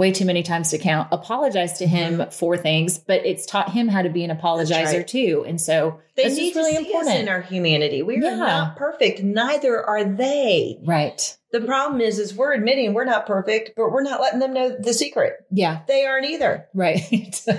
way 0.01 0.11
too 0.11 0.25
many 0.25 0.41
times 0.43 0.69
to 0.71 0.77
count 0.77 1.07
apologize 1.11 1.73
to 1.77 1.85
him 1.87 2.11
for 2.31 2.57
things 2.57 2.97
but 2.97 3.25
it's 3.25 3.45
taught 3.45 3.69
him 3.71 3.87
how 3.87 4.01
to 4.01 4.09
be 4.09 4.23
an 4.23 4.31
apologizer 4.35 4.81
Mm-hmm. 4.81 4.97
right. 4.97 5.07
too 5.07 5.45
and 5.47 5.59
so 5.61 5.99
they 6.15 6.23
that's 6.23 6.35
need 6.35 6.55
really 6.55 6.71
to 6.73 6.77
see 6.79 6.83
us 6.83 6.91
important 6.93 7.19
in 7.19 7.29
our 7.29 7.41
humanity. 7.41 8.01
We 8.01 8.17
are 8.17 8.21
Yeah. 8.23 8.35
not 8.35 8.75
perfect. 8.75 9.23
Neither 9.23 9.81
are 9.81 10.03
they. 10.03 10.77
right 10.83 11.37
The 11.51 11.61
problem 11.61 12.01
is, 12.01 12.19
is 12.19 12.35
we're 12.35 12.53
admitting 12.53 12.93
we're 12.93 13.05
not 13.05 13.25
perfect, 13.25 13.71
but 13.77 13.91
we're 13.93 14.03
not 14.03 14.19
letting 14.19 14.39
them 14.39 14.53
know 14.53 14.75
the 14.77 14.93
secret. 14.93 15.33
yeah 15.51 15.81
They 15.87 16.05
aren't 16.05 16.25
either. 16.25 16.67
right 16.73 16.99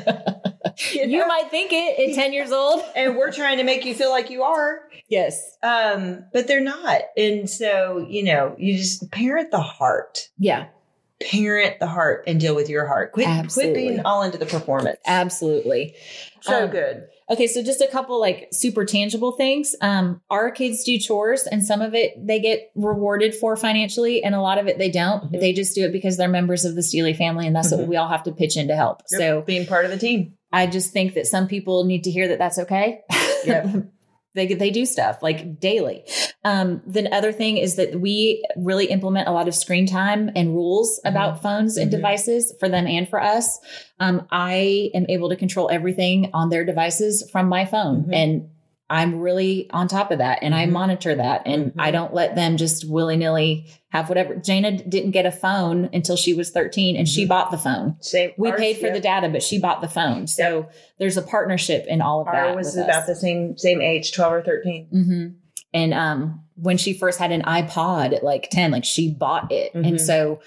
You, 0.94 1.02
you 1.06 1.26
might 1.26 1.48
think 1.50 1.70
it 1.72 2.10
at 2.10 2.14
10 2.14 2.32
years 2.32 2.50
old 2.60 2.82
and 2.96 3.16
we're 3.16 3.32
trying 3.32 3.58
to 3.58 3.64
make 3.64 3.84
you 3.84 3.94
feel 3.94 4.10
like 4.10 4.30
you 4.30 4.42
are. 4.42 4.80
yes 5.08 5.56
Um, 5.62 6.24
but 6.32 6.46
they're 6.46 6.60
not. 6.60 7.00
And 7.16 7.48
so, 7.48 8.04
you 8.08 8.22
know, 8.24 8.54
you 8.58 8.76
just 8.76 9.10
parent 9.10 9.50
the 9.50 9.60
heart. 9.60 10.28
yeah 10.38 10.66
Parent 11.30 11.78
the 11.80 11.86
heart 11.86 12.24
and 12.26 12.40
deal 12.40 12.54
with 12.54 12.68
your 12.68 12.86
heart. 12.86 13.12
Quit 13.12 13.26
Absolutely. 13.28 13.72
quit 13.82 13.88
being 13.94 14.00
all 14.04 14.22
into 14.22 14.38
the 14.38 14.46
performance. 14.46 14.98
absolutely 15.06 15.94
So 16.40 16.64
Um, 16.64 16.70
good. 16.70 17.04
Okay, 17.30 17.46
so 17.46 17.62
just 17.62 17.80
a 17.80 17.86
couple 17.86 18.20
like 18.20 18.48
super 18.52 18.84
tangible 18.84 19.32
things. 19.32 19.74
Um, 19.80 20.20
our 20.28 20.50
kids 20.50 20.84
do 20.84 20.98
chores, 20.98 21.46
and 21.46 21.64
some 21.64 21.80
of 21.80 21.94
it 21.94 22.14
they 22.26 22.40
get 22.40 22.70
rewarded 22.74 23.34
for 23.34 23.56
financially, 23.56 24.22
and 24.22 24.34
a 24.34 24.40
lot 24.40 24.58
of 24.58 24.66
it 24.66 24.76
they 24.76 24.90
don't. 24.90 25.32
Mhm. 25.32 25.40
They 25.40 25.52
just 25.52 25.74
do 25.74 25.84
it 25.86 25.92
because 25.92 26.16
they're 26.16 26.28
members 26.28 26.64
of 26.64 26.74
the 26.74 26.82
Steely 26.82 27.14
family, 27.14 27.46
and 27.46 27.54
that's 27.56 27.70
what 27.70 27.80
Mhm. 27.82 27.86
we 27.86 27.96
all 27.96 28.08
have 28.08 28.24
to 28.24 28.32
pitch 28.32 28.56
in 28.56 28.68
to 28.68 28.76
help. 28.76 29.02
Yep. 29.12 29.18
So 29.20 29.40
being 29.42 29.66
part 29.66 29.84
of 29.86 29.90
the 29.92 29.96
team. 29.98 30.34
I 30.52 30.66
just 30.66 30.92
think 30.92 31.14
that 31.14 31.26
some 31.26 31.46
people 31.46 31.84
need 31.84 32.04
to 32.04 32.10
hear 32.10 32.28
that 32.28 32.38
that's 32.38 32.58
okay. 32.58 33.00
Yep. 33.46 33.66
they 34.34 34.46
they 34.54 34.70
do 34.70 34.86
stuff 34.86 35.22
like 35.22 35.60
daily. 35.60 36.04
Um, 36.44 36.82
the 36.86 37.12
other 37.14 37.32
thing 37.32 37.56
is 37.58 37.76
that 37.76 38.00
we 38.00 38.44
really 38.56 38.86
implement 38.86 39.28
a 39.28 39.32
lot 39.32 39.48
of 39.48 39.54
screen 39.54 39.86
time 39.86 40.30
and 40.34 40.54
rules 40.54 41.00
about 41.04 41.42
phones 41.42 41.76
and 41.76 41.88
Mhm. 41.88 41.96
devices 41.96 42.54
for 42.58 42.68
them 42.68 42.86
and 42.86 43.08
for 43.08 43.20
us. 43.22 43.58
Um, 44.00 44.26
I 44.30 44.90
am 44.94 45.06
able 45.08 45.28
to 45.28 45.36
control 45.36 45.68
everything 45.70 46.30
on 46.32 46.48
their 46.50 46.64
devices 46.64 47.28
from 47.30 47.48
my 47.48 47.64
phone, 47.64 48.04
Mhm. 48.04 48.14
and 48.14 48.48
I'm 48.90 49.20
really 49.20 49.70
on 49.70 49.88
top 49.88 50.10
of 50.10 50.18
that 50.18 50.40
and 50.42 50.54
I 50.54 50.66
Mhm. 50.66 50.70
monitor 50.72 51.14
that 51.14 51.42
and 51.46 51.66
Mhm. 51.66 51.74
I 51.78 51.90
don't 51.90 52.12
let 52.12 52.34
them 52.34 52.56
just 52.58 52.86
willy 52.88 53.16
nilly 53.16 53.66
have 53.88 54.08
whatever. 54.08 54.34
Jana 54.36 54.72
didn't 54.72 55.12
get 55.12 55.24
a 55.24 55.30
phone 55.30 55.88
until 55.94 56.16
she 56.16 56.34
was 56.34 56.50
13 56.50 56.96
and 56.96 57.08
she 57.08 57.24
Mhm. 57.24 57.28
bought 57.28 57.50
the 57.50 57.56
phone. 57.58 57.96
Same. 58.00 58.32
We 58.36 58.50
ours, 58.50 58.60
paid 58.60 58.76
for 58.78 58.88
yeah. 58.88 58.92
the 58.92 59.00
data, 59.00 59.28
but 59.30 59.42
she 59.42 59.58
bought 59.58 59.80
the 59.80 59.88
phone. 59.88 60.26
So 60.26 60.66
there's 60.98 61.16
a 61.16 61.22
partnership 61.22 61.86
in 61.86 62.02
all 62.02 62.20
of 62.20 62.26
that. 62.26 62.48
Ours 62.48 62.56
was 62.66 62.76
about 62.76 63.02
us. 63.02 63.06
the 63.06 63.14
same 63.16 63.56
same 63.56 63.80
age, 63.80 64.12
twelve 64.12 64.32
or 64.34 64.42
13 64.42 64.86
hmm 64.90 65.26
And 65.74 65.94
um, 65.94 66.40
when 66.56 66.76
she 66.76 66.92
first 66.92 67.18
had 67.18 67.32
an 67.32 67.42
iPod 67.42 68.12
at 68.14 68.22
like 68.22 68.50
10, 68.50 68.72
like 68.72 68.84
she 68.84 69.10
bought 69.10 69.50
it. 69.50 69.72
And 69.74 69.98
so 69.98 70.40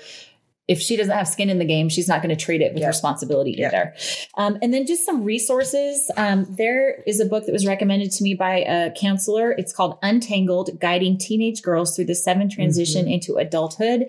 if 0.67 0.79
she 0.79 0.95
doesn't 0.97 1.15
have 1.15 1.27
skin 1.27 1.49
in 1.49 1.59
the 1.59 1.65
game, 1.65 1.89
she's 1.89 2.07
not 2.07 2.23
going 2.23 2.35
to 2.35 2.43
treat 2.43 2.59
it 2.61 2.73
with 2.73 2.81
Yeah. 2.81 2.87
responsibility 2.87 3.51
either. 3.51 3.93
Um, 4.35 4.57
and 4.63 4.73
then 4.73 4.85
just 4.87 5.05
some 5.05 5.23
resources. 5.23 6.09
Um, 6.17 6.47
there 6.57 7.03
is 7.05 7.19
a 7.19 7.25
book 7.25 7.45
that 7.45 7.51
was 7.51 7.67
recommended 7.67 8.11
to 8.13 8.23
me 8.23 8.33
by 8.33 8.59
a 8.67 8.91
counselor. 8.91 9.51
It's 9.51 9.71
called 9.71 9.99
Untangled 10.01 10.79
Guiding 10.79 11.17
Teenage 11.19 11.61
Girls 11.61 11.95
Through 11.95 12.05
the 12.05 12.15
Seven 12.15 12.49
Transition 12.49 13.07
into 13.07 13.35
Adulthood. 13.35 14.05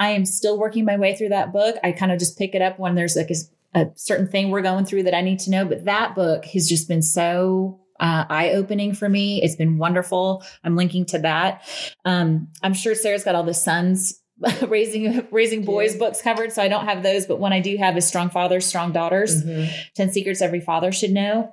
I 0.00 0.10
am 0.10 0.24
still 0.24 0.58
working 0.58 0.84
my 0.84 0.96
way 0.96 1.14
through 1.14 1.28
that 1.30 1.52
book. 1.52 1.76
I 1.84 1.92
kind 1.92 2.10
of 2.10 2.18
just 2.18 2.36
pick 2.36 2.54
it 2.56 2.62
up 2.62 2.78
when 2.78 2.96
there's 2.96 3.14
like 3.16 3.30
a, 3.30 3.78
a 3.80 3.86
certain 3.94 4.26
thing 4.26 4.50
we're 4.50 4.62
going 4.62 4.84
through 4.86 5.04
that 5.04 5.14
I 5.14 5.20
need 5.20 5.38
to 5.40 5.50
know. 5.50 5.64
But 5.64 5.84
that 5.84 6.16
book 6.16 6.44
has 6.46 6.68
just 6.68 6.88
been 6.88 7.02
so 7.02 7.78
uh, 8.00 8.24
eye 8.28 8.50
opening 8.50 8.94
for 8.94 9.08
me. 9.08 9.42
It's 9.42 9.56
been 9.56 9.78
wonderful. 9.78 10.42
I'm 10.64 10.74
linking 10.74 11.04
to 11.06 11.18
that. 11.20 11.62
Um, 12.04 12.48
I'm 12.62 12.74
sure 12.74 12.94
Sarah's 12.94 13.24
got 13.24 13.34
all 13.34 13.44
the 13.44 13.54
sons. 13.54 14.19
raising 14.68 15.26
raising 15.30 15.64
boys 15.64 15.92
Yeah. 15.94 15.98
books 15.98 16.22
covered 16.22 16.52
so 16.52 16.62
i 16.62 16.68
don't 16.68 16.86
have 16.86 17.02
those 17.02 17.26
but 17.26 17.38
one 17.38 17.52
i 17.52 17.60
do 17.60 17.76
have 17.76 17.96
is 17.96 18.06
strong 18.06 18.30
fathers 18.30 18.66
strong 18.66 18.92
daughters 18.92 19.44
Mhm. 19.44 19.68
10 19.94 20.12
secrets 20.12 20.40
every 20.40 20.60
father 20.60 20.92
should 20.92 21.10
know 21.10 21.52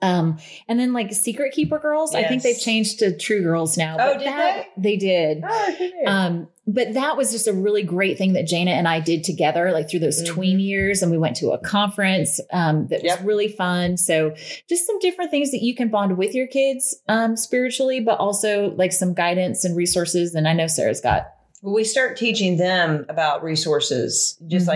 um 0.00 0.38
and 0.68 0.78
then 0.78 0.92
like 0.92 1.12
secret 1.12 1.52
keeper 1.52 1.78
girls 1.80 2.14
i 2.14 2.22
think 2.22 2.42
they've 2.42 2.58
changed 2.58 3.00
to 3.00 3.16
true 3.16 3.42
girls 3.42 3.76
now 3.76 3.96
Oh, 3.98 4.16
did 4.18 4.26
that, 4.28 4.66
they 4.76 4.96
did 4.96 5.42
Oh, 5.44 5.76
um, 6.06 6.48
but 6.64 6.94
that 6.94 7.16
was 7.16 7.32
just 7.32 7.48
a 7.48 7.52
really 7.52 7.82
great 7.82 8.16
thing 8.18 8.34
that 8.34 8.46
Jana 8.46 8.70
and 8.70 8.86
I 8.86 9.00
did 9.00 9.24
together, 9.24 9.72
like 9.72 9.90
through 9.90 9.98
those 9.98 10.22
Mhm. 10.22 10.26
tween 10.28 10.60
years. 10.60 11.02
And 11.02 11.10
we 11.10 11.18
went 11.18 11.34
to 11.38 11.50
a 11.50 11.58
conference 11.58 12.38
um, 12.52 12.86
that 12.86 13.02
Yep. 13.02 13.18
was 13.18 13.26
really 13.26 13.48
fun. 13.48 13.96
So 13.96 14.32
just 14.68 14.86
some 14.86 15.00
different 15.00 15.32
things 15.32 15.50
that 15.50 15.62
you 15.62 15.74
can 15.74 15.88
bond 15.88 16.16
with 16.16 16.36
your 16.36 16.46
kids 16.46 16.96
um, 17.08 17.36
spiritually, 17.36 17.98
but 17.98 18.20
also 18.20 18.72
like 18.76 18.92
some 18.92 19.12
guidance 19.12 19.64
and 19.64 19.76
resources. 19.76 20.36
And 20.36 20.46
I 20.46 20.52
know 20.52 20.68
Sarah's 20.68 21.00
got 21.00 21.26
Well, 21.62 21.74
we 21.74 21.84
start 21.84 22.16
teaching 22.16 22.56
them 22.58 23.06
about 23.08 23.42
resources, 23.42 24.36
just 24.48 24.66
Mhm. 24.66 24.68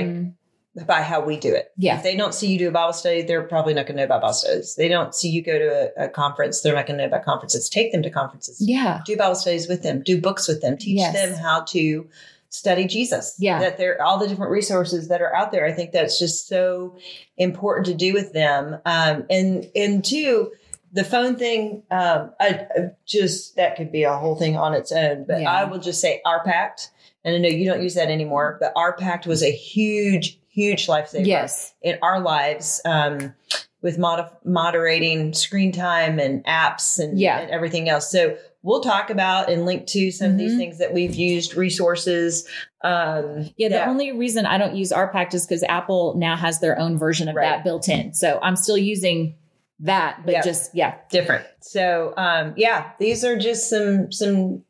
like 0.77 0.87
by 0.87 1.01
how 1.03 1.21
we 1.25 1.39
do 1.39 1.55
it. 1.55 1.73
Yeah. 1.79 1.97
If 1.97 2.03
they 2.03 2.15
don't 2.17 2.35
see 2.35 2.49
you 2.49 2.59
do 2.59 2.69
a 2.69 2.71
Bible 2.71 2.93
study, 2.93 3.23
they're 3.23 3.43
probably 3.43 3.73
not 3.75 3.87
going 3.87 3.97
to 3.97 4.03
know 4.03 4.05
about 4.05 4.21
Bible 4.21 4.35
studies. 4.35 4.75
They 4.77 4.89
don't 4.89 5.15
see 5.15 5.31
you 5.31 5.43
go 5.43 5.59
to 5.59 5.91
a, 5.99 6.05
a 6.05 6.09
conference, 6.09 6.61
they're 6.61 6.75
not 6.75 6.87
going 6.87 6.99
to 6.99 7.05
know 7.05 7.09
about 7.09 7.25
conferences. 7.25 7.69
Take 7.71 7.93
them 7.93 8.03
to 8.03 8.11
conferences. 8.11 8.59
yeah, 8.61 9.01
Do 9.07 9.17
Bible 9.17 9.35
studies 9.35 9.69
with 9.69 9.83
them. 9.83 10.03
Do 10.05 10.21
books 10.21 10.47
with 10.47 10.61
them. 10.61 10.77
Teach 10.77 10.99
Yes. 10.99 11.15
them 11.15 11.33
how 11.39 11.63
to 11.69 12.07
study 12.51 12.85
Jesus. 12.87 13.35
Yeah. 13.39 13.59
That 13.59 13.79
they're 13.79 14.01
all 14.03 14.19
the 14.19 14.29
different 14.29 14.53
resources 14.53 15.09
that 15.09 15.21
are 15.23 15.35
out 15.35 15.51
there. 15.51 15.65
I 15.67 15.73
think 15.73 15.93
that's 15.93 16.19
just 16.19 16.47
so 16.47 16.95
important 17.39 17.87
to 17.87 17.95
do 17.95 18.13
with 18.13 18.33
them. 18.35 18.79
Um, 18.85 19.25
and 19.31 19.69
and 19.75 20.05
two, 20.05 20.53
the 20.93 21.05
phone 21.05 21.37
thing, 21.37 21.83
um, 21.91 22.33
I, 22.41 22.67
I 22.77 22.81
just 23.07 23.57
that 23.57 23.77
could 23.77 23.93
be 23.93 24.05
a 24.05 24.17
whole 24.17 24.37
thing 24.37 24.57
on 24.57 24.73
its 24.75 24.93
own. 24.93 25.25
But 25.27 25.43
Yeah. 25.43 25.51
I 25.53 25.65
will 25.65 25.79
just 25.79 26.01
say 26.01 26.21
OurPact, 26.27 26.89
and 27.25 27.35
I 27.35 27.39
know 27.39 27.49
you 27.49 27.65
don't 27.71 27.83
use 27.83 27.95
that 27.95 28.09
anymore, 28.11 28.57
but 28.61 28.75
OurPact 28.75 29.27
was 29.27 29.43
a 29.43 29.51
huge, 29.51 30.39
huge 30.49 30.87
lifesaver 30.87 31.27
yes, 31.27 31.75
in 31.83 31.99
our 32.03 32.21
lives. 32.21 32.81
Um, 32.85 33.35
with 33.83 33.99
mod- 33.99 34.31
moderating 34.45 35.33
screen 35.33 35.71
time 35.71 36.19
and 36.19 36.45
apps 36.47 36.99
and, 36.99 37.21
Yeah. 37.21 37.39
and 37.39 37.51
everything 37.53 37.89
else. 37.89 38.11
So 38.11 38.37
we'll 38.63 38.81
talk 38.81 39.11
about 39.11 39.49
and 39.49 39.65
link 39.65 39.87
to 39.89 40.11
some 40.11 40.33
of 40.33 40.39
these 40.39 40.55
Mhm. 40.55 40.59
things 40.59 40.79
that 40.79 40.93
we've 40.93 41.15
used, 41.15 41.55
resources. 41.55 42.49
Um, 42.83 43.51
yeah. 43.57 43.69
The 43.69 43.75
that- 43.75 43.89
only 43.89 44.11
reason 44.11 44.45
I 44.45 44.59
don't 44.59 44.75
use 44.75 44.91
OurPact 44.93 45.35
is 45.35 45.47
because 45.47 45.63
Apple 45.69 46.15
now 46.17 46.35
has 46.37 46.59
their 46.59 46.77
own 46.77 46.99
version 46.99 47.29
of 47.29 47.37
Right. 47.37 47.45
that 47.45 47.63
built 47.65 47.89
in. 47.89 48.13
So 48.13 48.41
I'm 48.43 48.57
still 48.57 48.79
using 48.79 49.37
that, 49.81 50.21
but 50.25 50.33
Yeah. 50.33 50.43
just 50.43 50.75
yeah, 50.75 50.95
different. 51.11 51.45
So 51.61 52.15
um, 52.17 52.55
yeah, 52.57 52.91
these 52.99 53.25
are 53.25 53.37
just 53.37 53.69
some 53.71 54.11
some 54.13 54.63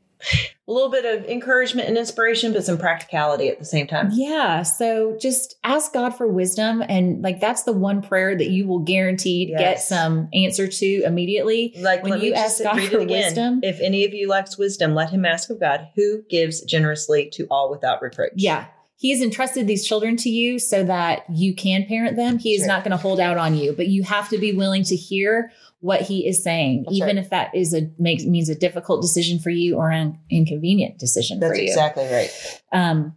a 0.67 0.73
little 0.73 0.91
bit 0.91 1.05
of 1.05 1.27
encouragement 1.29 1.89
and 1.89 1.97
inspiration, 1.99 2.53
but 2.53 2.65
some 2.65 2.79
practicality 2.79 3.49
at 3.49 3.59
the 3.59 3.65
same 3.67 3.87
time. 3.87 4.09
Yeah. 4.13 4.63
So 4.63 5.17
just 5.21 5.57
ask 5.63 5.93
God 5.93 6.11
for 6.17 6.27
wisdom. 6.27 6.83
And 6.89 7.23
like 7.23 7.39
that's 7.39 7.63
the 7.65 7.73
one 7.73 8.01
prayer 8.03 8.35
that 8.37 8.49
you 8.49 8.67
will 8.67 8.81
guaranteed 8.81 9.51
get 9.57 9.79
some 9.81 10.29
answer 10.33 10.67
to 10.67 11.03
immediately. 11.05 11.75
Like 11.79 12.03
When 12.03 12.21
you 12.21 12.33
ask 12.33 12.63
God 12.63 12.81
for 12.83 12.99
again. 12.99 13.09
wisdom- 13.25 13.61
If 13.63 13.79
any 13.81 14.05
of 14.07 14.15
you 14.15 14.29
lacks 14.29 14.57
wisdom, 14.59 14.95
let 14.95 15.11
him 15.11 15.25
ask 15.27 15.51
of 15.51 15.61
God, 15.61 15.87
who 15.95 16.23
gives 16.31 16.63
generously 16.63 17.29
to 17.35 17.47
all 17.51 17.71
without 17.71 18.01
reproach. 18.03 18.33
Yeah. 18.37 18.65
He 18.99 19.11
has 19.13 19.21
entrusted 19.21 19.67
these 19.67 19.87
children 19.87 20.17
to 20.19 20.31
you 20.31 20.59
so 20.59 20.83
that 20.85 21.25
you 21.31 21.55
can 21.55 21.85
parent 21.87 22.17
them. 22.17 22.39
He 22.39 22.53
is 22.55 22.61
Sure. 22.61 22.69
not 22.69 22.83
going 22.83 22.93
to 22.93 22.97
hold 22.97 23.21
out 23.21 23.37
on 23.37 23.55
you, 23.55 23.73
but 23.73 23.89
you 23.89 24.03
have 24.05 24.29
to 24.31 24.39
be 24.39 24.53
willing 24.55 24.85
to 24.85 24.97
hear 24.97 25.53
what 25.81 26.01
he 26.01 26.27
is 26.27 26.43
saying, 26.43 26.85
That's 26.85 26.97
even 26.97 27.17
right. 27.17 27.19
if 27.19 27.31
that 27.31 27.55
is 27.55 27.75
a 27.75 27.91
makes 27.99 28.25
means 28.25 28.49
a 28.49 28.55
difficult 28.55 29.03
decision 29.03 29.39
for 29.39 29.51
you 29.51 29.77
or 29.77 29.91
an 29.91 30.19
inconvenient 30.31 30.99
decision 30.99 31.39
that's 31.39 31.53
for 31.53 31.57
you. 31.63 31.69
exactly 31.69 32.07
right. 32.11 32.31
Um, 32.73 33.15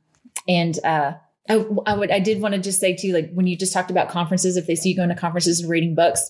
and 0.47 0.77
uh, 0.83 1.13
I, 1.49 1.65
I 1.87 1.93
would, 1.95 2.11
I 2.11 2.19
did 2.19 2.41
want 2.41 2.53
to 2.55 2.59
just 2.59 2.79
say 2.81 2.95
too, 2.95 3.13
like 3.13 3.31
when 3.33 3.47
you 3.47 3.55
just 3.55 3.71
talked 3.73 3.89
about 3.89 4.09
conferences, 4.09 4.57
if 4.57 4.67
they 4.67 4.75
see 4.75 4.89
you 4.89 4.95
going 4.97 5.09
to 5.09 5.15
conferences 5.15 5.61
and 5.61 5.69
reading 5.69 5.95
books, 5.95 6.29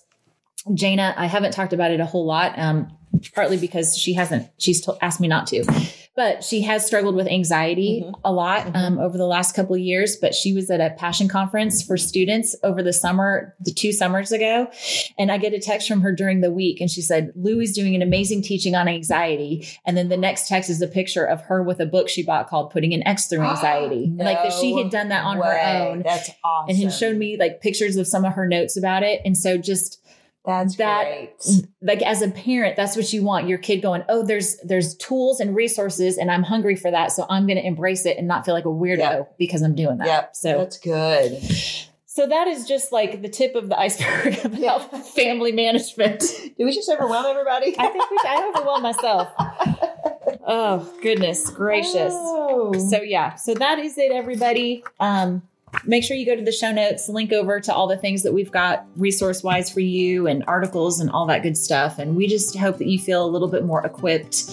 Jana, 0.74 1.14
I 1.18 1.28
haven't 1.28 1.51
talked 1.51 1.74
about 1.74 1.91
it 1.91 1.99
a 1.99 2.05
whole 2.05 2.26
lot, 2.26 2.57
um, 2.60 2.88
partly 3.34 3.57
because 3.57 3.97
she 3.97 4.14
hasn't, 4.14 4.49
she's 4.57 4.82
to, 4.82 4.95
asked 5.01 5.20
me 5.20 5.28
not 5.28 5.47
to, 5.47 5.64
but 6.16 6.43
she 6.43 6.62
has 6.62 6.86
struggled 6.86 7.16
with 7.16 7.28
anxiety 7.28 8.03
Mhm. 8.05 8.14
a 8.26 8.32
lot 8.32 8.76
um, 8.76 8.99
over 8.99 9.18
the 9.18 9.26
last 9.26 9.55
couple 9.55 9.74
of 9.74 9.82
years. 9.82 10.16
But 10.18 10.36
she 10.36 10.53
was 10.53 10.70
at 10.70 10.80
a 10.82 10.91
passion 10.91 11.28
conference 11.28 11.82
for 11.82 11.97
students 11.97 12.55
over 12.64 12.84
the 12.84 12.91
summer, 12.93 13.55
the 13.62 13.72
two 13.72 13.91
summers 13.93 14.32
ago. 14.32 14.68
And 15.18 15.32
I 15.32 15.38
get 15.38 15.53
a 15.53 15.60
text 15.60 15.88
from 15.88 16.01
her 16.01 16.12
during 16.14 16.41
the 16.41 16.51
week, 16.51 16.82
and 16.82 16.89
she 16.89 17.01
said, 17.01 17.32
Louie's 17.36 17.74
doing 17.74 17.95
an 17.95 18.01
amazing 18.01 18.41
teaching 18.43 18.76
on 18.76 18.88
anxiety. 18.88 19.66
And 19.88 19.95
then 19.97 20.10
the 20.10 20.18
next 20.18 20.47
text 20.49 20.70
is 20.70 20.82
a 20.82 20.88
picture 20.88 21.24
of 21.26 21.41
her 21.43 21.64
with 21.64 21.80
a 21.80 21.86
book 21.86 22.10
she 22.10 22.22
bought 22.24 22.47
called 22.49 22.70
Putting 22.72 22.93
an 22.93 23.05
X 23.07 23.28
Through 23.28 23.41
Anxiety. 23.49 24.03
and 24.03 24.18
like 24.20 24.43
that 24.43 24.53
she 24.53 24.78
had 24.78 24.91
done 24.91 25.07
that 25.10 25.24
on 25.26 25.38
her 25.38 25.60
own. 25.60 26.03
That's 26.03 26.30
awesome. 26.43 26.70
And 26.70 26.78
had 26.84 26.93
shown 26.93 27.18
me 27.18 27.38
like 27.38 27.62
pictures 27.62 27.95
of 27.95 28.07
some 28.07 28.24
of 28.26 28.34
her 28.34 28.47
notes 28.47 28.78
about 28.78 29.03
it. 29.03 29.22
And 29.26 29.38
so 29.38 29.57
just 29.57 29.98
that's 30.45 30.75
that- 30.77 31.03
great. 31.05 31.67
like 31.81 32.01
as 32.01 32.21
a 32.21 32.29
parent, 32.29 32.75
that's 32.75 32.95
what 32.95 33.11
you 33.13 33.23
want. 33.23 33.47
Your 33.47 33.57
kid 33.57 33.81
going, 33.81 34.03
Oh, 34.09 34.23
there's 34.23 34.57
there's 34.63 34.95
tools 34.95 35.39
and 35.39 35.55
resources 35.55 36.17
and 36.17 36.31
I'm 36.31 36.43
hungry 36.43 36.75
for 36.75 36.89
that. 36.91 37.11
So 37.11 37.25
I'm 37.29 37.45
gonna 37.47 37.59
embrace 37.61 38.05
it 38.05 38.17
and 38.17 38.27
not 38.27 38.45
feel 38.45 38.53
like 38.55 38.65
a 38.65 38.69
weirdo 38.69 38.97
Yep. 38.99 39.35
because 39.37 39.61
I'm 39.61 39.75
doing 39.75 39.97
that. 39.97 40.07
Yep. 40.07 40.35
So 40.35 40.57
that's 40.59 40.77
good. 40.79 41.41
so 42.05 42.25
that 42.27 42.47
is 42.47 42.65
just 42.67 42.91
like 42.91 43.21
the 43.21 43.29
tip 43.29 43.55
of 43.55 43.69
the 43.69 43.77
iceberg 43.79 44.39
about 44.45 44.89
Yeah. 44.91 45.01
family 45.01 45.51
management. 45.51 46.19
Did 46.21 46.53
we 46.65 46.71
just 46.73 46.89
overwhelm 46.89 47.25
everybody? 47.27 47.75
I 47.77 47.87
think 47.87 48.09
we 48.09 48.17
should, 48.17 48.27
I 48.27 48.51
overwhelmed 48.55 48.83
myself. 48.83 49.27
Oh 50.51 50.91
goodness 51.01 51.49
gracious. 51.49 52.13
Oh. 52.15 52.73
So 52.89 53.01
yeah, 53.01 53.35
so 53.35 53.53
that 53.55 53.77
is 53.79 53.97
it, 53.97 54.11
everybody. 54.11 54.83
Um, 54.99 55.43
make 55.86 56.03
sure 56.03 56.15
you 56.17 56.25
go 56.25 56.36
to 56.36 56.43
the 56.43 56.51
show 56.51 56.71
notes, 56.71 57.09
link 57.09 57.32
over 57.32 57.59
to 57.59 57.73
all 57.73 57.88
the 57.88 57.97
things 57.97 58.23
that 58.23 58.34
we've 58.34 58.51
got 58.51 58.86
resource 58.95 59.43
wise 59.43 59.69
for 59.69 59.80
you 59.80 60.27
and 60.27 60.43
articles 60.47 60.99
and 60.99 61.09
all 61.11 61.25
that 61.27 61.43
good 61.43 61.57
stuff. 61.57 61.99
And 61.99 62.15
we 62.15 62.27
just 62.27 62.57
hope 62.57 62.77
that 62.77 62.88
you 62.88 62.99
feel 62.99 63.25
a 63.25 63.30
little 63.30 63.47
bit 63.47 63.63
more 63.63 63.86
equipped 63.86 64.49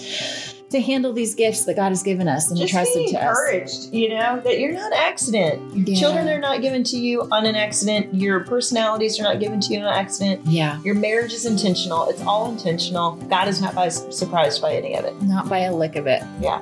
to 0.69 0.81
handle 0.81 1.13
these 1.13 1.33
gifts 1.33 1.63
that 1.65 1.75
God 1.75 1.89
has 1.89 2.03
given 2.03 2.27
us 2.27 2.49
and 2.49 2.59
just 2.59 2.73
entrusted 2.73 3.07
to 3.07 3.17
us. 3.17 3.23
encouraged, 3.23 3.93
you 3.93 4.09
know, 4.09 4.41
that 4.41 4.59
you're 4.59 4.73
not 4.73 4.91
an 4.91 4.99
accident. 4.99 5.87
Yeah. 5.87 5.97
Children 5.97 6.27
are 6.27 6.39
not 6.39 6.61
given 6.61 6.83
to 6.85 6.97
you 6.97 7.21
on 7.31 7.45
an 7.45 7.55
accident. 7.55 8.13
Your 8.13 8.41
personalities 8.41 9.19
are 9.19 9.23
not 9.23 9.39
given 9.39 9.61
to 9.61 9.73
you 9.73 9.79
on 9.79 9.85
an 9.85 9.93
accident. 9.93 10.45
Yeah, 10.45 10.81
Your 10.81 10.95
marriage 10.95 11.33
is 11.33 11.45
intentional. 11.45 12.09
It's 12.09 12.21
all 12.21 12.51
intentional. 12.51 13.13
God 13.27 13.47
is 13.47 13.61
not 13.61 13.75
by, 13.75 13.87
surprised 13.89 14.61
by 14.61 14.73
any 14.73 14.95
of 14.97 15.05
it. 15.05 15.21
not 15.21 15.47
by 15.47 15.59
a 15.59 15.73
lick 15.73 15.95
of 15.95 16.05
it. 16.05 16.21
Yeah. 16.41 16.61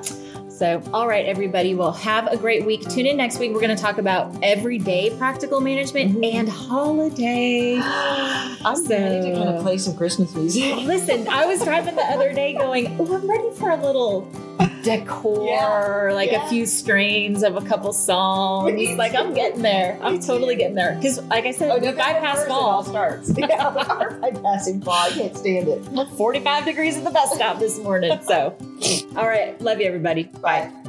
So, 0.56 0.82
all 0.94 1.06
right, 1.06 1.26
everybody. 1.26 1.74
Well, 1.74 1.92
have 1.92 2.28
a 2.32 2.36
great 2.38 2.64
week. 2.64 2.88
Tune 2.88 3.04
in 3.04 3.18
next 3.18 3.38
week. 3.38 3.52
We're 3.52 3.60
going 3.60 3.76
to 3.76 3.82
talk 3.82 3.98
about 3.98 4.34
everyday 4.42 5.10
practical 5.18 5.60
management 5.60 6.16
Mhm. 6.16 6.34
and 6.34 6.48
holiday. 6.48 7.76
Awesome. 7.78 8.56
I'm 8.64 8.76
So- 8.76 8.88
ready 8.96 9.32
to 9.32 9.36
kind 9.36 9.48
of 9.50 9.62
play 9.62 9.76
some 9.76 9.94
Christmas 9.96 10.34
music. 10.34 10.76
Listen, 10.78 11.28
I 11.28 11.44
was 11.44 11.62
driving 11.62 11.94
the 11.94 12.04
other 12.04 12.32
day 12.32 12.54
going, 12.54 12.96
oh, 12.98 13.14
I'm 13.16 13.28
ready 13.28 13.50
for 13.54 13.68
a 13.70 13.76
little 13.76 14.26
decor, 14.82 15.46
Yeah, 16.08 16.14
like 16.14 16.30
yeah. 16.32 16.46
a 16.46 16.48
few 16.48 16.64
strains 16.64 17.42
of 17.42 17.56
a 17.56 17.60
couple 17.60 17.92
songs. 17.92 18.96
Like, 18.96 19.14
I'm 19.14 19.34
getting 19.34 19.60
there. 19.60 19.98
I'm 20.00 20.20
totally 20.20 20.54
getting 20.56 20.76
there. 20.76 20.94
Because, 20.94 21.20
like 21.24 21.44
I 21.44 21.50
said, 21.50 21.70
Oh, 21.70 21.78
we 21.78 21.92
bypass 21.92 22.44
fall. 22.46 22.82
starts. 22.84 23.30
yeah, 23.36 23.46
bypassing 24.22 24.82
fall. 24.84 24.94
I 24.94 25.10
can't 25.10 25.36
stand 25.36 25.68
it. 25.68 25.84
45 26.16 26.64
degrees 26.64 26.96
at 26.96 27.04
the 27.04 27.10
bus 27.10 27.34
stop 27.34 27.58
this 27.58 27.78
morning. 27.78 28.18
So, 28.26 28.54
all 29.16 29.26
right. 29.26 29.60
Love 29.60 29.80
you, 29.80 29.86
everybody. 29.86 30.30
Bye. 30.46 30.85